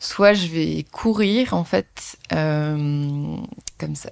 Soit 0.00 0.32
je 0.32 0.46
vais 0.48 0.84
courir, 0.90 1.54
en 1.54 1.64
fait, 1.64 2.16
comme 2.30 3.94
ça, 3.94 4.10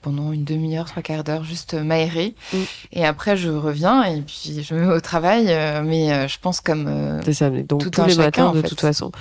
pendant 0.00 0.32
une 0.32 0.44
demi-heure, 0.44 0.86
trois 0.86 1.02
quarts 1.02 1.24
d'heure, 1.24 1.44
juste 1.44 1.74
m'aérer. 1.74 2.34
Mm. 2.52 2.56
Et 2.92 3.04
après, 3.04 3.36
je 3.36 3.50
reviens 3.50 4.04
et 4.04 4.22
puis 4.22 4.62
je 4.62 4.74
me 4.74 4.86
mets 4.86 4.94
au 4.94 5.00
travail, 5.00 5.46
mais 5.84 6.28
je 6.28 6.38
pense 6.40 6.60
comme... 6.60 7.20
C'est 7.24 7.34
ça. 7.34 7.50
Donc 7.50 7.82
Tout 7.82 7.90
tous 7.90 8.00
un 8.02 8.06
les 8.06 8.14
chacun, 8.14 8.24
matins, 8.24 8.46
en 8.46 8.52
de 8.52 8.62
fait. 8.62 8.68
toute 8.68 8.80
façon. 8.80 9.12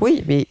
Oui, 0.00 0.24
mais 0.26 0.46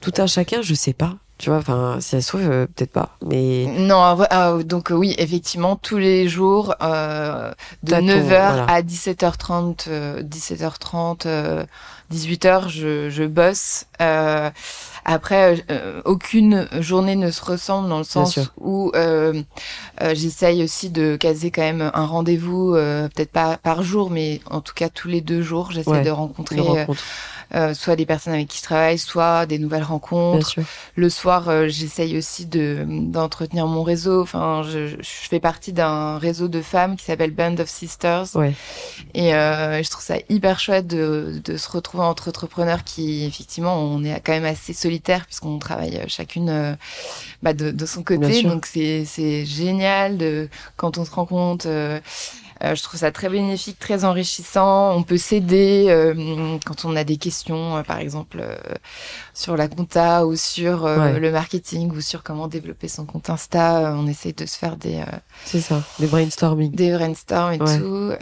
tout 0.00 0.12
un 0.18 0.26
chacun, 0.26 0.62
je 0.62 0.74
sais 0.74 0.92
pas. 0.92 1.16
Tu 1.38 1.50
vois, 1.50 1.58
enfin, 1.60 1.98
si 2.00 2.08
ça 2.10 2.20
se 2.20 2.28
trouve, 2.28 2.40
euh, 2.50 2.66
peut-être 2.66 2.90
pas. 2.90 3.16
Mais 3.24 3.66
Non, 3.78 4.14
vrai, 4.16 4.26
ah, 4.30 4.54
donc 4.64 4.90
euh, 4.90 4.94
oui, 4.96 5.14
effectivement, 5.18 5.76
tous 5.76 5.96
les 5.98 6.28
jours, 6.28 6.74
euh, 6.82 7.52
de 7.84 7.90
T'as 7.92 8.00
ton- 8.00 8.06
9h 8.06 8.26
voilà. 8.26 8.64
à 8.64 8.82
17h30, 8.82 9.84
euh, 9.88 10.20
17h30, 10.22 11.26
euh, 11.26 11.64
18h, 12.12 12.68
je, 12.68 13.08
je 13.08 13.22
bosse. 13.24 13.84
Après, 15.10 15.64
aucune 16.04 16.66
journée 16.80 17.16
ne 17.16 17.30
se 17.30 17.42
ressemble 17.44 17.88
dans 17.88 17.98
le 17.98 18.04
sens 18.04 18.38
où 18.60 18.92
j'essaye 20.12 20.62
aussi 20.64 20.90
de 20.90 21.16
caser 21.16 21.50
quand 21.50 21.62
même 21.62 21.90
un 21.94 22.04
rendez-vous, 22.06 22.72
peut-être 22.74 23.30
pas 23.32 23.56
par 23.58 23.82
jour, 23.82 24.10
mais 24.10 24.40
en 24.50 24.60
tout 24.60 24.74
cas 24.74 24.88
tous 24.88 25.08
les 25.08 25.20
deux 25.20 25.40
jours, 25.42 25.70
j'essaie 25.70 25.88
Ouais, 25.90 26.02
de 26.02 26.10
rencontrer 26.10 26.86
euh, 27.54 27.56
rencontre. 27.56 27.70
euh, 27.70 27.74
soit 27.74 27.96
des 27.96 28.06
personnes 28.06 28.34
avec 28.34 28.48
qui 28.48 28.58
je 28.58 28.62
travaille, 28.62 28.98
soit 28.98 29.46
des 29.46 29.58
nouvelles 29.58 29.80
Bien 29.80 29.88
rencontres. 29.88 30.46
sûr. 30.48 30.64
Le 30.96 31.10
soir, 31.10 31.48
euh, 31.48 31.68
j'essaye 31.68 32.16
aussi 32.18 32.46
de 32.46 32.84
d'entretenir 32.88 33.66
mon 33.66 33.82
réseau. 33.82 34.22
Enfin, 34.22 34.62
je, 34.64 34.88
je 34.88 35.28
fais 35.28 35.40
partie 35.40 35.72
d'un 35.72 36.18
réseau 36.18 36.48
de 36.48 36.60
femmes 36.62 36.96
qui 36.96 37.04
s'appelle 37.04 37.30
Band 37.30 37.56
of 37.58 37.68
Sisters. 37.68 38.34
Ouais. 38.34 38.54
Et 39.14 39.34
euh, 39.34 39.82
je 39.82 39.90
trouve 39.90 40.04
ça 40.04 40.16
hyper 40.28 40.60
chouette 40.60 40.86
de, 40.86 41.40
de 41.44 41.56
se 41.56 41.68
retrouver 41.70 42.04
entre 42.04 42.28
entrepreneurs 42.28 42.84
qui, 42.84 43.24
effectivement, 43.24 43.76
on 43.76 44.04
est 44.04 44.20
quand 44.24 44.32
même 44.32 44.44
assez 44.44 44.72
solitaires 44.72 45.24
puisqu'on 45.26 45.58
travaille 45.58 46.02
chacune 46.08 46.48
euh, 46.50 46.74
bah, 47.42 47.52
de, 47.54 47.70
de 47.70 47.86
son 47.86 48.02
côté. 48.02 48.42
Donc 48.42 48.66
c'est 48.66 49.04
c'est 49.04 49.44
génial 49.46 50.18
de 50.18 50.48
quand 50.76 50.98
on 50.98 51.04
se 51.04 51.10
rend 51.10 51.26
compte. 51.26 51.66
euh, 51.66 51.98
euh, 51.98 52.00
je 52.62 52.82
trouve 52.82 52.98
ça 53.00 53.12
très 53.12 53.28
bénéfique, 53.28 53.78
très 53.78 54.04
enrichissant. 54.04 54.92
On 54.96 55.02
peut 55.02 55.16
s'aider 55.18 55.86
euh, 55.88 56.58
quand 56.66 56.84
on 56.84 56.96
a 56.96 57.04
des 57.04 57.16
questions, 57.16 57.76
euh, 57.76 57.82
par 57.82 57.98
exemple 57.98 58.38
euh, 58.40 58.56
sur 59.34 59.56
la 59.56 59.68
compta 59.68 60.26
ou 60.26 60.36
sur 60.36 60.84
euh, 60.86 60.98
Ouais. 61.12 61.20
le 61.20 61.30
marketing 61.30 61.90
ou 61.92 62.00
sur 62.00 62.22
comment 62.22 62.48
développer 62.48 62.88
son 62.88 63.04
compte 63.06 63.30
Insta. 63.30 63.90
Euh, 63.92 63.94
On 63.96 64.06
essaye 64.06 64.32
de 64.32 64.46
se 64.46 64.58
faire 64.58 64.76
des, 64.76 64.96
euh, 64.96 65.04
C'est 65.44 65.60
ça, 65.60 65.82
des 65.98 66.06
brainstorming. 66.06 66.72
des 66.74 66.92
brainstorms 66.92 67.52
et 67.52 67.62
Ouais. 67.62 67.78
tout. 67.78 68.12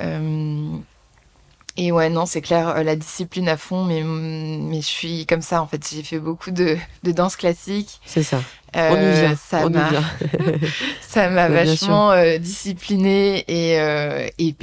Et 1.78 1.92
ouais, 1.92 2.08
non, 2.08 2.24
c'est 2.24 2.40
clair, 2.40 2.68
euh, 2.68 2.82
la 2.82 2.96
discipline 2.96 3.48
à 3.48 3.56
fond, 3.56 3.84
mais, 3.84 4.02
mais 4.02 4.80
je 4.80 4.86
suis 4.86 5.26
comme 5.26 5.42
ça 5.42 5.60
en 5.60 5.66
fait. 5.66 5.86
J'ai 5.90 6.02
fait 6.02 6.18
beaucoup 6.18 6.50
de, 6.50 6.76
de 7.02 7.12
danse 7.12 7.36
classique. 7.36 8.00
C'est 8.06 8.22
ça. 8.22 8.40
Euh, 8.76 8.90
on 8.90 8.96
y 8.96 9.20
vient. 9.20 9.36
Ça 9.36 9.68
m'a 9.68 9.90
ça 11.00 11.28
bien 11.28 11.48
vachement 11.48 12.12
euh, 12.12 12.38
disciplinée 12.38 13.44
et 13.48 13.78
euh, 13.80 14.26
et. 14.38 14.54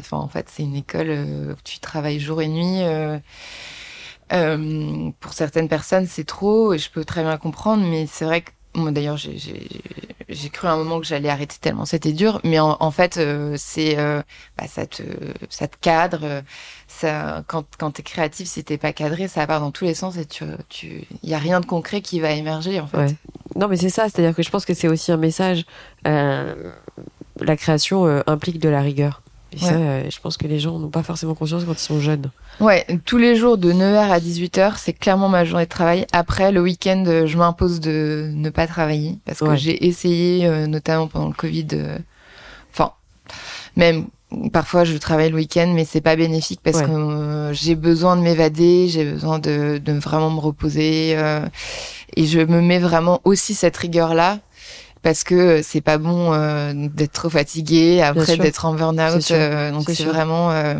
Enfin, 0.00 0.18
en 0.18 0.28
fait, 0.28 0.48
c'est 0.50 0.62
une 0.64 0.76
école 0.76 1.10
où 1.10 1.54
tu 1.64 1.78
travailles 1.78 2.20
jour 2.20 2.42
et 2.42 2.48
nuit. 2.48 2.82
pour 4.28 5.32
certaines 5.32 5.68
personnes, 5.68 6.06
c'est 6.06 6.26
trop 6.26 6.74
et 6.74 6.78
je 6.78 6.90
peux 6.90 7.04
très 7.04 7.22
bien 7.22 7.36
comprendre, 7.38 7.84
mais 7.86 8.06
c'est 8.10 8.24
vrai 8.24 8.42
que 8.42 8.50
moi 8.74 8.90
d'ailleurs 8.90 9.16
j'ai 9.16 9.38
j'ai 9.38 9.68
j'ai 10.28 10.48
cru 10.50 10.66
un 10.68 10.76
moment 10.76 10.98
que 11.00 11.06
j'allais 11.06 11.28
arrêter 11.28 11.56
tellement 11.60 11.84
c'était 11.84 12.12
dur, 12.12 12.40
mais 12.44 12.58
en, 12.58 12.76
en 12.80 12.90
fait 12.90 13.16
euh, 13.16 13.54
c'est 13.56 13.98
euh, 13.98 14.22
bah, 14.58 14.66
ça 14.66 14.86
te 14.86 15.02
ça 15.50 15.68
te 15.68 15.76
cadre, 15.80 16.20
euh, 16.22 16.42
ça 16.88 17.44
quand 17.46 17.64
quand 17.78 17.92
t'es 17.92 18.02
créatif 18.02 18.48
si 18.48 18.64
t'es 18.64 18.78
pas 18.78 18.92
cadré 18.92 19.28
ça 19.28 19.46
part 19.46 19.60
dans 19.60 19.70
tous 19.70 19.84
les 19.84 19.94
sens 19.94 20.16
et 20.16 20.26
tu 20.26 20.44
tu 20.68 21.04
y 21.22 21.34
a 21.34 21.38
rien 21.38 21.60
de 21.60 21.66
concret 21.66 22.00
qui 22.00 22.20
va 22.20 22.30
émerger 22.32 22.80
en 22.80 22.86
fait. 22.86 23.14
Non, 23.54 23.68
mais 23.68 23.76
c'est 23.76 23.90
ça, 23.90 24.04
c'est-à-dire 24.08 24.34
que 24.34 24.42
je 24.42 24.50
pense 24.50 24.64
que 24.66 24.74
c'est 24.74 24.88
aussi 24.88 25.12
un 25.12 25.16
message. 25.16 25.64
euh, 26.06 26.72
la 27.40 27.56
création 27.56 28.06
euh, 28.06 28.22
implique 28.26 28.58
de 28.58 28.68
la 28.68 28.80
rigueur. 28.80 29.22
Et 29.56 29.58
ça, 29.58 29.72
Ouais. 29.72 29.72
euh, 30.06 30.10
je 30.10 30.20
pense 30.20 30.36
que 30.36 30.46
les 30.46 30.58
gens 30.58 30.78
n'ont 30.78 30.90
pas 30.90 31.02
forcément 31.02 31.34
conscience 31.34 31.64
quand 31.64 31.72
ils 31.72 31.78
sont 31.78 31.98
jeunes. 31.98 32.30
Ouais, 32.60 32.86
tous 33.06 33.16
les 33.18 33.36
jours 33.36 33.56
de 33.58 33.72
9h 33.72 34.10
à 34.10 34.20
18h, 34.20 34.74
c'est 34.76 34.92
clairement 34.92 35.28
ma 35.28 35.44
journée 35.44 35.64
de 35.64 35.70
travail. 35.70 36.06
Après, 36.12 36.52
le 36.52 36.60
week-end, 36.60 37.02
euh, 37.06 37.26
je 37.26 37.36
m'impose 37.38 37.80
de 37.80 38.30
ne 38.34 38.50
pas 38.50 38.66
travailler 38.66 39.18
parce 39.24 39.38
que 39.40 39.44
Ouais. 39.46 39.56
j'ai 39.56 39.86
essayé, 39.86 40.46
euh, 40.46 40.66
notamment 40.66 41.06
pendant 41.08 41.28
le 41.28 41.32
Covid, 41.34 41.66
enfin, 42.72 42.92
même 43.76 44.06
parfois 44.52 44.84
je 44.84 44.96
travaille 44.98 45.30
le 45.30 45.36
week-end, 45.36 45.72
mais 45.74 45.84
c'est 45.84 46.00
pas 46.00 46.16
bénéfique 46.16 46.60
parce 46.62 46.78
Ouais. 46.78 46.84
que 46.86 46.90
euh, 46.90 47.52
j'ai 47.52 47.74
besoin 47.76 48.16
de 48.16 48.22
m'évader, 48.22 48.88
j'ai 48.88 49.04
besoin 49.10 49.38
de, 49.38 49.78
de 49.78 49.92
vraiment 49.92 50.30
me 50.30 50.40
reposer 50.40 51.14
euh, 51.16 51.46
et 52.16 52.26
je 52.26 52.40
me 52.40 52.60
mets 52.60 52.78
vraiment 52.80 53.20
aussi 53.24 53.54
cette 53.54 53.76
rigueur-là. 53.76 54.38
Parce 55.06 55.22
que 55.22 55.62
c'est 55.62 55.82
pas 55.82 55.98
bon 55.98 56.32
euh, 56.32 56.72
d'être 56.74 57.12
trop 57.12 57.30
fatigué, 57.30 58.02
après 58.02 58.36
d'être 58.36 58.64
en 58.64 58.74
burn-out. 58.74 59.30
Euh, 59.30 59.70
donc 59.70 59.84
C'est 59.88 60.02
vraiment 60.02 60.50
euh, 60.50 60.74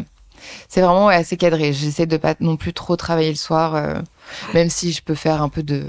c'est 0.68 0.81
vraiment 0.81 1.07
assez 1.07 1.37
cadré. 1.37 1.72
J'essaie 1.72 2.07
de 2.07 2.16
pas 2.16 2.35
non 2.41 2.57
plus 2.57 2.72
trop 2.72 2.97
travailler 2.97 3.29
le 3.31 3.37
soir, 3.37 3.77
euh, 3.77 3.95
même 4.53 4.68
si 4.68 4.91
je 4.91 5.01
peux 5.01 5.14
faire 5.14 5.43
un 5.43 5.49
peu 5.49 5.62
de, 5.62 5.85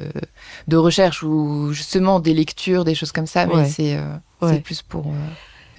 de 0.67 0.77
recherche 0.77 1.23
ou 1.23 1.73
justement 1.73 2.19
des 2.19 2.35
lectures, 2.35 2.85
des 2.85 2.93
choses 2.93 3.11
comme 3.11 3.25
ça, 3.25 3.47
mais 3.47 3.55
Ouais. 3.55 3.65
c'est 3.65 3.95
euh, 3.97 4.03
Ouais. 4.39 4.59
plus 4.59 4.83
pour. 4.83 5.07
euh, 5.07 5.11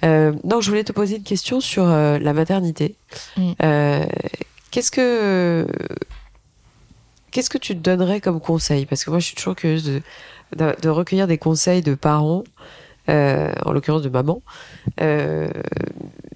Euh, 0.03 0.33
non, 0.43 0.59
je 0.59 0.69
voulais 0.69 0.83
te 0.83 0.91
poser 0.91 1.15
une 1.15 1.23
question 1.23 1.61
sur 1.61 1.85
euh, 1.87 2.19
la 2.19 2.33
maternité. 2.33 2.95
Mm. 3.37 3.51
Euh, 3.63 4.05
qu'est-ce 4.71 4.91
que 4.91 5.65
qu'est-ce 7.31 7.49
que 7.49 7.57
tu 7.57 7.73
te 7.73 7.79
donnerais 7.79 8.19
comme 8.21 8.39
conseil? 8.41 8.85
Parce 8.85 9.03
que 9.05 9.11
moi, 9.11 9.19
je 9.19 9.25
suis 9.27 9.35
toujours 9.35 9.55
curieuse 9.55 9.85
de, 9.85 10.01
de, 10.55 10.75
de 10.81 10.89
recueillir 10.89 11.27
des 11.27 11.37
conseils 11.37 11.81
de 11.81 11.95
parents, 11.95 12.43
euh, 13.09 13.51
en 13.65 13.71
l'occurrence 13.71 14.01
de 14.01 14.09
maman. 14.09 14.41
Euh, 15.01 15.49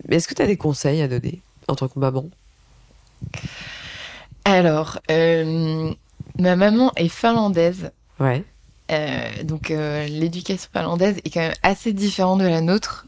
est-ce 0.10 0.28
que 0.28 0.34
tu 0.34 0.42
as 0.42 0.48
des 0.48 0.58
conseils 0.58 1.02
à 1.02 1.08
donner 1.08 1.42
en 1.68 1.76
tant 1.76 1.88
que 1.88 2.00
maman? 2.00 2.26
Alors, 4.46 5.00
euh, 5.10 5.92
ma 6.40 6.56
maman 6.56 6.92
est 6.96 7.08
finlandaise. 7.10 7.92
Ouais. 8.20 8.44
Donc 9.44 9.70
l'éducation 9.70 10.70
finlandaise 10.72 11.18
est 11.26 11.30
quand 11.32 11.40
même 11.40 11.54
assez 11.64 11.94
différente 11.94 12.40
de 12.42 12.46
la 12.48 12.62
nôtre. 12.62 13.08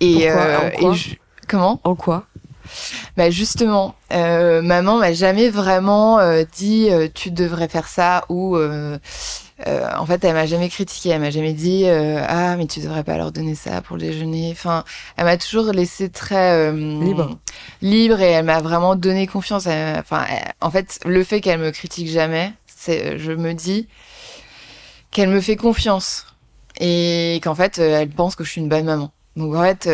Et, 0.00 0.24
Pourquoi? 0.28 0.58
En 0.60 0.70
quoi? 0.70 0.90
et 0.92 0.94
je- 0.94 1.14
comment? 1.48 1.80
En 1.84 1.94
quoi? 1.94 2.26
Bah 3.16 3.30
justement, 3.30 3.94
euh, 4.12 4.60
maman 4.60 4.98
m'a 4.98 5.12
jamais 5.14 5.48
vraiment 5.48 6.18
euh, 6.18 6.44
dit 6.56 6.88
euh, 6.90 7.08
tu 7.12 7.30
devrais 7.30 7.68
faire 7.68 7.88
ça 7.88 8.24
ou 8.28 8.56
euh, 9.66 9.88
en 9.96 10.06
fait 10.06 10.24
elle 10.24 10.34
m'a 10.34 10.46
jamais 10.46 10.68
critiqué, 10.68 11.10
elle 11.10 11.20
m'a 11.20 11.30
jamais 11.30 11.52
dit 11.52 11.84
euh, 11.86 12.24
ah 12.28 12.56
mais 12.56 12.66
tu 12.66 12.80
devrais 12.80 13.04
pas 13.04 13.16
leur 13.16 13.32
donner 13.32 13.54
ça 13.54 13.80
pour 13.82 13.96
le 13.96 14.02
déjeuner. 14.02 14.50
Enfin, 14.52 14.84
elle 15.16 15.24
m'a 15.24 15.36
toujours 15.36 15.66
laissé 15.72 16.08
très 16.10 16.52
euh, 16.52 16.72
Libre. 17.00 17.38
libre 17.80 18.20
et 18.20 18.30
elle 18.30 18.44
m'a 18.44 18.60
vraiment 18.60 18.94
donné 18.96 19.26
confiance. 19.26 19.66
Elle- 19.66 19.98
Enfin, 19.98 20.24
elle- 20.30 20.52
en 20.60 20.70
fait, 20.70 20.98
le 21.04 21.22
fait 21.24 21.40
qu'elle 21.40 21.60
me 21.60 21.70
critique 21.70 22.08
jamais, 22.08 22.52
c'est 22.66 23.18
je 23.18 23.32
me 23.32 23.52
dis 23.54 23.88
qu'elle 25.10 25.28
me 25.28 25.40
fait 25.40 25.56
confiance 25.56 26.26
et 26.80 27.40
qu'en 27.44 27.54
fait 27.54 27.78
elle 27.78 28.08
pense 28.08 28.34
que 28.36 28.44
je 28.44 28.50
suis 28.50 28.60
une 28.60 28.68
bonne 28.68 28.84
maman. 28.86 29.12
Donc 29.36 29.54
en 29.54 29.62
fait, 29.62 29.86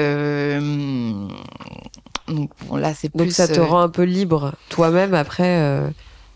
donc 2.28 2.50
bon, 2.66 2.76
là 2.76 2.92
c'est 2.94 3.08
Donc 3.14 3.26
plus. 3.28 3.34
ça 3.34 3.48
te 3.48 3.58
rend 3.60 3.80
un 3.80 3.88
peu 3.88 4.02
libre 4.02 4.52
toi-même. 4.68 5.14
Après, 5.14 5.44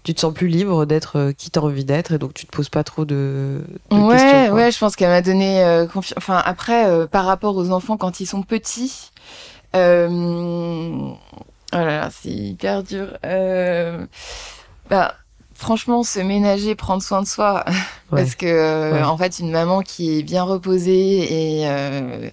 tu 0.04 0.14
te 0.14 0.20
sens 0.20 0.32
plus 0.34 0.48
libre 0.48 0.84
d'être 0.84 1.16
euh, 1.18 1.32
qui 1.32 1.50
t'as 1.50 1.60
envie 1.60 1.84
d'être 1.84 2.12
et 2.12 2.18
donc 2.18 2.34
tu 2.34 2.46
te 2.46 2.50
poses 2.50 2.68
pas 2.68 2.82
trop 2.84 3.04
de, 3.04 3.60
de 3.90 3.96
ouais, 3.96 4.16
questions. 4.16 4.46
quoi. 4.48 4.54
ouais, 4.56 4.70
je 4.72 4.78
pense 4.78 4.96
qu'elle 4.96 5.08
m'a 5.10 5.22
donné 5.22 5.62
euh, 5.64 5.86
confiance. 5.86 6.14
Enfin, 6.16 6.42
après, 6.44 6.86
euh, 6.86 7.06
par 7.06 7.24
rapport 7.24 7.56
aux 7.56 7.70
enfants 7.70 7.96
quand 7.96 8.18
ils 8.20 8.26
sont 8.26 8.42
petits, 8.42 9.10
euh... 9.76 10.08
oh 10.10 11.16
là 11.72 11.84
là, 11.84 12.08
c'est 12.10 12.30
hyper 12.30 12.82
dur. 12.82 13.06
Bah, 14.90 15.14
franchement, 15.54 16.02
se 16.02 16.18
ménager, 16.20 16.74
prendre 16.74 17.02
soin 17.02 17.22
de 17.22 17.26
soi, 17.26 17.64
Ouais. 18.12 18.22
parce 18.22 18.34
que 18.34 18.92
Ouais. 18.92 19.02
en 19.02 19.16
fait, 19.16 19.38
une 19.38 19.50
maman 19.50 19.82
qui 19.82 20.18
est 20.18 20.22
bien 20.22 20.42
reposée 20.42 21.60
et 21.62 22.30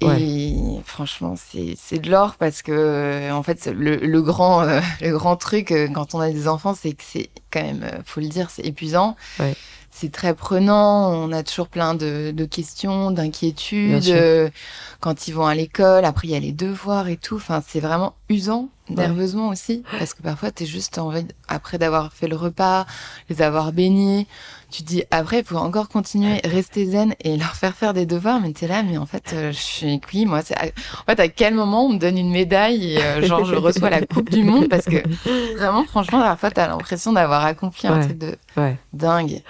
Et 0.00 0.56
franchement, 0.84 1.34
c'est 1.36 1.98
de 1.98 2.10
l'or 2.10 2.34
parce 2.38 2.62
que 2.62 2.72
euh, 2.72 3.32
en 3.32 3.42
fait 3.42 3.66
le, 3.66 3.96
le 3.96 4.22
grand 4.22 4.62
euh, 4.62 4.80
le 5.00 5.12
grand 5.12 5.36
truc 5.36 5.72
euh, 5.72 5.88
quand 5.88 6.14
on 6.14 6.20
a 6.20 6.30
des 6.30 6.48
enfants, 6.48 6.74
c'est 6.74 6.92
que 6.92 7.04
c'est 7.06 7.30
quand 7.50 7.62
même 7.62 7.88
faut 8.04 8.20
le 8.20 8.28
dire, 8.28 8.50
c'est 8.50 8.66
épuisant. 8.66 9.16
Ouais. 9.38 9.54
C'est 9.96 10.10
très 10.10 10.34
prenant. 10.34 11.12
On 11.12 11.30
a 11.30 11.44
toujours 11.44 11.68
plein 11.68 11.94
de, 11.94 12.32
de 12.34 12.44
questions, 12.44 13.12
d'inquiétudes 13.12 14.08
euh, 14.08 14.50
quand 14.98 15.28
ils 15.28 15.32
vont 15.32 15.46
à 15.46 15.54
l'école. 15.54 16.04
Après, 16.04 16.26
il 16.26 16.32
y 16.32 16.36
a 16.36 16.40
les 16.40 16.50
devoirs 16.50 17.06
et 17.06 17.16
tout. 17.16 17.36
Enfin, 17.36 17.62
c'est 17.64 17.78
vraiment 17.78 18.16
usant 18.28 18.70
nerveusement 18.90 19.48
aussi 19.48 19.82
parce 19.98 20.12
que 20.12 20.20
parfois 20.20 20.50
t'es 20.50 20.66
juste 20.66 20.98
envie 20.98 21.26
après 21.48 21.78
d'avoir 21.78 22.12
fait 22.12 22.28
le 22.28 22.36
repas, 22.36 22.84
les 23.30 23.40
avoir 23.40 23.72
baignés, 23.72 24.26
tu 24.74 24.82
te 24.82 24.88
dis 24.88 25.04
après 25.12 25.38
il 25.38 25.44
faut 25.44 25.56
encore 25.56 25.88
continuer, 25.88 26.40
rester 26.44 26.84
zen 26.86 27.14
et 27.22 27.36
leur 27.36 27.54
faire 27.54 27.74
faire 27.76 27.94
des 27.94 28.06
devoirs. 28.06 28.40
Mais 28.40 28.52
t'es 28.52 28.66
là, 28.66 28.82
mais 28.82 28.98
en 28.98 29.06
fait, 29.06 29.32
euh, 29.32 29.52
je 29.52 29.56
suis 29.58 30.00
oui, 30.12 30.26
moi, 30.26 30.42
c'est 30.42 30.56
en 30.58 31.04
fait 31.06 31.20
à 31.20 31.28
quel 31.28 31.54
moment 31.54 31.86
on 31.86 31.90
me 31.92 31.98
donne 31.98 32.18
une 32.18 32.30
médaille 32.32 32.94
et 32.94 32.98
euh, 33.00 33.22
genre 33.22 33.44
je 33.44 33.54
reçois 33.54 33.88
la 33.90 34.00
coupe 34.04 34.30
du 34.30 34.42
monde? 34.42 34.68
Parce 34.68 34.86
que 34.86 34.96
vraiment 35.56 35.84
franchement 35.84 36.20
parfois 36.20 36.50
t'as 36.50 36.66
l'impression 36.66 37.12
d'avoir 37.12 37.44
accompli 37.44 37.86
un 37.86 38.00
truc 38.00 38.18
de 38.18 38.36
Ouais. 38.56 38.76
dingue. 38.92 39.42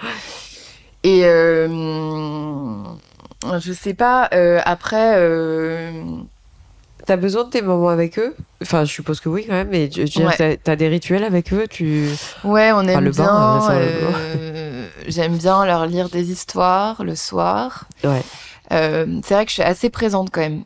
Et 1.03 1.21
euh, 1.25 1.67
je 3.59 3.73
sais 3.73 3.93
pas. 3.95 4.29
après, 4.65 5.15
T'as 7.05 7.17
besoin 7.17 7.43
de 7.43 7.49
tes 7.49 7.61
moments 7.61 7.89
avec 7.89 8.17
eux? 8.17 8.35
Enfin, 8.61 8.83
je 8.83 8.91
suppose 8.91 9.19
que 9.19 9.29
oui 9.29 9.45
quand 9.45 9.53
même. 9.53 9.69
Mais 9.69 9.89
Ouais. 10.17 10.57
t'as- 10.63 10.75
des 10.75 10.87
rituels 10.87 11.23
avec 11.23 11.53
eux? 11.53 11.67
Tu 11.69 12.09
ouais, 12.43 12.71
on 12.71 12.81
aime 12.87 13.03
le 13.03 13.11
bien. 13.11 13.25
euh, 13.25 13.59
bain. 13.59 13.71
euh, 13.73 14.87
J'aime 15.07 15.37
bien 15.37 15.65
leur 15.65 15.85
lire 15.85 16.09
des 16.09 16.31
histoires 16.31 17.03
le 17.03 17.15
soir. 17.15 17.85
ouais. 18.03 18.23
Euh, 18.71 19.05
c'est 19.23 19.35
vrai 19.35 19.45
que 19.45 19.51
je 19.51 19.55
suis 19.55 19.61
assez 19.63 19.91
présente 19.91 20.29
quand 20.31 20.41
même. 20.41 20.63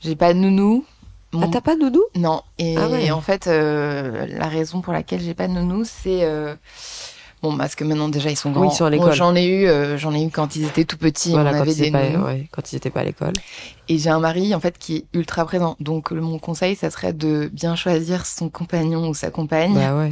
J'ai 0.00 0.16
pas 0.16 0.32
de 0.32 0.38
nounou. 0.38 0.84
Mon- 1.32 1.42
Ah, 1.46 1.48
t'as 1.52 1.60
pas 1.60 1.74
de 1.76 1.80
nounou? 1.82 2.02
Non. 2.16 2.42
Et 2.58 2.76
Ah 2.78 2.88
ouais. 2.88 3.10
en 3.10 3.20
fait, 3.20 3.46
la 3.46 4.48
raison 4.48 4.80
pour 4.80 4.92
laquelle 4.92 5.20
j'ai 5.20 5.34
pas 5.34 5.46
de 5.46 5.52
nounou, 5.52 5.84
c'est 5.84 6.24
Bon, 7.42 7.56
parce 7.56 7.74
que 7.74 7.84
maintenant 7.84 8.08
déjà 8.08 8.30
ils 8.30 8.36
sont 8.36 8.50
grands. 8.50 8.68
sont 8.70 8.84
à 8.84 8.90
l'école. 8.90 9.06
Moi, 9.06 9.14
J'en 9.14 9.34
ai 9.34 9.46
eu, 9.46 9.66
euh, 9.66 9.96
j'en 9.96 10.14
ai 10.14 10.22
eu 10.22 10.30
quand 10.30 10.56
ils 10.56 10.64
étaient 10.66 10.84
tout 10.84 10.98
petits. 10.98 11.30
Voilà, 11.30 11.50
on 11.50 11.54
quand 11.54 11.60
avait 11.60 11.72
ils, 11.72 11.76
des 11.76 11.86
étaient 11.88 12.12
pas, 12.12 12.18
ouais, 12.18 12.48
quand 12.50 12.72
ils 12.72 12.76
étaient 12.76 12.90
pas 12.90 13.00
à 13.00 13.04
l'école. 13.04 13.32
Et 13.88 13.98
j'ai 13.98 14.10
un 14.10 14.20
mari 14.20 14.54
en 14.54 14.60
fait 14.60 14.76
qui 14.78 14.96
est 14.96 15.04
ultra 15.14 15.44
présent. 15.46 15.76
Donc 15.80 16.12
mon 16.12 16.38
conseil, 16.38 16.76
ça 16.76 16.90
serait 16.90 17.12
de 17.12 17.50
bien 17.52 17.76
choisir 17.76 18.26
son 18.26 18.48
compagnon 18.50 19.08
ou 19.08 19.14
sa 19.14 19.30
compagne 19.30 19.74
Bah 19.74 19.96
ouais. 19.96 20.10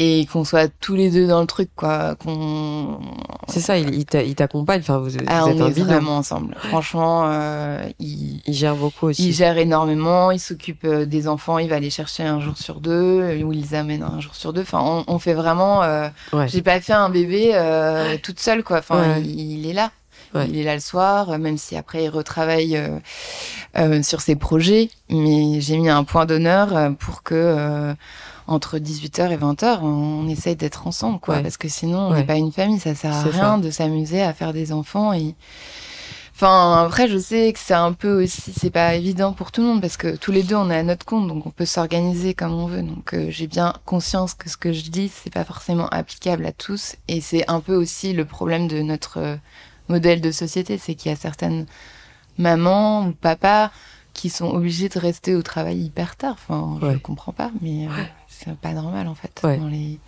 Et 0.00 0.26
qu'on 0.26 0.44
soit 0.44 0.68
tous 0.80 0.94
les 0.94 1.10
deux 1.10 1.26
dans 1.26 1.40
le 1.40 1.46
truc, 1.46 1.70
quoi. 1.74 2.14
Qu'on 2.16 3.00
C'est 3.48 3.60
ça, 3.60 3.78
il, 3.78 3.94
il 3.94 4.04
t'a- 4.04 4.22
il 4.22 4.34
t'accompagne. 4.36 4.80
Enfin, 4.80 4.98
vous, 4.98 5.10
vous 5.10 5.16
ah, 5.26 5.48
êtes 5.48 5.60
on 5.60 5.66
est 5.68 5.80
vraiment 5.80 6.18
ensemble. 6.18 6.54
Franchement, 6.58 7.22
euh, 7.26 7.82
il, 7.98 8.40
Il 8.46 8.54
gère 8.54 8.76
beaucoup 8.76 9.06
aussi. 9.08 9.28
il 9.28 9.32
gère 9.32 9.58
énormément. 9.58 10.30
Il 10.30 10.38
s'occupe 10.38 10.84
euh, 10.84 11.04
des 11.04 11.26
enfants. 11.26 11.58
Il 11.58 11.68
va 11.68 11.80
les 11.80 11.90
chercher 11.90 12.22
un 12.22 12.40
jour 12.40 12.56
sur 12.56 12.80
deux 12.80 12.92
euh, 12.92 13.42
ou 13.42 13.52
il 13.52 13.60
les 13.62 13.74
amène 13.74 14.02
un 14.04 14.20
jour 14.20 14.34
sur 14.36 14.52
deux. 14.52 14.62
Enfin, 14.62 14.80
on, 14.82 15.04
on 15.08 15.18
fait 15.18 15.34
vraiment. 15.34 15.82
euh, 15.82 16.08
Ouais. 16.32 16.46
J'ai 16.48 16.62
pas 16.62 16.80
fait 16.80 16.92
un 16.92 17.08
bébé 17.10 17.50
euh, 17.54 18.16
toute 18.22 18.38
seule, 18.38 18.62
quoi. 18.62 18.78
Enfin, 18.78 19.00
Ouais. 19.16 19.22
il, 19.22 19.58
il 19.60 19.66
est 19.68 19.72
là. 19.72 19.90
Ouais. 20.34 20.46
Il 20.48 20.58
est 20.58 20.62
là 20.64 20.74
le 20.74 20.80
soir, 20.80 21.38
même 21.38 21.56
si 21.56 21.74
après 21.74 22.04
il 22.04 22.08
retravaille 22.10 22.76
euh, 22.76 22.98
euh, 23.78 24.02
sur 24.02 24.20
ses 24.20 24.36
projets. 24.36 24.90
Mais 25.08 25.60
j'ai 25.60 25.78
mis 25.78 25.88
un 25.88 26.04
point 26.04 26.26
d'honneur 26.26 26.92
pour 26.98 27.22
que 27.22 27.34
euh, 27.34 27.94
entre 28.48 28.78
18h 28.78 29.30
et 29.30 29.36
20h, 29.36 29.78
on, 29.82 29.86
on 29.86 30.28
essaye 30.28 30.56
d'être 30.56 30.86
ensemble, 30.86 31.20
quoi. 31.20 31.36
Ouais. 31.36 31.42
Parce 31.42 31.56
que 31.56 31.68
sinon, 31.68 31.98
on 32.08 32.10
Ouais. 32.10 32.18
n'est 32.18 32.24
pas 32.26 32.34
une 32.36 32.50
famille. 32.52 32.80
Ça 32.80 32.94
sert 32.94 33.14
à 33.14 33.22
rien 33.22 33.58
de 33.58 33.70
s'amuser 33.70 34.22
à 34.22 34.32
faire 34.32 34.52
des 34.52 34.72
enfants. 34.72 35.12
Et... 35.12 35.34
Enfin, 36.34 36.84
après, 36.86 37.08
je 37.08 37.18
sais 37.18 37.52
que 37.52 37.58
c'est 37.58 37.74
un 37.74 37.92
peu 37.92 38.22
aussi, 38.22 38.52
c'est 38.56 38.70
pas 38.70 38.94
évident 38.94 39.32
pour 39.32 39.50
tout 39.50 39.60
le 39.60 39.66
monde 39.66 39.80
parce 39.80 39.96
que 39.96 40.14
tous 40.14 40.30
les 40.30 40.44
deux, 40.44 40.54
on 40.54 40.70
est 40.70 40.76
à 40.76 40.84
notre 40.84 41.04
compte, 41.04 41.26
donc 41.26 41.46
on 41.46 41.50
peut 41.50 41.64
s'organiser 41.64 42.32
comme 42.32 42.52
on 42.54 42.66
veut. 42.66 42.82
Donc, 42.82 43.12
euh, 43.12 43.26
j'ai 43.30 43.48
bien 43.48 43.72
conscience 43.84 44.34
que 44.34 44.48
ce 44.48 44.56
que 44.56 44.72
je 44.72 44.88
dis, 44.88 45.10
c'est 45.12 45.32
pas 45.32 45.44
forcément 45.44 45.88
applicable 45.88 46.46
à 46.46 46.52
tous, 46.52 46.94
et 47.08 47.20
c'est 47.20 47.44
un 47.50 47.58
peu 47.58 47.74
aussi 47.74 48.12
le 48.12 48.24
problème 48.24 48.68
de 48.68 48.82
notre 48.82 49.18
euh, 49.18 49.36
modèle 49.88 50.20
de 50.20 50.30
société, 50.30 50.78
c'est 50.78 50.94
qu'il 50.94 51.10
y 51.10 51.12
a 51.12 51.16
certaines 51.18 51.66
mamans 52.38 53.08
ou 53.08 53.12
papas 53.12 53.72
qui 54.18 54.30
sont 54.30 54.48
obligés 54.50 54.88
de 54.88 54.98
rester 54.98 55.34
au 55.36 55.42
travail 55.42 55.78
hyper 55.78 56.16
tard. 56.16 56.34
Enfin, 56.38 56.78
je 56.80 56.86
Ouais. 56.86 56.98
comprends 56.98 57.32
pas, 57.32 57.50
mais 57.62 57.86
euh, 57.86 57.90
c'est 58.28 58.54
pas 58.56 58.72
normal 58.72 59.06
en 59.06 59.14
fait. 59.14 59.40
Ouais. 59.44 59.56
dans 59.58 59.68
les... 59.68 59.98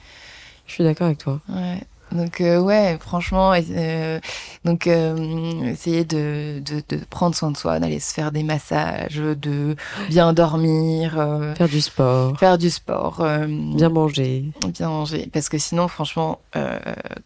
Je 0.66 0.72
suis 0.74 0.84
d'accord 0.84 1.06
avec 1.06 1.18
toi. 1.18 1.40
Ouais. 1.48 1.80
Donc 2.12 2.40
euh, 2.40 2.58
ouais, 2.60 2.98
franchement, 3.00 3.52
euh, 3.54 4.18
donc 4.64 4.88
euh, 4.88 5.62
essayer 5.66 6.04
de, 6.04 6.60
de, 6.64 6.82
de 6.88 7.04
prendre 7.08 7.36
soin 7.36 7.52
de 7.52 7.56
soi, 7.56 7.78
d'aller 7.78 8.00
se 8.00 8.12
faire 8.12 8.32
des 8.32 8.42
massages, 8.42 9.14
de 9.14 9.76
bien 10.08 10.32
dormir, 10.32 11.14
euh, 11.16 11.54
Faire 11.54 11.68
du 11.68 11.80
sport, 11.80 12.36
faire 12.36 12.58
du 12.58 12.68
sport, 12.68 13.24
bien 13.46 13.90
manger. 13.90 14.50
bien 14.74 14.88
manger, 14.88 15.30
parce 15.32 15.48
que 15.48 15.58
sinon, 15.58 15.86
franchement, 15.86 16.40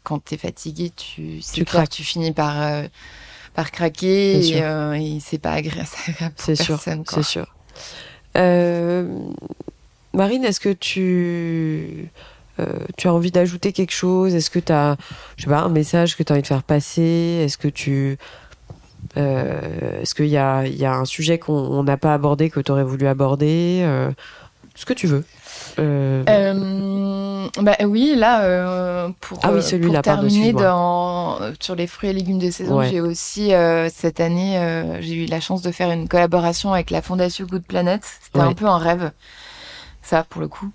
quand 0.03 0.23
t'es 0.23 0.37
fatigué, 0.37 0.93
tu 0.95 1.41
Tu 1.55 1.65
clair, 1.65 1.89
tu 1.89 2.05
finis 2.05 2.33
par 2.33 2.55
par 3.55 3.71
craquer 3.71 4.39
et, 4.39 4.43
sûr. 4.43 4.61
euh, 4.63 4.93
et 4.93 5.19
c'est 5.21 5.39
pas 5.39 5.53
agréable, 5.53 5.89
c'est 6.37 6.57
sûr, 6.57 6.81
c'est 6.81 7.23
sûr. 7.23 7.47
Euh, 8.37 9.07
Marine, 10.13 10.45
est-ce 10.45 10.61
que 10.61 10.73
tu, 10.73 12.09
euh, 12.61 12.67
tu 12.97 13.09
as 13.09 13.15
envie 13.15 13.31
d'ajouter 13.31 13.73
quelque 13.73 13.93
chose? 13.93 14.35
Est-ce 14.35 14.51
que 14.51 14.59
tu 14.59 14.73
as, 14.73 14.97
je 15.37 15.45
sais 15.45 15.51
pas, 15.51 15.61
un 15.61 15.69
message 15.69 16.17
que 16.17 16.23
tu 16.23 16.33
as 16.33 16.35
envie 16.35 16.43
de 16.43 16.47
faire 16.47 16.63
passer? 16.63 17.43
Est-ce 17.45 17.59
que 17.59 17.69
tu, 17.69 18.19
est-ce 19.17 20.15
qu'il 20.15 20.27
y 20.27 20.37
a, 20.37 20.67
y 20.67 20.85
a 20.85 20.95
un 20.95 21.05
sujet 21.05 21.39
qu'on 21.39 21.53
on 21.53 21.85
n'a 21.85 21.97
pas 21.97 22.15
abordé 22.15 22.51
que 22.51 22.61
tu 22.61 22.73
aurais 22.73 22.85
voulu 22.85 23.07
aborder? 23.07 23.87
Ce 24.75 24.85
que 24.85 24.93
tu 24.93 25.07
veux. 25.07 25.25
Euh, 25.79 26.23
Euh, 26.29 27.49
bah 27.61 27.77
oui, 27.85 28.15
là, 28.17 28.43
euh, 28.43 29.09
pour, 29.21 29.39
Ah 29.43 29.51
oui, 29.53 29.61
pour 29.81 30.03
terminer 30.03 30.53
dans, 30.53 31.39
sur 31.61 31.75
les 31.75 31.87
fruits 31.87 32.11
et 32.11 32.13
légumes 32.13 32.39
de 32.39 32.51
saison, 32.51 32.79
Ouais. 32.79 32.91
j'ai 32.91 33.01
aussi, 33.01 33.53
cette 33.93 34.21
année, 34.21 34.99
j'ai 35.01 35.15
eu 35.15 35.27
la 35.27 35.41
chance 35.41 35.63
de 35.63 35.71
faire 35.71 35.91
une 35.91 36.09
collaboration 36.09 36.73
avec 36.73 36.91
la 36.91 37.03
Fondation 37.03 37.47
Good 37.47 37.65
Planet. 37.65 38.03
C'était 38.23 38.39
Ouais. 38.39 38.45
un 38.45 38.55
peu 38.55 38.67
un 38.67 38.79
rêve, 38.79 39.11
ça, 40.03 40.25
pour 40.29 40.41
le 40.41 40.49
coup, 40.49 40.71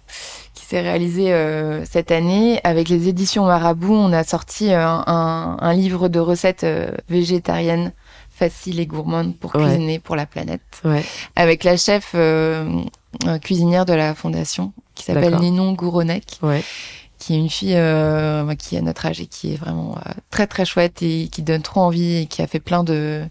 qui 0.54 0.66
s'est 0.66 0.82
réalisé 0.82 1.34
euh, 1.34 1.84
cette 1.86 2.12
année. 2.12 2.60
Avec 2.64 2.90
les 2.90 3.08
éditions 3.08 3.46
Marabout, 3.46 3.94
on 3.96 4.14
a 4.14 4.24
sorti 4.24 4.72
un, 4.74 5.04
un 5.08 5.74
livre 5.74 6.08
de 6.10 6.20
recettes 6.20 6.64
euh, 6.64 6.92
végétariennes 7.10 7.92
faciles 8.30 8.80
et 8.80 8.86
gourmandes 8.86 9.36
pour 9.38 9.54
Ouais. 9.56 9.64
cuisiner 9.64 10.00
pour 10.00 10.16
la 10.16 10.26
planète 10.26 10.62
ouais, 10.86 11.04
avec 11.36 11.66
la 11.66 11.76
chef 11.76 12.12
euh, 12.16 12.64
cuisinière 13.42 13.86
de 13.86 13.92
la 13.94 14.16
fondation 14.16 14.72
qui 15.00 15.06
s'appelle. 15.06 15.36
Ninon 15.40 15.74
Gouronek, 15.74 16.40
ouais, 16.44 16.64
qui 17.18 17.34
est 17.34 17.38
une 17.38 17.50
fille 17.50 17.76
euh, 17.76 18.54
qui 18.56 18.78
a 18.78 18.82
notre 18.82 19.06
âge 19.06 19.20
et 19.22 19.26
qui 19.26 19.54
est 19.54 19.58
vraiment 19.58 19.98
euh, 20.06 20.12
très 20.30 20.48
très 20.48 20.66
chouette 20.66 21.02
et 21.02 21.28
qui 21.32 21.42
donne 21.42 21.62
trop 21.62 21.82
envie 21.82 22.18
et 22.18 22.26
qui 22.28 22.42
a 22.42 22.48
fait 22.48 22.60
plein 22.60 22.84
de, 22.84 23.24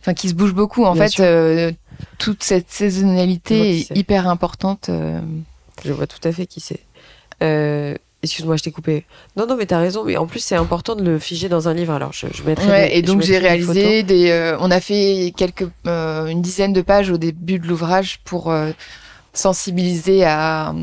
enfin 0.00 0.14
qui 0.14 0.28
se 0.28 0.34
bouge 0.34 0.52
beaucoup. 0.54 0.84
En 0.84 0.94
Bien 0.94 1.08
fait, 1.08 1.22
euh, 1.22 1.72
toute 2.18 2.42
cette 2.42 2.70
saisonnalité 2.70 3.78
est 3.78 3.96
hyper 3.96 4.28
importante. 4.28 4.88
euh. 4.90 5.20
je 5.84 5.92
vois 5.92 6.06
tout 6.06 6.26
à 6.28 6.32
fait 6.32 6.46
qui 6.46 6.60
c'est. 6.60 6.80
Excuse-moi, 8.22 8.56
je 8.56 8.62
t'ai 8.62 8.70
coupé. 8.70 9.04
Non, 9.36 9.46
non, 9.46 9.54
mais 9.54 9.66
t'as 9.66 9.78
raison. 9.78 10.02
Mais 10.02 10.16
en 10.16 10.26
plus, 10.26 10.40
c'est 10.40 10.54
important 10.56 10.96
de 10.96 11.02
le 11.04 11.18
figer 11.18 11.50
dans 11.50 11.68
un 11.68 11.74
livre. 11.74 11.92
Alors, 11.92 12.14
je, 12.14 12.26
je 12.32 12.42
mettrai. 12.42 12.66
Ouais, 12.68 12.88
des- 12.88 12.94
et 12.96 13.02
donc 13.02 13.20
j'ai 13.20 13.36
réalisé 13.36 14.02
des. 14.02 14.30
euh, 14.30 14.56
on 14.60 14.70
a 14.70 14.80
fait 14.80 15.34
quelques, 15.36 15.68
euh, 15.86 16.24
une 16.28 16.40
dizaine 16.40 16.72
de 16.72 16.80
pages 16.80 17.10
au 17.10 17.18
début 17.18 17.58
de 17.58 17.66
l'ouvrage 17.66 18.20
pour 18.24 18.50
euh, 18.50 18.70
sensibiliser 19.34 20.24
à 20.24 20.74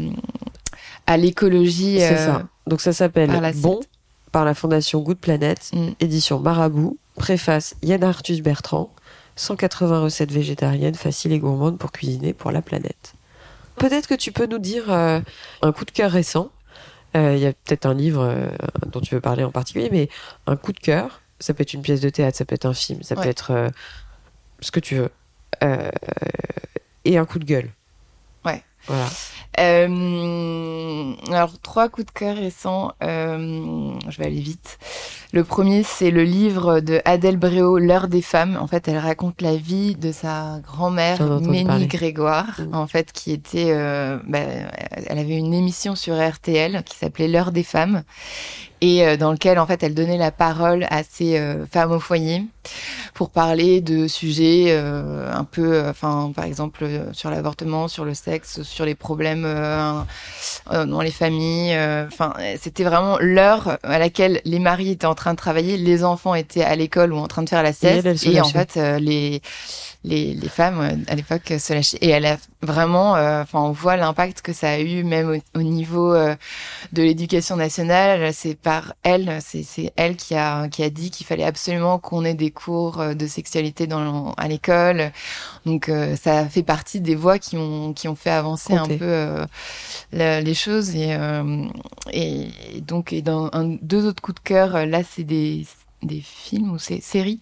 à 1.07 1.17
l'écologie. 1.17 1.97
C'est 1.99 2.13
euh, 2.13 2.25
ça. 2.25 2.47
Donc 2.67 2.81
ça 2.81 2.93
s'appelle 2.93 3.31
Bon 3.55 3.79
par 4.31 4.45
la 4.45 4.53
Fondation 4.53 5.01
Good 5.01 5.17
Planet, 5.17 5.71
Mm. 5.73 5.89
édition 5.99 6.39
Marabout, 6.39 6.97
préface 7.15 7.75
Yann 7.81 8.03
Arthus 8.03 8.41
Bertrand, 8.41 8.89
180 9.35 10.01
recettes 10.01 10.31
végétariennes 10.31 10.95
faciles 10.95 11.33
et 11.33 11.39
gourmandes 11.39 11.77
pour 11.77 11.91
cuisiner 11.91 12.33
pour 12.33 12.51
la 12.51 12.61
planète. 12.61 13.13
Peut-être 13.75 14.07
que 14.07 14.13
tu 14.13 14.31
peux 14.31 14.45
nous 14.45 14.59
dire 14.59 14.91
euh, 14.91 15.19
un 15.61 15.71
coup 15.71 15.85
de 15.85 15.91
cœur 15.91 16.11
récent. 16.11 16.49
Euh, 17.15 17.33
Il 17.35 17.41
y 17.41 17.45
a 17.45 17.53
peut-être 17.53 17.85
un 17.85 17.93
livre 17.93 18.23
euh, 18.23 18.47
dont 18.91 19.01
tu 19.01 19.15
veux 19.15 19.21
parler 19.21 19.43
en 19.43 19.51
particulier, 19.51 19.89
mais 19.91 20.07
un 20.47 20.55
coup 20.55 20.71
de 20.71 20.79
cœur. 20.79 21.21
Ça 21.39 21.53
peut 21.53 21.63
être 21.63 21.73
une 21.73 21.81
pièce 21.81 22.01
de 22.01 22.09
théâtre, 22.09 22.37
ça 22.37 22.45
peut 22.45 22.55
être 22.55 22.67
un 22.67 22.73
film, 22.73 23.01
ça 23.01 23.15
peut 23.15 23.27
être 23.27 23.71
ce 24.59 24.69
que 24.69 24.79
tu 24.79 24.95
veux. 24.95 25.09
Et 27.03 27.17
un 27.17 27.25
coup 27.25 27.39
de 27.39 27.45
gueule. 27.45 27.71
Ouais. 28.45 28.63
Voilà. 28.87 29.07
Euh, 29.59 31.13
alors, 31.29 31.59
trois 31.61 31.89
coups 31.89 32.07
de 32.07 32.11
cœur 32.11 32.35
récents. 32.35 32.93
euh, 33.03 33.93
je 34.09 34.17
vais 34.17 34.25
aller 34.25 34.39
vite. 34.39 34.79
Le 35.33 35.43
premier, 35.43 35.83
c'est 35.83 36.09
le 36.11 36.23
livre 36.23 36.79
de 36.79 36.99
Adèle 37.05 37.37
Bréau, 37.37 37.77
L'heure 37.77 38.07
des 38.07 38.21
femmes. 38.21 38.57
En 38.59 38.67
fait, 38.67 38.87
elle 38.87 38.97
raconte 38.97 39.41
la 39.41 39.55
vie 39.55 39.95
de 39.95 40.11
sa 40.11 40.59
grand-mère, 40.63 41.21
Ménie 41.41 41.65
parler. 41.65 41.85
Grégoire, 41.87 42.59
Mm. 42.59 42.75
en 42.75 42.87
fait, 42.87 43.11
qui 43.11 43.31
était... 43.31 43.67
euh, 43.71 44.17
bah, 44.27 44.39
elle 44.39 45.19
avait 45.19 45.37
une 45.37 45.53
émission 45.53 45.95
sur 45.95 46.15
RTL 46.19 46.83
qui 46.83 46.97
s'appelait 46.97 47.27
L'heure 47.27 47.51
des 47.51 47.63
femmes 47.63 48.03
et 48.81 49.05
euh, 49.05 49.15
dans 49.15 49.31
lequel, 49.31 49.59
en 49.59 49.65
fait, 49.67 49.83
elle 49.83 49.93
donnait 49.93 50.17
la 50.17 50.31
parole 50.31 50.85
à 50.89 51.03
ces 51.03 51.37
euh, 51.37 51.65
femmes 51.67 51.91
au 51.91 51.99
foyer 51.99 52.43
pour 53.13 53.29
parler 53.29 53.81
de 53.81 54.07
sujets 54.07 54.67
euh, 54.69 55.31
un 55.31 55.43
peu, 55.43 55.73
euh, 55.73 55.91
enfin, 55.91 56.31
par 56.35 56.45
exemple, 56.45 56.83
euh, 56.83 57.13
sur 57.13 57.29
l'avortement, 57.29 57.87
sur 57.87 58.05
le 58.05 58.13
sexe, 58.13 58.63
sur 58.63 58.85
les 58.85 58.95
problèmes 58.95 59.43
euh, 59.45 60.01
dans 60.67 61.01
les 61.01 61.11
familles. 61.11 61.77
Enfin, 62.07 62.33
c'était 62.59 62.83
vraiment 62.83 63.17
l'heure 63.19 63.77
à 63.83 63.99
laquelle 63.99 64.41
les 64.45 64.59
maris 64.59 64.91
étaient 64.91 65.05
en 65.05 65.15
train 65.15 65.33
de 65.33 65.37
travailler, 65.37 65.77
les 65.77 66.03
enfants 66.03 66.35
étaient 66.35 66.63
à 66.63 66.75
l'école 66.75 67.13
ou 67.13 67.17
en 67.17 67.27
train 67.27 67.43
de 67.43 67.49
faire 67.49 67.63
la 67.63 67.73
sieste, 67.73 68.05
elle 68.05 68.35
et, 68.35 68.41
en 68.41 68.45
fait, 68.45 68.75
les 68.99 69.41
les, 70.03 70.33
les 70.33 70.49
femmes 70.49 70.79
euh, 70.81 70.95
à 71.11 71.15
l'époque 71.15 71.51
euh, 71.51 71.59
se 71.59 71.73
lâchaient. 71.73 71.97
Et 72.01 72.09
elle 72.09 72.25
a 72.25 72.37
vraiment, 72.61 73.15
euh, 73.15 73.41
enfin, 73.43 73.59
on 73.61 73.71
voit 73.71 73.97
l'impact 73.97 74.41
que 74.41 74.53
ça 74.53 74.71
a 74.71 74.79
eu 74.79 75.03
même 75.03 75.29
au, 75.55 75.59
au 75.59 75.63
niveau 75.63 76.13
euh, 76.13 76.35
de 76.93 77.03
l'éducation 77.03 77.55
nationale. 77.55 78.33
C'est 78.33 78.55
par 78.55 78.93
elle, 79.03 79.39
c'est 79.41 79.93
elle 79.95 80.15
qui 80.15 80.35
a 80.35 80.67
qui 80.69 80.83
a 80.83 80.89
dit 80.89 81.11
qu'il 81.11 81.25
fallait 81.25 81.43
absolument 81.43 81.99
qu'on 81.99 82.25
ait 82.25 82.33
des 82.33 82.51
cours 82.51 83.03
de 83.15 83.27
sexualité 83.27 83.87
dans 83.87 84.33
à 84.33 84.47
l'école. 84.47 85.11
Donc 85.65 85.89
euh, 85.89 86.15
ça 86.15 86.47
fait 86.47 86.63
partie 86.63 87.01
des 87.01 87.15
voix 87.15 87.37
qui 87.39 87.57
ont 87.57 87.93
qui 87.93 88.07
ont 88.07 88.15
fait 88.15 88.31
avancer 88.31 88.73
un 88.73 88.87
peu 88.87 88.97
euh, 89.01 89.45
la- 90.11 90.41
les 90.41 90.53
choses 90.53 90.95
et 90.95 91.13
euh, 91.13 91.65
et, 92.11 92.47
donc 92.81 93.13
et 93.13 93.21
dans 93.21 93.49
un, 93.53 93.65
deux 93.81 94.05
autres 94.07 94.21
coups 94.21 94.35
de 94.41 94.47
cœur 94.47 94.85
là 94.85 95.01
c'est 95.03 95.23
des 95.23 95.65
des 96.03 96.21
films 96.21 96.71
ou 96.71 96.79
séries 96.79 97.39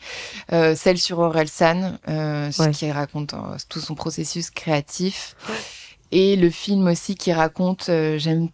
euh, 0.51 0.75
celle 0.75 0.97
sur 0.97 1.19
Orelsan 1.19 1.97
euh, 2.07 2.51
ce 2.51 2.63
Ouais. 2.63 2.71
qui 2.71 2.91
raconte 2.91 3.33
euh, 3.33 3.57
tout 3.69 3.79
son 3.79 3.95
processus 3.95 4.49
créatif 4.49 5.35
et 6.11 6.35
le 6.35 6.49
film 6.49 6.87
aussi 6.87 7.15
qui 7.15 7.31
raconte 7.31 7.87
euh, 7.89 8.17
j'aime 8.17 8.49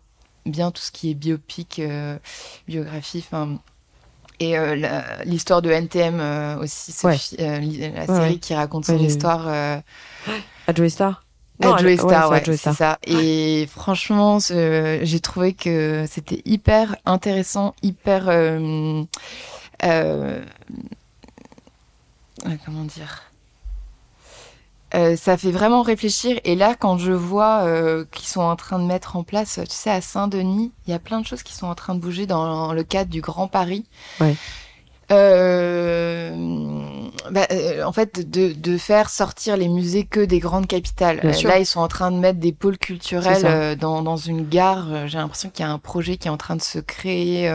bien 0.45 0.69
tout 0.71 0.81
ce 0.81 0.91
qui 0.91 1.09
est 1.11 1.15
biopic 1.15 1.81
biographie 2.67 3.23
enfin 3.25 3.57
et 4.39 4.55
l'histoire 5.25 5.61
de 5.61 5.71
NTM 5.71 6.59
aussi 6.61 6.93
Ouais. 7.03 7.17
la 7.39 8.05
série 8.05 8.39
qui 8.39 8.53
raconte 8.53 8.85
son 8.85 8.99
histoire 8.99 9.47
À 9.47 9.81
Joey 10.75 10.89
Star 10.89 11.23
Non, 11.63 11.77
Joey 11.77 11.93
elle- 11.93 11.99
Star, 11.99 12.29
ouais, 12.31 12.43
c'est 12.45 12.73
ça. 12.73 12.99
Et 13.07 13.65
franchement, 13.71 14.39
j'ai 14.39 15.19
trouvé 15.21 15.53
que 15.53 16.05
c'était 16.11 16.41
hyper 16.43 16.97
intéressant, 17.05 17.73
hyper. 17.81 18.27
Euh, 19.83 20.41
comment 22.65 22.83
dire? 22.83 23.23
Euh, 24.93 25.17
ça 25.17 25.35
fait 25.37 25.51
vraiment 25.51 25.81
réfléchir. 25.81 26.39
Et 26.43 26.55
là, 26.55 26.75
quand 26.75 26.97
je 26.97 27.11
vois 27.11 27.63
euh, 27.63 28.05
qu'ils 28.11 28.27
sont 28.27 28.41
en 28.41 28.55
train 28.55 28.79
de 28.79 28.85
mettre 28.85 29.15
en 29.15 29.23
place, 29.23 29.59
tu 29.63 29.75
sais, 29.75 29.89
à 29.89 29.99
Saint-Denis, 29.99 30.71
il 30.87 30.91
y 30.91 30.93
a 30.93 30.99
plein 30.99 31.19
de 31.19 31.25
choses 31.25 31.43
qui 31.43 31.53
sont 31.53 31.67
en 31.67 31.75
train 31.75 31.95
de 31.95 31.99
bouger 31.99 32.25
dans 32.27 32.71
le 32.71 32.83
cadre 32.83 33.09
du 33.09 33.21
Grand 33.21 33.47
Paris. 33.47 33.85
Euh, 35.11 36.31
bah, 37.31 37.47
euh, 37.51 37.83
en 37.83 37.91
fait, 37.91 38.29
de, 38.29 38.53
de 38.53 38.77
faire 38.77 39.09
sortir 39.09 39.57
les 39.57 39.67
musées 39.67 40.05
que 40.05 40.19
des 40.19 40.39
grandes 40.39 40.67
capitales. 40.67 41.19
Euh, 41.23 41.47
là, 41.47 41.59
ils 41.59 41.65
sont 41.65 41.79
en 41.79 41.87
train 41.87 42.11
de 42.11 42.17
mettre 42.17 42.39
des 42.39 42.51
pôles 42.51 42.77
culturels 42.77 43.77
dans, 43.77 44.01
dans 44.01 44.17
une 44.17 44.47
gare. 44.47 45.07
J'ai 45.07 45.17
l'impression 45.17 45.49
qu'il 45.49 45.65
y 45.65 45.67
a 45.67 45.71
un 45.71 45.79
projet 45.79 46.17
qui 46.17 46.27
est 46.27 46.31
en 46.31 46.37
train 46.37 46.55
de 46.55 46.61
se 46.61 46.79
créer 46.79 47.51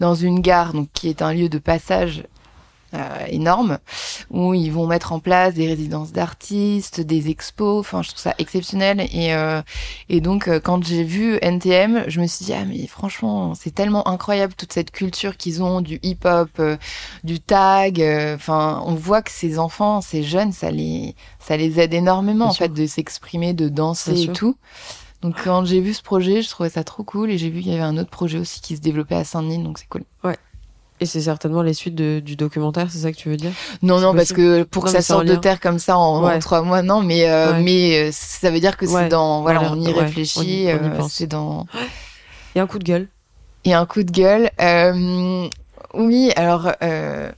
dans 0.00 0.14
une 0.14 0.40
gare, 0.40 0.72
donc 0.72 0.88
qui 0.92 1.08
est 1.08 1.22
un 1.22 1.32
lieu 1.32 1.48
de 1.48 1.58
passage 1.58 2.24
euh, 2.94 3.26
énorme, 3.28 3.78
où 4.30 4.54
ils 4.54 4.70
vont 4.70 4.86
mettre 4.86 5.12
en 5.12 5.18
place 5.20 5.54
des 5.54 5.66
résidences 5.66 6.12
d'artistes, 6.12 7.00
des 7.00 7.28
expos. 7.30 7.80
Enfin, 7.80 8.02
je 8.02 8.08
trouve 8.10 8.20
ça 8.20 8.34
exceptionnel. 8.38 9.00
Et, 9.12 9.34
euh, 9.34 9.60
et 10.08 10.20
donc, 10.20 10.48
euh, 10.48 10.60
quand 10.60 10.84
j'ai 10.84 11.02
vu 11.04 11.38
NTM, 11.42 12.04
je 12.08 12.20
me 12.20 12.26
suis 12.26 12.44
dit, 12.46 12.52
ah, 12.52 12.64
mais 12.64 12.86
franchement, 12.86 13.54
c'est 13.54 13.74
tellement 13.74 14.06
incroyable 14.08 14.54
toute 14.54 14.72
cette 14.72 14.90
culture 14.90 15.36
qu'ils 15.36 15.62
ont, 15.62 15.80
du 15.80 15.98
hip-hop, 16.02 16.50
euh, 16.60 16.76
du 17.24 17.40
tag. 17.40 18.00
euh, 18.00 18.34
Enfin, 18.36 18.82
on 18.86 18.94
voit 18.94 19.22
que 19.22 19.30
ces 19.30 19.58
enfants, 19.58 20.00
ces 20.00 20.22
jeunes, 20.22 20.52
ça 20.52 20.70
les, 20.70 21.14
ça 21.38 21.56
les 21.56 21.80
aide 21.80 21.94
énormément, 21.94 22.46
Bien 22.46 22.46
en 22.46 22.52
sûr. 22.52 22.64
fait, 22.66 22.72
de 22.72 22.86
s'exprimer, 22.86 23.52
de 23.54 23.68
danser 23.68 24.12
Bien 24.12 24.20
et 24.20 24.24
sûr. 24.26 24.32
tout. 24.34 24.56
Donc, 25.22 25.34
quand 25.42 25.64
j'ai 25.64 25.80
vu 25.80 25.94
ce 25.94 26.02
projet, 26.02 26.42
je 26.42 26.48
trouvais 26.50 26.68
ça 26.68 26.84
trop 26.84 27.02
cool. 27.02 27.30
Et 27.30 27.38
j'ai 27.38 27.50
vu 27.50 27.62
qu'il 27.62 27.72
y 27.72 27.74
avait 27.74 27.82
un 27.82 27.96
autre 27.98 28.10
projet 28.10 28.38
aussi 28.38 28.60
qui 28.60 28.76
se 28.76 28.80
développait 28.80 29.14
à 29.16 29.24
Saint-Denis, 29.24 29.58
donc 29.62 29.78
c'est 29.78 29.88
cool. 29.88 30.04
Et 31.00 31.04
c'est 31.06 31.20
certainement 31.20 31.60
les 31.62 31.74
suites 31.74 31.94
de- 31.94 32.20
du 32.24 32.36
documentaire, 32.36 32.86
c'est 32.90 33.00
ça 33.00 33.12
que 33.12 33.16
tu 33.18 33.28
veux 33.28 33.36
dire? 33.36 33.52
Non, 33.82 34.00
non, 34.00 34.14
parce 34.14 34.32
que 34.32 34.62
pour 34.62 34.84
Non, 34.84 34.86
que 34.86 34.92
ça 34.96 35.02
sorte 35.02 35.26
de 35.26 35.34
terre 35.36 35.60
comme 35.60 35.78
ça 35.78 35.98
en, 35.98 36.38
trois 36.38 36.62
mois, 36.62 36.80
non, 36.82 37.02
mais 37.02 37.28
euh, 37.28 37.52
Ouais. 37.52 37.62
mais 37.62 38.08
euh, 38.08 38.10
ça 38.12 38.50
veut 38.50 38.60
dire 38.60 38.76
que 38.78 38.86
c'est 38.86 39.08
dans 39.08 39.42
voilà, 39.42 39.72
on 39.72 39.80
y 39.80 39.92
réfléchit, 39.92 40.68
euh, 40.70 40.96
pense. 40.96 41.12
c'est 41.12 41.26
dans 41.26 41.66
Il 42.54 42.58
y 42.58 42.60
a 42.60 42.62
un 42.62 42.66
coup 42.66 42.78
de 42.78 42.84
gueule. 42.84 43.08
et 43.64 43.74
un 43.74 43.84
coup 43.84 44.02
de 44.02 44.10
gueule. 44.10 44.50
Euh, 44.60 45.48
oui, 45.92 46.30
alors 46.34 46.72
euh, 46.82 47.30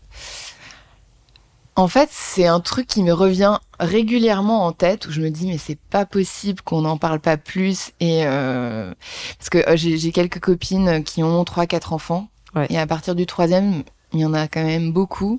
en 1.74 1.86
fait, 1.88 2.08
c'est 2.12 2.46
un 2.46 2.60
truc 2.60 2.86
qui 2.88 3.02
me 3.02 3.12
revient 3.12 3.58
régulièrement 3.80 4.66
en 4.66 4.72
tête 4.72 5.06
où 5.06 5.12
je 5.12 5.20
me 5.20 5.30
dis 5.30 5.46
mais 5.46 5.58
c'est 5.58 5.78
pas 5.90 6.04
possible 6.06 6.60
qu'on 6.62 6.82
n'en 6.82 6.96
parle 6.96 7.20
pas 7.20 7.36
plus 7.36 7.90
et 8.00 8.22
euh, 8.26 8.92
parce 9.38 9.50
que 9.50 9.64
j'ai 9.76 10.12
quelques 10.12 10.40
copines 10.40 11.04
qui 11.04 11.22
ont 11.22 11.44
trois 11.44 11.66
quatre 11.66 11.92
enfants 11.92 12.28
Ouais. 12.54 12.66
et 12.70 12.78
à 12.78 12.86
partir 12.86 13.14
du 13.14 13.26
troisième 13.26 13.82
il 14.12 14.20
y 14.20 14.24
en 14.24 14.32
a 14.34 14.48
quand 14.48 14.64
même 14.64 14.90
beaucoup 14.92 15.38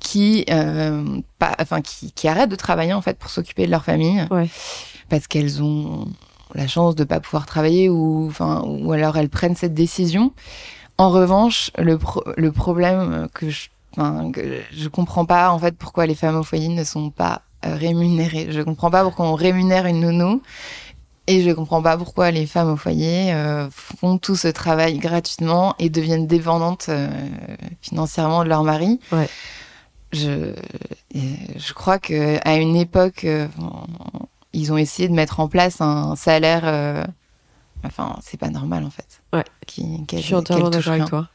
qui 0.00 0.44
euh, 0.50 1.20
pas 1.38 1.56
enfin 1.60 1.80
qui, 1.80 2.12
qui 2.12 2.28
arrêtent 2.28 2.50
de 2.50 2.56
travailler 2.56 2.92
en 2.92 3.00
fait 3.02 3.18
pour 3.18 3.30
s'occuper 3.30 3.66
de 3.66 3.70
leur 3.70 3.84
famille 3.84 4.22
Ouais. 4.30 4.48
parce 5.08 5.26
qu'elles 5.26 5.62
ont 5.62 6.06
la 6.54 6.66
chance 6.66 6.94
de 6.94 7.04
pas 7.04 7.20
pouvoir 7.20 7.46
travailler 7.46 7.88
ou 7.88 8.26
enfin 8.28 8.62
ou 8.66 8.92
alors 8.92 9.16
elles 9.16 9.28
prennent 9.28 9.56
cette 9.56 9.74
décision 9.74 10.32
en 10.98 11.10
revanche 11.10 11.70
le 11.78 11.98
pro- 11.98 12.24
le 12.36 12.52
problème 12.52 13.28
que 13.34 13.48
je 13.50 13.68
que 14.32 14.60
je 14.72 14.88
comprends 14.88 15.24
pas 15.24 15.50
en 15.50 15.58
fait 15.58 15.76
pourquoi 15.76 16.06
les 16.06 16.14
femmes 16.14 16.36
au 16.36 16.42
foyer 16.44 16.68
ne 16.68 16.84
sont 16.84 17.10
pas 17.10 17.42
euh, 17.66 17.74
rémunérées 17.74 18.48
je 18.50 18.60
comprends 18.62 18.90
pas 18.90 19.02
pourquoi 19.02 19.26
on 19.26 19.34
rémunère 19.34 19.86
une 19.86 20.00
nounou 20.00 20.42
et 21.28 21.42
je 21.42 21.50
comprends 21.50 21.82
pas 21.82 21.98
pourquoi 21.98 22.30
les 22.30 22.46
femmes 22.46 22.72
au 22.72 22.76
foyer 22.76 23.34
euh, 23.34 23.68
font 23.70 24.16
tout 24.16 24.34
ce 24.34 24.48
travail 24.48 24.98
gratuitement 24.98 25.74
et 25.78 25.90
deviennent 25.90 26.26
dépendantes 26.26 26.86
euh, 26.88 27.06
financièrement 27.82 28.44
de 28.44 28.48
leur 28.48 28.64
mari. 28.64 28.98
Ouais. 29.12 29.28
Je, 30.10 30.54
je 31.14 31.72
crois 31.74 31.98
que 31.98 32.38
à 32.48 32.56
une 32.56 32.76
époque, 32.76 33.24
euh, 33.24 33.46
ils 34.54 34.72
ont 34.72 34.78
essayé 34.78 35.06
de 35.06 35.12
mettre 35.12 35.38
en 35.38 35.48
place 35.48 35.82
un 35.82 36.16
salaire. 36.16 37.06
enfin, 37.84 38.18
c'est 38.22 38.40
pas 38.40 38.48
normal 38.48 38.84
en 38.84 38.90
fait. 38.90 39.20
Ouais. 39.34 39.44
Qui, 39.66 40.06
Je 40.10 40.16
suis 40.16 40.34
entièrement 40.34 40.70
d'accord 40.70 40.94
avec 40.94 41.04
toi. 41.04 41.28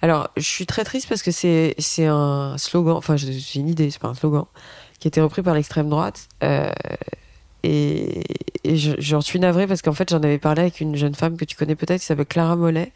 Alors, 0.00 0.30
je 0.38 0.48
suis 0.48 0.64
très 0.64 0.84
triste 0.84 1.10
parce 1.10 1.22
que 1.22 1.30
c'est 1.30 1.74
c'est 1.78 2.06
un 2.06 2.56
slogan, 2.56 2.96
enfin, 2.96 3.18
c'est 3.18 3.54
une 3.56 3.68
idée, 3.68 3.90
c'est 3.90 4.00
pas 4.00 4.08
un 4.08 4.14
slogan, 4.14 4.46
qui 4.98 5.08
a 5.08 5.10
été 5.10 5.20
repris 5.20 5.42
par 5.42 5.54
l'extrême 5.54 5.90
droite. 5.90 6.28
Et 7.62 8.22
et 8.64 8.76
je- 8.76 8.96
j'en 8.98 9.20
suis 9.20 9.38
navrée 9.38 9.66
parce 9.66 9.80
qu'en 9.82 9.92
fait, 9.92 10.10
j'en 10.10 10.18
avais 10.22 10.38
parlé 10.38 10.62
avec 10.62 10.80
une 10.80 10.96
jeune 10.96 11.14
femme 11.14 11.36
que 11.36 11.44
tu 11.44 11.54
connais 11.56 11.76
peut-être 11.76 12.00
qui 12.00 12.06
s'appelle 12.06 12.26
Clara 12.26 12.56
Mollet, 12.56 12.92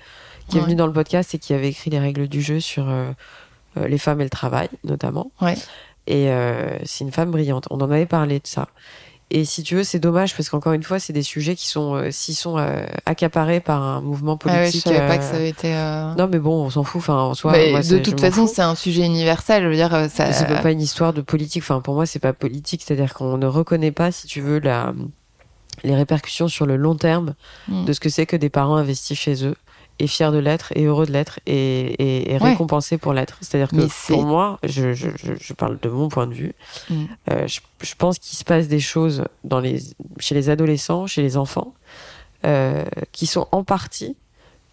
qui 0.48 0.58
est 0.58 0.60
venue 0.64 0.74
dans 0.74 0.86
le 0.88 0.92
podcast 0.92 1.32
et 1.34 1.38
qui 1.38 1.54
avait 1.54 1.68
écrit 1.68 1.90
les 1.90 2.00
règles 2.00 2.26
du 2.26 2.40
jeu 2.42 2.58
sur 2.60 2.88
euh, 2.90 3.10
euh, 3.76 3.86
les 3.86 3.98
femmes 3.98 4.20
et 4.20 4.24
le 4.24 4.30
travail, 4.30 4.68
notamment. 4.84 5.30
Ouais. 5.40 5.54
Et 6.08 6.28
euh, 6.30 6.76
c'est 6.84 7.04
une 7.04 7.12
femme 7.12 7.30
brillante. 7.30 7.68
On 7.70 7.76
en 7.80 7.88
avait 7.90 8.06
parlé 8.06 8.40
de 8.40 8.46
ça. 8.46 8.68
Et 9.32 9.44
si 9.44 9.62
tu 9.62 9.76
veux, 9.76 9.84
c'est 9.84 10.00
dommage 10.00 10.34
parce 10.36 10.48
qu'encore 10.48 10.72
une 10.72 10.82
fois, 10.82 10.98
c'est 10.98 11.12
des 11.12 11.22
sujets 11.22 11.54
qui 11.54 11.68
sont, 11.68 11.94
euh, 11.94 12.10
s'ils 12.10 12.34
sont 12.34 12.58
euh, 12.58 12.84
accaparés 13.06 13.60
par 13.60 13.80
un 13.80 14.00
mouvement 14.00 14.36
Ah 14.44 14.48
ouais, 14.48 14.52
je 14.54 14.60
politique. 14.72 14.82
savais 14.82 15.06
pas 15.06 15.14
euh, 15.14 15.16
que 15.18 15.22
ça 15.24 15.36
avait 15.36 15.48
été. 15.50 15.72
euh, 15.72 16.14
non, 16.16 16.28
mais 16.30 16.40
bon, 16.40 16.64
on 16.64 16.70
s'en 16.70 16.82
fout. 16.82 16.98
Enfin, 17.00 17.14
en 17.16 17.34
soi, 17.34 17.52
moi, 17.70 17.80
de 17.80 17.98
toute 17.98 18.20
façon, 18.20 18.48
c'est 18.48 18.62
un 18.62 18.74
sujet 18.74 19.06
universel. 19.06 19.62
Je 19.62 19.68
veux 19.68 19.76
dire, 19.76 19.94
euh, 19.94 20.08
ça. 20.08 20.32
c'est 20.32 20.46
pas 20.60 20.72
une 20.72 20.80
histoire 20.80 21.12
de 21.12 21.20
politique. 21.20 21.62
Enfin, 21.62 21.80
pour 21.80 21.94
moi, 21.94 22.06
c'est 22.06 22.18
pas 22.18 22.32
politique. 22.32 22.82
C'est-à-dire 22.84 23.14
qu'on 23.14 23.38
ne 23.38 23.46
reconnaît 23.46 23.92
pas, 23.92 24.10
si 24.10 24.26
tu 24.26 24.40
veux, 24.40 24.58
la, 24.58 24.92
les 25.84 25.94
répercussions 25.94 26.48
sur 26.48 26.66
le 26.66 26.76
long 26.76 26.96
terme 26.96 27.34
Mm. 27.68 27.84
de 27.84 27.92
ce 27.92 28.00
que 28.00 28.08
c'est 28.08 28.26
que 28.26 28.36
des 28.36 28.50
parents 28.50 28.76
investis 28.76 29.16
chez 29.18 29.44
eux 29.46 29.54
et 30.02 30.06
fiers 30.06 30.30
de 30.32 30.38
l'être 30.38 30.72
et 30.74 30.84
heureux 30.84 31.06
de 31.06 31.12
l'être 31.12 31.38
et, 31.46 31.52
et, 31.98 32.32
et 32.34 32.38
Ouais. 32.38 32.50
récompensés 32.50 32.98
pour 32.98 33.12
l'être. 33.12 33.36
C'est-à-dire 33.40 33.68
que 33.68 33.86
pour 34.12 34.24
moi, 34.24 34.58
je, 34.64 34.94
je, 34.94 35.08
je, 35.38 35.52
parle 35.54 35.78
de 35.80 35.88
mon 35.88 36.08
point 36.08 36.26
de 36.26 36.34
vue, 36.34 36.54
Mm. 36.88 37.04
euh, 37.30 37.46
je, 37.46 37.60
je 37.82 37.94
pense 37.96 38.18
qu'il 38.18 38.36
se 38.38 38.44
passe 38.44 38.66
des 38.68 38.80
choses 38.80 39.24
dans 39.44 39.60
les, 39.60 39.80
chez 40.18 40.34
les 40.34 40.48
adolescents, 40.50 41.06
chez 41.06 41.22
les 41.22 41.36
enfants, 41.36 41.74
euh, 42.46 42.84
qui 43.12 43.26
sont 43.26 43.46
en 43.52 43.62
partie, 43.64 44.16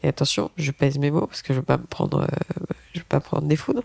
et 0.03 0.07
attention, 0.07 0.49
je 0.57 0.71
pèse 0.71 0.97
mes 0.99 1.11
mots 1.11 1.27
parce 1.27 1.41
que 1.41 1.53
je 1.53 1.59
veux 1.59 1.65
pas 1.65 1.77
me 1.77 1.83
prendre, 1.85 2.21
euh, 2.21 2.27
je 2.93 2.99
veux 2.99 3.05
pas 3.09 3.19
prendre 3.19 3.47
des 3.47 3.55
foudres. 3.57 3.83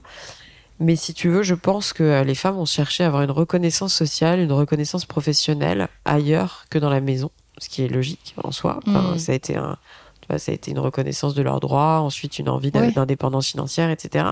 Mais 0.81 0.97
si 0.97 1.15
tu 1.15 1.29
veux, 1.29 1.43
je 1.43 1.55
pense 1.55 1.93
que 1.93 2.23
les 2.23 2.35
femmes 2.35 2.59
ont 2.59 2.65
cherché 2.67 3.05
à 3.05 3.07
avoir 3.09 3.23
une 3.23 3.31
reconnaissance 3.31 3.95
sociale, 3.95 4.41
une 4.41 4.53
reconnaissance 4.53 5.05
professionnelle 5.07 5.89
ailleurs 6.05 6.65
que 6.71 6.79
dans 6.79 6.91
la 6.91 7.01
maison, 7.01 7.31
ce 7.59 7.69
qui 7.69 7.83
est 7.85 7.89
logique 7.89 8.35
en 8.43 8.51
soi. 8.53 8.81
Enfin, 8.87 9.15
Mm. 9.15 9.19
Ça 9.19 9.33
a 9.33 9.35
été 9.35 9.57
un, 9.57 9.77
vois, 10.29 10.39
ça 10.39 10.53
a 10.53 10.55
été 10.55 10.71
une 10.71 10.79
reconnaissance 10.79 11.35
de 11.35 11.43
leurs 11.43 11.61
droits, 11.61 12.01
ensuite 12.01 12.39
une 12.39 12.49
envie 12.49 12.71
d'indépendance 12.71 13.49
financière, 13.49 13.91
etc. 13.91 14.25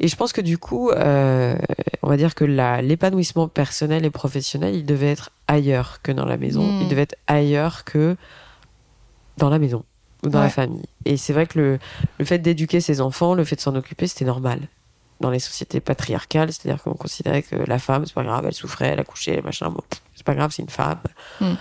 Et 0.00 0.08
je 0.08 0.16
pense 0.16 0.32
que 0.32 0.40
du 0.40 0.58
coup, 0.58 0.90
euh, 0.90 1.56
on 2.02 2.08
va 2.08 2.16
dire 2.16 2.34
que 2.34 2.44
l'épanouissement 2.44 3.48
personnel 3.48 4.04
et 4.04 4.10
professionnel, 4.10 4.74
il 4.74 4.84
devait 4.84 5.12
être 5.12 5.30
ailleurs 5.46 6.00
que 6.02 6.12
dans 6.12 6.24
la 6.24 6.36
maison. 6.36 6.80
Il 6.80 6.88
devait 6.88 7.02
être 7.02 7.16
ailleurs 7.26 7.84
que 7.84 8.16
dans 9.38 9.48
la 9.48 9.58
maison 9.58 9.84
ou 10.24 10.28
dans 10.28 10.40
la 10.40 10.48
famille. 10.48 10.84
Et 11.04 11.16
c'est 11.16 11.32
vrai 11.32 11.46
que 11.46 11.58
le, 11.58 11.78
le 12.18 12.24
fait 12.24 12.38
d'éduquer 12.38 12.80
ses 12.80 13.00
enfants, 13.00 13.34
le 13.34 13.44
fait 13.44 13.56
de 13.56 13.60
s'en 13.60 13.74
occuper, 13.74 14.06
c'était 14.06 14.24
normal. 14.24 14.60
Dans 15.20 15.30
les 15.30 15.38
sociétés 15.38 15.80
patriarcales, 15.80 16.52
c'est-à-dire 16.52 16.82
qu'on 16.82 16.94
considérait 16.94 17.42
que 17.42 17.54
la 17.54 17.78
femme, 17.78 18.04
c'est 18.06 18.14
pas 18.14 18.24
grave, 18.24 18.44
elle 18.46 18.54
souffrait, 18.54 18.88
elle 18.88 19.00
accouchait, 19.00 19.40
machin, 19.42 19.70
bon, 19.70 19.82
c'est 20.16 20.26
pas 20.26 20.34
grave, 20.34 20.50
c'est 20.52 20.62
une 20.62 20.68
femme. 20.68 21.00
Mm. 21.40 21.52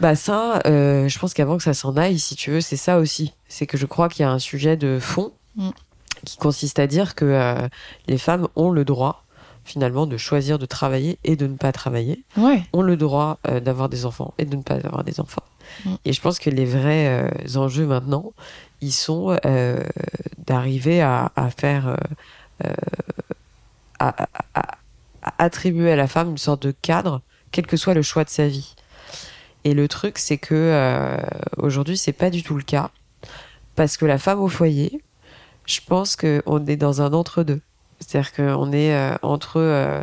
Bah 0.00 0.14
ça, 0.16 0.60
euh, 0.66 1.08
je 1.08 1.18
pense 1.18 1.34
qu'avant 1.34 1.56
que 1.58 1.62
ça 1.62 1.74
s'en 1.74 1.96
aille, 1.96 2.18
si 2.18 2.34
tu 2.36 2.50
veux, 2.50 2.60
c'est 2.62 2.76
ça 2.76 2.98
aussi. 2.98 3.34
C'est 3.48 3.66
que 3.66 3.76
je 3.76 3.84
crois 3.86 4.08
qu'il 4.08 4.22
y 4.22 4.26
a 4.26 4.30
un 4.30 4.38
sujet 4.38 4.76
de 4.76 4.98
fond 5.00 5.32
Mm. 5.56 5.70
qui 6.24 6.36
consiste 6.36 6.78
à 6.78 6.86
dire 6.86 7.14
que 7.16 7.24
euh, 7.24 7.68
les 8.06 8.18
femmes 8.18 8.46
ont 8.56 8.70
le 8.70 8.84
droit, 8.84 9.24
finalement, 9.64 10.06
de 10.06 10.16
choisir 10.16 10.58
de 10.60 10.64
travailler 10.66 11.18
et 11.24 11.34
de 11.36 11.46
ne 11.48 11.56
pas 11.56 11.72
travailler 11.72 12.22
Ouais. 12.36 12.62
ont 12.72 12.82
le 12.82 12.96
droit 12.96 13.38
euh, 13.48 13.58
d'avoir 13.60 13.88
des 13.88 14.06
enfants 14.06 14.32
et 14.38 14.44
de 14.44 14.54
ne 14.56 14.62
pas 14.62 14.76
avoir 14.76 15.02
des 15.04 15.18
enfants. 15.20 15.42
Mm. 15.84 15.94
Et 16.04 16.12
je 16.12 16.20
pense 16.20 16.38
que 16.38 16.48
les 16.50 16.64
vrais 16.64 17.08
euh, 17.08 17.58
enjeux 17.58 17.84
maintenant, 17.86 18.32
ils 18.80 18.92
sont 18.92 19.36
d'arriver 20.46 21.02
à, 21.02 21.30
à 21.36 21.50
faire, 21.50 21.96
à, 23.98 24.08
à- 24.22 24.28
à- 24.54 24.78
à 25.22 25.34
attribuer 25.44 25.92
à 25.92 25.96
la 25.96 26.06
femme 26.06 26.30
une 26.30 26.38
sorte 26.38 26.62
de 26.62 26.70
cadre, 26.80 27.20
quel 27.52 27.66
que 27.66 27.76
soit 27.76 27.92
le 27.92 28.00
choix 28.02 28.24
de 28.24 28.30
sa 28.30 28.48
vie. 28.48 28.74
Et 29.64 29.74
le 29.74 29.88
truc, 29.88 30.18
c'est 30.18 30.38
que 30.38 30.54
euh, 30.54 31.16
aujourd'hui, 31.58 31.96
c'est 31.98 32.12
pas 32.12 32.30
du 32.30 32.42
tout 32.42 32.56
le 32.56 32.62
cas, 32.62 32.90
parce 33.76 33.96
que 33.96 34.06
la 34.06 34.18
femme 34.18 34.40
au 34.40 34.48
foyer, 34.48 35.02
je 35.66 35.80
pense 35.86 36.16
qu'on 36.16 36.66
est 36.66 36.76
dans 36.76 37.02
un 37.02 37.12
entre-deux. 37.12 37.60
C'est-à-dire 38.00 38.32
qu'on 38.32 38.72
est 38.72 38.94
euh, 38.94 39.14
entre 39.22 39.58
euh, 39.60 40.02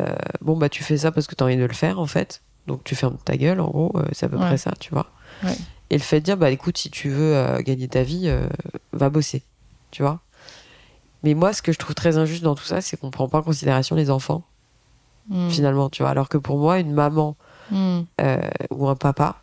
euh, 0.00 0.14
bon 0.40 0.56
bah 0.56 0.68
tu 0.68 0.84
fais 0.84 0.96
ça 0.96 1.10
parce 1.10 1.26
que 1.26 1.34
tu 1.34 1.42
as 1.42 1.46
envie 1.46 1.56
de 1.56 1.64
le 1.64 1.74
faire 1.74 1.98
en 1.98 2.06
fait 2.06 2.40
donc 2.68 2.82
tu 2.84 2.94
fermes 2.94 3.18
ta 3.24 3.36
gueule 3.36 3.60
en 3.60 3.68
gros 3.68 3.92
c'est 4.12 4.24
à 4.26 4.28
peu 4.28 4.36
Ouais. 4.36 4.46
près 4.46 4.56
ça 4.56 4.70
tu 4.78 4.90
vois 4.94 5.08
Ouais. 5.42 5.54
et 5.90 5.96
le 5.98 6.02
fait 6.02 6.20
de 6.20 6.24
dire 6.24 6.36
bah 6.38 6.50
écoute 6.50 6.78
si 6.78 6.88
tu 6.88 7.10
veux 7.10 7.58
gagner 7.62 7.88
ta 7.88 8.04
vie 8.04 8.32
va 8.92 9.10
bosser 9.10 9.42
tu 9.90 10.02
vois 10.02 10.20
mais 11.24 11.34
moi 11.34 11.52
ce 11.52 11.60
que 11.60 11.72
je 11.72 11.78
trouve 11.78 11.94
très 11.96 12.16
injuste 12.16 12.42
dans 12.44 12.54
tout 12.54 12.62
ça 12.64 12.80
c'est 12.80 12.96
qu'on 12.96 13.10
prend 13.10 13.28
pas 13.28 13.38
en 13.38 13.42
considération 13.42 13.96
les 13.96 14.08
enfants 14.10 14.44
Mm. 15.28 15.50
finalement 15.50 15.88
tu 15.90 16.02
vois 16.02 16.10
alors 16.10 16.28
que 16.28 16.38
pour 16.38 16.58
moi 16.58 16.78
une 16.80 16.92
maman 16.92 17.36
Euh, 18.20 18.40
ou 18.70 18.88
un 18.88 18.94
papa, 18.96 19.42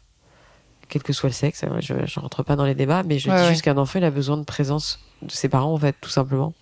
quel 0.88 1.04
que 1.04 1.14
soit 1.14 1.30
le 1.30 1.34
sexe. 1.34 1.64
hein, 1.64 1.78
Je 1.80 1.94
ne 1.94 2.20
rentre 2.22 2.44
pas 2.44 2.56
dans 2.56 2.66
les 2.66 2.76
débats, 2.76 3.04
mais 3.04 3.20
je 3.20 3.30
Ouais, 3.30 3.36
dis 3.36 3.42
ouais. 3.44 3.50
juste 3.50 3.62
qu'un 3.64 3.78
enfant, 3.78 4.00
il 4.00 4.06
a 4.06 4.12
besoin 4.12 4.38
de 4.38 4.44
présence 4.44 5.00
de 5.22 5.32
ses 5.32 5.50
parents, 5.50 5.74
en 5.74 5.78
fait, 5.78 5.96
tout 6.00 6.10
simplement. 6.10 6.54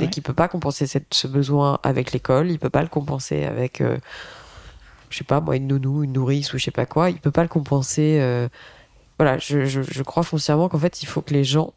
Et 0.00 0.08
qu'il 0.10 0.22
peut 0.22 0.32
pas 0.34 0.48
compenser 0.48 0.86
cette- 0.86 1.12
ce 1.12 1.26
besoin 1.26 1.78
avec 1.82 2.12
l'école, 2.12 2.50
il 2.50 2.58
peut 2.58 2.70
pas 2.70 2.82
le 2.82 2.88
compenser 2.88 3.44
avec, 3.44 3.80
euh, 3.80 3.98
je 5.10 5.18
sais 5.18 5.24
pas, 5.24 5.40
moi, 5.40 5.56
une 5.56 5.66
nounou, 5.66 6.02
une 6.04 6.12
nourrice 6.12 6.52
ou 6.54 6.58
je 6.58 6.64
sais 6.64 6.70
pas 6.70 6.86
quoi, 6.86 7.10
il 7.10 7.18
peut 7.20 7.30
pas 7.32 7.42
le 7.42 7.48
compenser. 7.48 8.18
euh, 8.20 8.48
Voilà, 9.18 9.36
je, 9.38 9.66
je, 9.66 9.82
je 9.82 10.02
crois 10.02 10.22
foncièrement 10.22 10.68
qu'en 10.70 10.78
fait, 10.78 11.02
il 11.02 11.06
faut 11.06 11.20
que 11.20 11.34
les 11.34 11.44
gens 11.44 11.74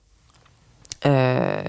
euh, 1.05 1.61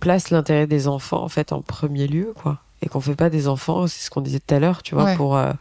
placent 0.00 0.30
l'intérêt 0.30 0.66
des 0.66 0.86
enfants, 0.88 1.22
en 1.22 1.28
fait, 1.28 1.52
en 1.52 1.62
premier 1.62 2.06
lieu, 2.06 2.32
quoi. 2.36 2.58
Et 2.82 2.88
qu'on 2.88 3.00
fait 3.00 3.14
pas 3.14 3.30
des 3.30 3.48
enfants, 3.48 3.86
c'est 3.86 4.04
ce 4.04 4.10
qu'on 4.10 4.20
disait 4.20 4.40
tout 4.40 4.54
à 4.54 4.58
l'heure, 4.58 4.82
tu 4.82 4.94
vois, 4.94 5.06
pour 5.16 5.36
euh, 5.36 5.52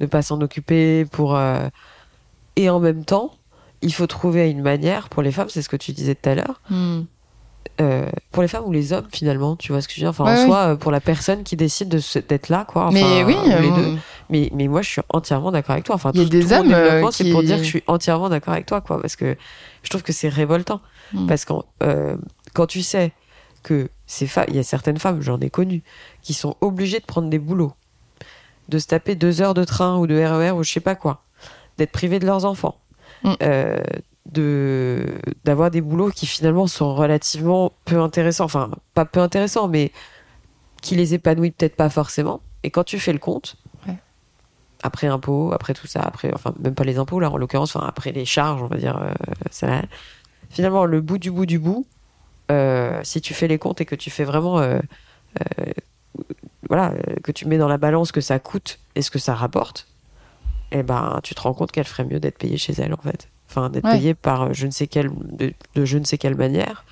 ne 0.00 0.06
pas 0.06 0.22
s'en 0.22 0.40
occuper, 0.40 1.04
pour. 1.06 1.36
euh, 1.36 1.68
Et 2.56 2.68
en 2.68 2.80
même 2.80 3.04
temps, 3.04 3.32
il 3.82 3.94
faut 3.94 4.06
trouver 4.06 4.50
une 4.50 4.60
manière 4.62 5.08
pour 5.08 5.22
les 5.22 5.32
femmes, 5.32 5.48
c'est 5.48 5.62
ce 5.62 5.68
que 5.68 5.76
tu 5.76 5.92
disais 5.92 6.14
tout 6.14 6.28
à 6.28 6.34
l'heure, 6.34 6.60
Hmm. 6.68 7.02
euh, 7.80 8.10
pour 8.32 8.42
les 8.42 8.48
femmes 8.48 8.64
ou 8.66 8.72
les 8.72 8.92
hommes 8.92 9.06
finalement, 9.10 9.56
tu 9.56 9.72
vois 9.72 9.80
ce 9.80 9.88
que 9.88 9.94
je 9.94 10.00
veux 10.00 10.02
dire? 10.02 10.10
Enfin, 10.10 10.24
Ouais, 10.24 10.42
en 10.42 10.46
soi, 10.46 10.58
euh, 10.72 10.76
pour 10.76 10.90
la 10.92 11.00
personne 11.00 11.42
qui 11.44 11.56
décide 11.56 11.88
d'être 11.88 12.48
là, 12.50 12.66
quoi. 12.68 12.86
Enfin, 12.86 12.94
mais 12.94 13.24
oui, 13.24 13.36
les 13.46 13.70
deux. 13.70 13.96
Mais, 14.28 14.50
mais 14.54 14.68
moi, 14.68 14.82
je 14.82 14.88
suis 14.90 15.02
entièrement 15.08 15.50
d'accord 15.52 15.72
avec 15.72 15.84
toi. 15.84 15.94
Enfin, 15.94 16.10
Il 16.14 16.20
y 16.20 16.22
a 16.22 16.24
tout- 16.24 16.30
des 16.30 16.44
tout 16.44 16.52
hommes, 16.52 17.10
c'est 17.12 17.30
pour 17.30 17.42
dire 17.42 17.56
que 17.56 17.62
je 17.64 17.68
suis 17.68 17.82
entièrement 17.86 18.28
d'accord 18.28 18.52
avec 18.54 18.66
toi, 18.66 18.80
quoi. 18.80 19.00
Parce 19.00 19.16
que 19.16 19.36
je 19.82 19.88
trouve 19.90 20.02
que 20.02 20.12
c'est 20.12 20.28
révoltant. 20.28 20.80
Mm. 21.14 21.26
Parce 21.26 21.44
que 21.46 21.54
quand 22.52 22.66
tu 22.66 22.82
sais 22.82 23.12
que 23.62 23.88
ces 24.06 24.26
femmes, 24.26 24.46
il 24.48 24.56
y 24.56 24.58
a 24.58 24.62
certaines 24.62 24.98
femmes, 24.98 25.20
j'en 25.22 25.38
ai 25.40 25.50
connues, 25.50 25.82
qui 26.22 26.34
sont 26.34 26.56
obligées 26.60 27.00
de 27.00 27.04
prendre 27.06 27.28
des 27.30 27.38
boulots, 27.38 27.72
de 28.70 28.78
se 28.78 28.86
taper 28.86 29.14
deux 29.16 29.42
heures 29.42 29.54
de 29.54 29.64
train 29.64 29.98
ou 29.98 30.06
de 30.06 30.14
RER 30.16 30.52
ou 30.52 30.62
je 30.62 30.70
sais 30.72 30.80
pas 30.80 30.94
quoi, 30.94 31.22
d'être 31.76 31.92
privées 31.92 32.18
de 32.18 32.26
leurs 32.26 32.44
enfants, 32.44 32.76
Mm. 33.22 33.32
euh, 33.42 33.82
de 34.26 35.04
d'avoir 35.44 35.70
des 35.70 35.80
boulots 35.80 36.10
qui 36.10 36.26
finalement 36.26 36.66
sont 36.66 36.94
relativement 36.94 37.72
peu 37.84 38.00
intéressants, 38.00 38.44
enfin 38.44 38.70
pas 38.94 39.04
peu 39.04 39.20
intéressants, 39.20 39.68
mais 39.68 39.92
qui 40.82 40.94
les 40.96 41.12
épanouit 41.14 41.50
peut-être 41.50 41.76
pas 41.76 41.90
forcément. 41.90 42.40
Et 42.62 42.70
quand 42.70 42.84
tu 42.84 42.98
fais 42.98 43.12
le 43.12 43.18
compte, 43.18 43.56
Ouais. 43.86 43.96
après 44.82 45.06
impôts, 45.08 45.52
après 45.52 45.74
tout 45.74 45.86
ça, 45.86 46.00
après 46.00 46.30
enfin 46.34 46.54
même 46.62 46.74
pas 46.74 46.84
les 46.84 46.96
impôts 46.98 47.20
là 47.20 47.30
en 47.30 47.36
l'occurrence, 47.36 47.74
enfin 47.76 47.86
après 47.86 48.12
les 48.12 48.24
charges, 48.24 48.62
on 48.62 48.66
va 48.68 48.76
dire, 48.76 48.96
euh, 49.02 49.12
ça, 49.50 49.82
finalement 50.50 50.84
le 50.86 51.00
bout 51.00 51.18
du 51.18 51.30
bout 51.30 51.46
du 51.46 51.58
bout, 51.58 51.86
euh, 52.50 53.00
si 53.02 53.20
tu 53.20 53.34
fais 53.34 53.48
les 53.48 53.58
comptes 53.58 53.80
et 53.80 53.84
que 53.86 53.94
tu 53.96 54.10
fais 54.10 54.24
vraiment, 54.24 54.60
voilà, 56.70 56.92
euh, 56.92 57.16
que 57.22 57.32
tu 57.32 57.46
mets 57.46 57.58
dans 57.58 57.68
la 57.68 57.76
balance 57.76 58.10
que 58.12 58.22
ça 58.22 58.38
coûte 58.38 58.78
et 58.94 59.02
ce 59.02 59.10
que 59.10 59.18
ça 59.18 59.34
rapporte, 59.34 59.86
eh 60.72 60.82
ben 60.82 61.20
tu 61.22 61.34
te 61.34 61.40
rends 61.42 61.52
compte 61.52 61.70
qu'elle 61.72 61.84
ferait 61.84 62.04
mieux 62.04 62.20
d'être 62.20 62.38
payée 62.38 62.56
chez 62.56 62.72
elle 62.78 62.94
en 62.94 63.02
fait, 63.02 63.28
enfin 63.50 63.68
d'être 63.68 63.84
Ouais. 63.84 63.98
payée 63.98 64.14
par 64.14 64.42
euh, 64.42 64.48
je 64.52 64.64
ne 64.66 64.70
sais 64.70 64.86
quelle 64.86 65.10
de, 65.12 65.52
de 65.74 65.84
je 65.84 65.98
ne 65.98 66.04
sais 66.04 66.16
quelle 66.16 66.36
manière. 66.36 66.84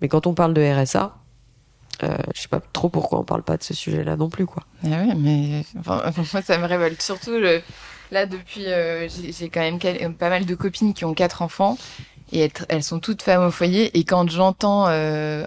Mais 0.00 0.08
quand 0.08 0.26
on 0.26 0.34
parle 0.34 0.52
de 0.52 0.60
RSA, 0.62 1.14
euh, 2.02 2.16
je 2.34 2.40
sais 2.42 2.48
pas 2.48 2.60
trop 2.72 2.88
pourquoi 2.88 3.20
on 3.20 3.24
parle 3.24 3.42
pas 3.44 3.56
de 3.56 3.62
ce 3.62 3.72
sujet-là 3.74 4.16
non 4.16 4.28
plus 4.28 4.44
quoi. 4.46 4.64
Ah 4.84 4.88
ouais, 4.88 5.14
mais 5.16 5.64
enfin, 5.78 6.02
moi, 6.32 6.42
ça 6.42 6.58
me 6.58 6.66
révolte. 6.66 7.00
Surtout, 7.00 7.38
là, 8.10 8.26
depuis, 8.26 8.66
euh, 8.66 9.08
j'ai 9.08 9.48
quand 9.48 9.60
même 9.60 10.14
pas 10.14 10.28
mal 10.28 10.44
de 10.44 10.54
copines 10.56 10.92
qui 10.94 11.04
ont 11.04 11.14
quatre 11.14 11.42
enfants 11.42 11.78
et 12.32 12.40
elles, 12.40 12.50
elles 12.68 12.82
sont 12.82 12.98
toutes 12.98 13.22
femmes 13.22 13.44
au 13.44 13.50
foyer. 13.52 13.96
Et 13.96 14.02
quand 14.04 14.28
j'entends 14.28 14.86
euh, 14.88 15.46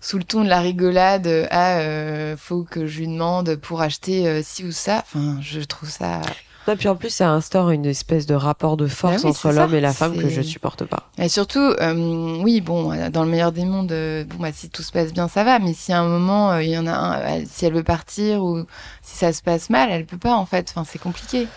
sous 0.00 0.18
le 0.18 0.24
ton 0.24 0.44
de 0.44 0.48
la 0.48 0.60
rigolade, 0.60 1.26
euh, 1.26 1.46
ah, 1.50 1.78
euh, 1.78 2.36
faut 2.36 2.64
que 2.64 2.86
je 2.86 3.00
lui 3.00 3.08
demande 3.08 3.56
pour 3.56 3.82
acheter 3.82 4.26
euh, 4.26 4.42
ci 4.42 4.64
ou 4.64 4.72
ça, 4.72 4.98
enfin, 4.98 5.38
je 5.40 5.60
trouve 5.60 5.90
ça. 5.90 6.20
Non, 6.68 6.76
puis 6.76 6.88
en 6.88 6.96
plus 6.96 7.10
ça 7.10 7.30
instaure 7.30 7.70
une 7.70 7.86
espèce 7.86 8.26
de 8.26 8.34
rapport 8.34 8.76
de 8.76 8.86
force 8.86 9.14
Bah 9.14 9.20
oui, 9.24 9.30
entre 9.30 9.50
l'homme 9.50 9.74
et 9.74 9.80
la 9.80 9.92
femme 9.92 10.16
que 10.16 10.28
je 10.28 10.42
supporte 10.42 10.84
pas. 10.84 11.08
Et 11.18 11.28
surtout, 11.28 11.58
euh, 11.58 12.38
oui, 12.42 12.60
bon, 12.60 12.92
euh, 12.92 13.08
dans 13.08 13.24
le 13.24 13.30
meilleur 13.30 13.52
des 13.52 13.64
mondes, 13.64 13.92
euh, 13.92 14.24
bon, 14.24 14.36
bah, 14.38 14.52
si 14.52 14.68
tout 14.68 14.82
se 14.82 14.92
passe 14.92 15.12
bien, 15.12 15.26
ça 15.26 15.42
va. 15.42 15.58
Mais 15.58 15.72
si 15.72 15.92
à 15.92 16.00
un 16.00 16.08
moment, 16.08 16.58
il 16.58 16.68
y 16.68 16.78
en 16.78 16.86
a 16.86 16.92
un, 16.92 17.44
si 17.46 17.64
elle 17.64 17.72
veut 17.72 17.82
partir 17.82 18.44
ou 18.44 18.64
si 19.02 19.16
ça 19.16 19.32
se 19.32 19.42
passe 19.42 19.70
mal, 19.70 19.90
elle 19.90 20.04
peut 20.04 20.18
pas, 20.18 20.34
en 20.34 20.44
fait. 20.44 20.70
Enfin, 20.70 20.84
c'est 20.84 20.98
compliqué. 20.98 21.48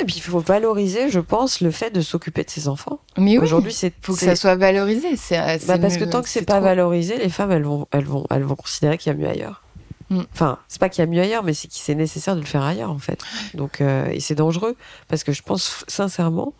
Et 0.00 0.04
puis 0.04 0.16
il 0.16 0.22
faut 0.22 0.38
valoriser, 0.40 1.10
je 1.10 1.20
pense, 1.20 1.60
le 1.60 1.70
fait 1.70 1.90
de 1.90 2.00
s'occuper 2.00 2.44
de 2.44 2.50
ses 2.50 2.68
enfants. 2.68 3.00
Mais 3.18 3.38
oui. 3.38 3.44
Aujourd'hui, 3.44 3.72
c'est 3.72 3.92
faut 4.00 4.14
que 4.14 4.20
ça 4.20 4.36
soit 4.36 4.56
valorisé. 4.56 5.16
C'est, 5.16 5.38
euh, 5.38 5.58
Bah, 5.66 5.78
parce 5.78 5.96
que 5.96 6.04
tant 6.04 6.22
que 6.22 6.28
c'est 6.28 6.42
pas 6.42 6.54
trop. 6.54 6.64
valorisé, 6.64 7.18
les 7.18 7.28
femmes 7.28 7.52
elles 7.52 7.64
vont 7.64 7.86
elles 7.92 8.04
vont 8.04 8.26
elles 8.30 8.42
vont 8.42 8.56
considérer 8.56 8.98
qu'il 8.98 9.12
y 9.12 9.14
a 9.14 9.18
mieux 9.18 9.28
ailleurs. 9.28 9.62
Mm. 10.10 10.20
Enfin, 10.32 10.58
c'est 10.68 10.80
pas 10.80 10.88
qu'il 10.88 11.02
y 11.02 11.06
a 11.06 11.10
mieux 11.10 11.20
ailleurs, 11.22 11.42
mais 11.44 11.54
c'est 11.54 11.68
que 11.68 11.74
c'est 11.74 11.94
nécessaire 11.94 12.34
de 12.34 12.40
le 12.40 12.46
faire 12.46 12.62
ailleurs 12.62 12.90
en 12.90 12.98
fait. 12.98 13.22
Donc 13.54 13.80
euh, 13.80 14.06
et 14.10 14.20
c'est 14.20 14.34
dangereux 14.34 14.76
parce 15.08 15.24
que 15.24 15.32
je 15.32 15.42
pense 15.42 15.84
sincèrement 15.88 16.54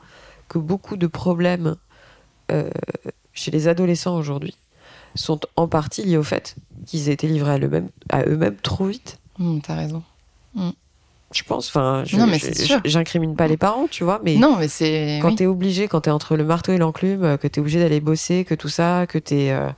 que 0.49 0.59
beaucoup 0.59 0.97
de 0.97 1.07
problèmes 1.07 1.77
euh, 2.51 2.71
chez 3.33 3.51
les 3.51 3.67
adolescents 3.69 4.17
aujourd'hui 4.17 4.57
sont 5.15 5.41
en 5.57 5.69
partie 5.69 6.03
liés 6.05 6.17
au 6.17 6.23
fait 6.23 6.55
qu'ils 6.87 7.09
aient 7.09 7.13
été 7.13 7.27
livrés 7.29 7.53
à 7.53 7.59
eux-mêmes 7.59 7.89
à 8.11 8.23
eux-mêmes 8.27 8.57
trop 8.57 8.87
vite. 8.87 9.19
Hum, 9.41 9.61
t'as 9.63 9.75
raison. 9.77 10.03
Je 11.33 11.43
pense. 11.45 11.69
Enfin, 11.69 12.05
j'incrimine 12.85 13.35
pas 13.37 13.47
les 13.49 13.57
parents, 13.57 13.87
tu 13.91 14.05
vois, 14.05 14.21
mais 14.25 14.37
Non, 14.37 14.57
mais 14.59 14.69
c'est. 14.69 15.19
quand 15.23 15.29
oui. 15.29 15.35
t'es 15.37 15.47
obligé, 15.47 15.89
quand 15.89 16.03
t'es 16.03 16.11
entre 16.11 16.37
le 16.37 16.45
marteau 16.45 16.73
et 16.73 16.79
l'enclume, 16.79 17.25
euh, 17.25 17.37
que 17.37 17.47
t'es 17.49 17.61
obligé 17.61 17.79
d'aller 17.81 18.01
bosser, 18.01 18.45
que 18.45 18.55
tout 18.55 18.69
ça, 18.69 19.07
que 19.07 19.19
t'es. 19.19 19.51
euh, 19.51 19.69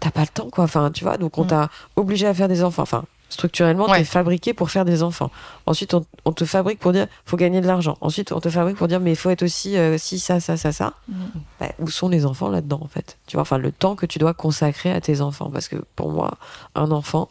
T'as 0.00 0.10
pas 0.10 0.20
le 0.22 0.26
temps, 0.28 0.50
quoi. 0.50 0.64
Enfin, 0.64 0.90
tu 0.90 1.02
vois, 1.04 1.16
donc 1.16 1.38
on 1.38 1.44
Mm. 1.44 1.48
t'a 1.48 1.70
obligé 1.96 2.26
à 2.26 2.34
faire 2.34 2.46
des 2.48 2.62
enfants. 2.62 2.82
Enfin, 2.82 3.04
structurellement, 3.30 3.86
Ouais. 3.88 3.98
t'es 4.00 4.04
fabriqué 4.04 4.52
pour 4.52 4.70
faire 4.70 4.84
des 4.84 5.02
enfants. 5.02 5.30
Ensuite, 5.64 5.94
on, 5.94 6.04
on 6.26 6.32
te 6.32 6.44
fabrique 6.44 6.78
pour 6.78 6.92
dire, 6.92 7.06
faut 7.24 7.38
gagner 7.38 7.62
de 7.62 7.66
l'argent. 7.66 7.96
Ensuite, 8.02 8.30
on 8.32 8.38
te 8.38 8.50
fabrique 8.50 8.76
pour 8.76 8.86
dire, 8.86 9.00
mais 9.00 9.12
il 9.12 9.16
faut 9.16 9.30
être 9.30 9.42
aussi 9.42 9.78
euh, 9.78 9.96
si, 9.96 10.18
ça, 10.18 10.40
ça, 10.40 10.58
ça, 10.58 10.72
ça. 10.72 10.92
Mm. 11.08 11.14
Bah, 11.58 11.68
où 11.78 11.88
sont 11.88 12.08
les 12.10 12.26
enfants 12.26 12.48
là-dedans, 12.50 12.80
en 12.82 12.86
fait? 12.88 13.16
Tu 13.26 13.36
vois, 13.36 13.42
enfin, 13.42 13.56
le 13.56 13.72
temps 13.72 13.96
que 13.96 14.04
tu 14.04 14.18
dois 14.18 14.34
consacrer 14.34 14.92
à 14.92 15.00
tes 15.00 15.22
enfants. 15.22 15.50
Parce 15.50 15.68
que 15.68 15.76
pour 15.96 16.10
moi, 16.12 16.36
un 16.74 16.90
enfant, 16.90 17.30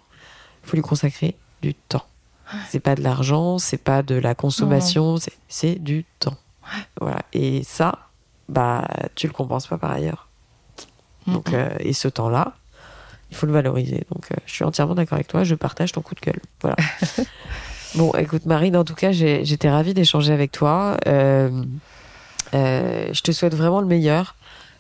il 0.66 0.70
faut 0.72 0.76
lui 0.76 0.84
consacrer 0.84 1.36
du 1.62 1.76
temps. 1.76 2.04
C'est 2.70 2.80
pas 2.80 2.96
de 2.96 3.02
l'argent, 3.02 3.58
c'est 3.58 3.78
pas 3.78 4.04
de 4.04 4.16
la 4.16 4.36
consommation, 4.36 5.18
c'est- 5.48 5.76
du 5.80 6.06
temps. 6.20 6.38
Voilà. 7.00 7.20
Et 7.34 7.64
ça, 7.64 8.00
bah, 8.50 8.88
tu 9.16 9.28
le 9.28 9.34
compenses 9.34 9.68
pas 9.68 9.78
par 9.78 9.92
ailleurs. 9.92 10.28
Donc, 11.28 11.50
Mm. 11.52 11.56
euh, 11.56 11.70
et 11.80 11.94
ce 11.94 12.08
temps-là, 12.08 12.54
il 13.32 13.38
faut 13.38 13.46
le 13.46 13.54
valoriser. 13.54 14.06
Donc, 14.14 14.32
euh, 14.32 14.36
je 14.46 14.54
suis 14.54 14.64
entièrement 14.64 14.94
d'accord 14.96 15.16
avec 15.16 15.28
toi. 15.28 15.44
Je 15.44 15.56
partage 15.56 15.92
ton 15.94 16.02
coup 16.02 16.16
de 16.16 16.20
gueule. 16.22 16.42
Voilà. 16.62 16.76
bon, 17.96 18.12
écoute, 18.18 18.46
Marine, 18.46 18.76
en 18.78 18.84
tout 18.84 18.96
cas, 18.96 19.12
j'étais 19.12 19.70
ravie 19.70 19.94
d'échanger 19.94 20.34
avec 20.34 20.52
toi. 20.52 20.98
Euh, 21.08 21.64
je 22.54 23.22
te 23.22 23.32
souhaite 23.32 23.56
vraiment 23.56 23.82
le 23.82 23.88
meilleur. 23.88 24.36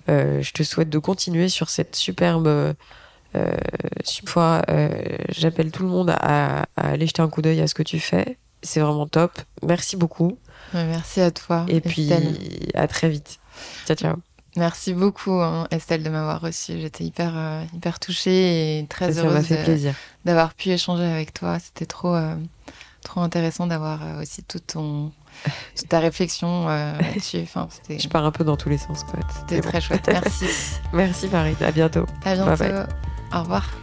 Je 0.07 0.51
te 0.51 0.63
souhaite 0.63 0.89
de 0.89 0.99
continuer 0.99 1.49
sur 1.49 1.69
cette 1.69 1.95
superbe. 1.95 2.75
Euh, 3.35 3.55
une 4.21 4.27
fois, 4.27 4.61
euh, 4.69 4.89
j'appelle 5.29 5.71
tout 5.71 5.83
le 5.83 5.89
monde 5.89 6.09
à, 6.11 6.65
à 6.75 6.87
aller 6.89 7.07
jeter 7.07 7.21
un 7.21 7.29
coup 7.29 7.41
d'œil 7.41 7.61
à 7.61 7.67
ce 7.67 7.73
que 7.73 7.83
tu 7.83 7.99
fais. 7.99 8.37
C'est 8.61 8.79
vraiment 8.79 9.07
top. 9.07 9.31
Merci 9.61 9.97
beaucoup. 9.97 10.37
Merci 10.73 11.21
à 11.21 11.31
toi. 11.31 11.65
Et 11.67 11.81
puis, 11.81 12.11
à 12.73 12.87
très 12.87 13.09
vite. 13.09 13.39
Ciao, 13.85 13.95
ciao. 13.95 14.15
Merci 14.55 14.93
beaucoup, 14.93 15.41
hein, 15.41 15.67
Estelle, 15.71 16.03
de 16.03 16.09
m'avoir 16.09 16.39
reçue. 16.41 16.79
J'étais 16.79 17.03
hyper, 17.03 17.33
euh, 17.35 17.63
hyper 17.73 17.99
touchée 17.99 18.79
et 18.79 18.85
très 18.87 19.17
heureuse 19.17 19.47
d'avoir 20.25 20.53
pu 20.53 20.69
échanger 20.69 21.05
avec 21.05 21.33
toi. 21.33 21.57
C'était 21.59 21.87
trop, 21.87 22.13
euh, 22.13 22.35
trop 23.03 23.21
intéressant 23.21 23.65
d'avoir 23.65 24.03
euh, 24.03 24.21
aussi 24.21 24.43
toute, 24.43 24.67
ton, 24.67 25.11
toute 25.75 25.89
ta 25.89 25.99
réflexion 25.99 26.67
là-dessus. 26.67 27.39
Enfin, 27.41 27.67
Je 27.89 28.07
pars 28.07 28.25
un 28.25 28.31
peu 28.31 28.43
dans 28.43 28.57
tous 28.57 28.69
les 28.69 28.77
sens. 28.77 29.03
Quoi. 29.03 29.19
c'était 29.39 29.61
bon. 29.61 29.69
très 29.69 29.81
chouette. 29.81 30.07
Merci. 30.07 30.45
Merci 30.93 31.27
Marine, 31.29 31.55
à 31.61 31.71
bientôt. 31.71 32.05
À 32.23 32.35
bientôt. 32.35 32.55
Bye 32.63 32.71
bye. 32.71 33.12
Au 33.33 33.39
revoir. 33.39 33.82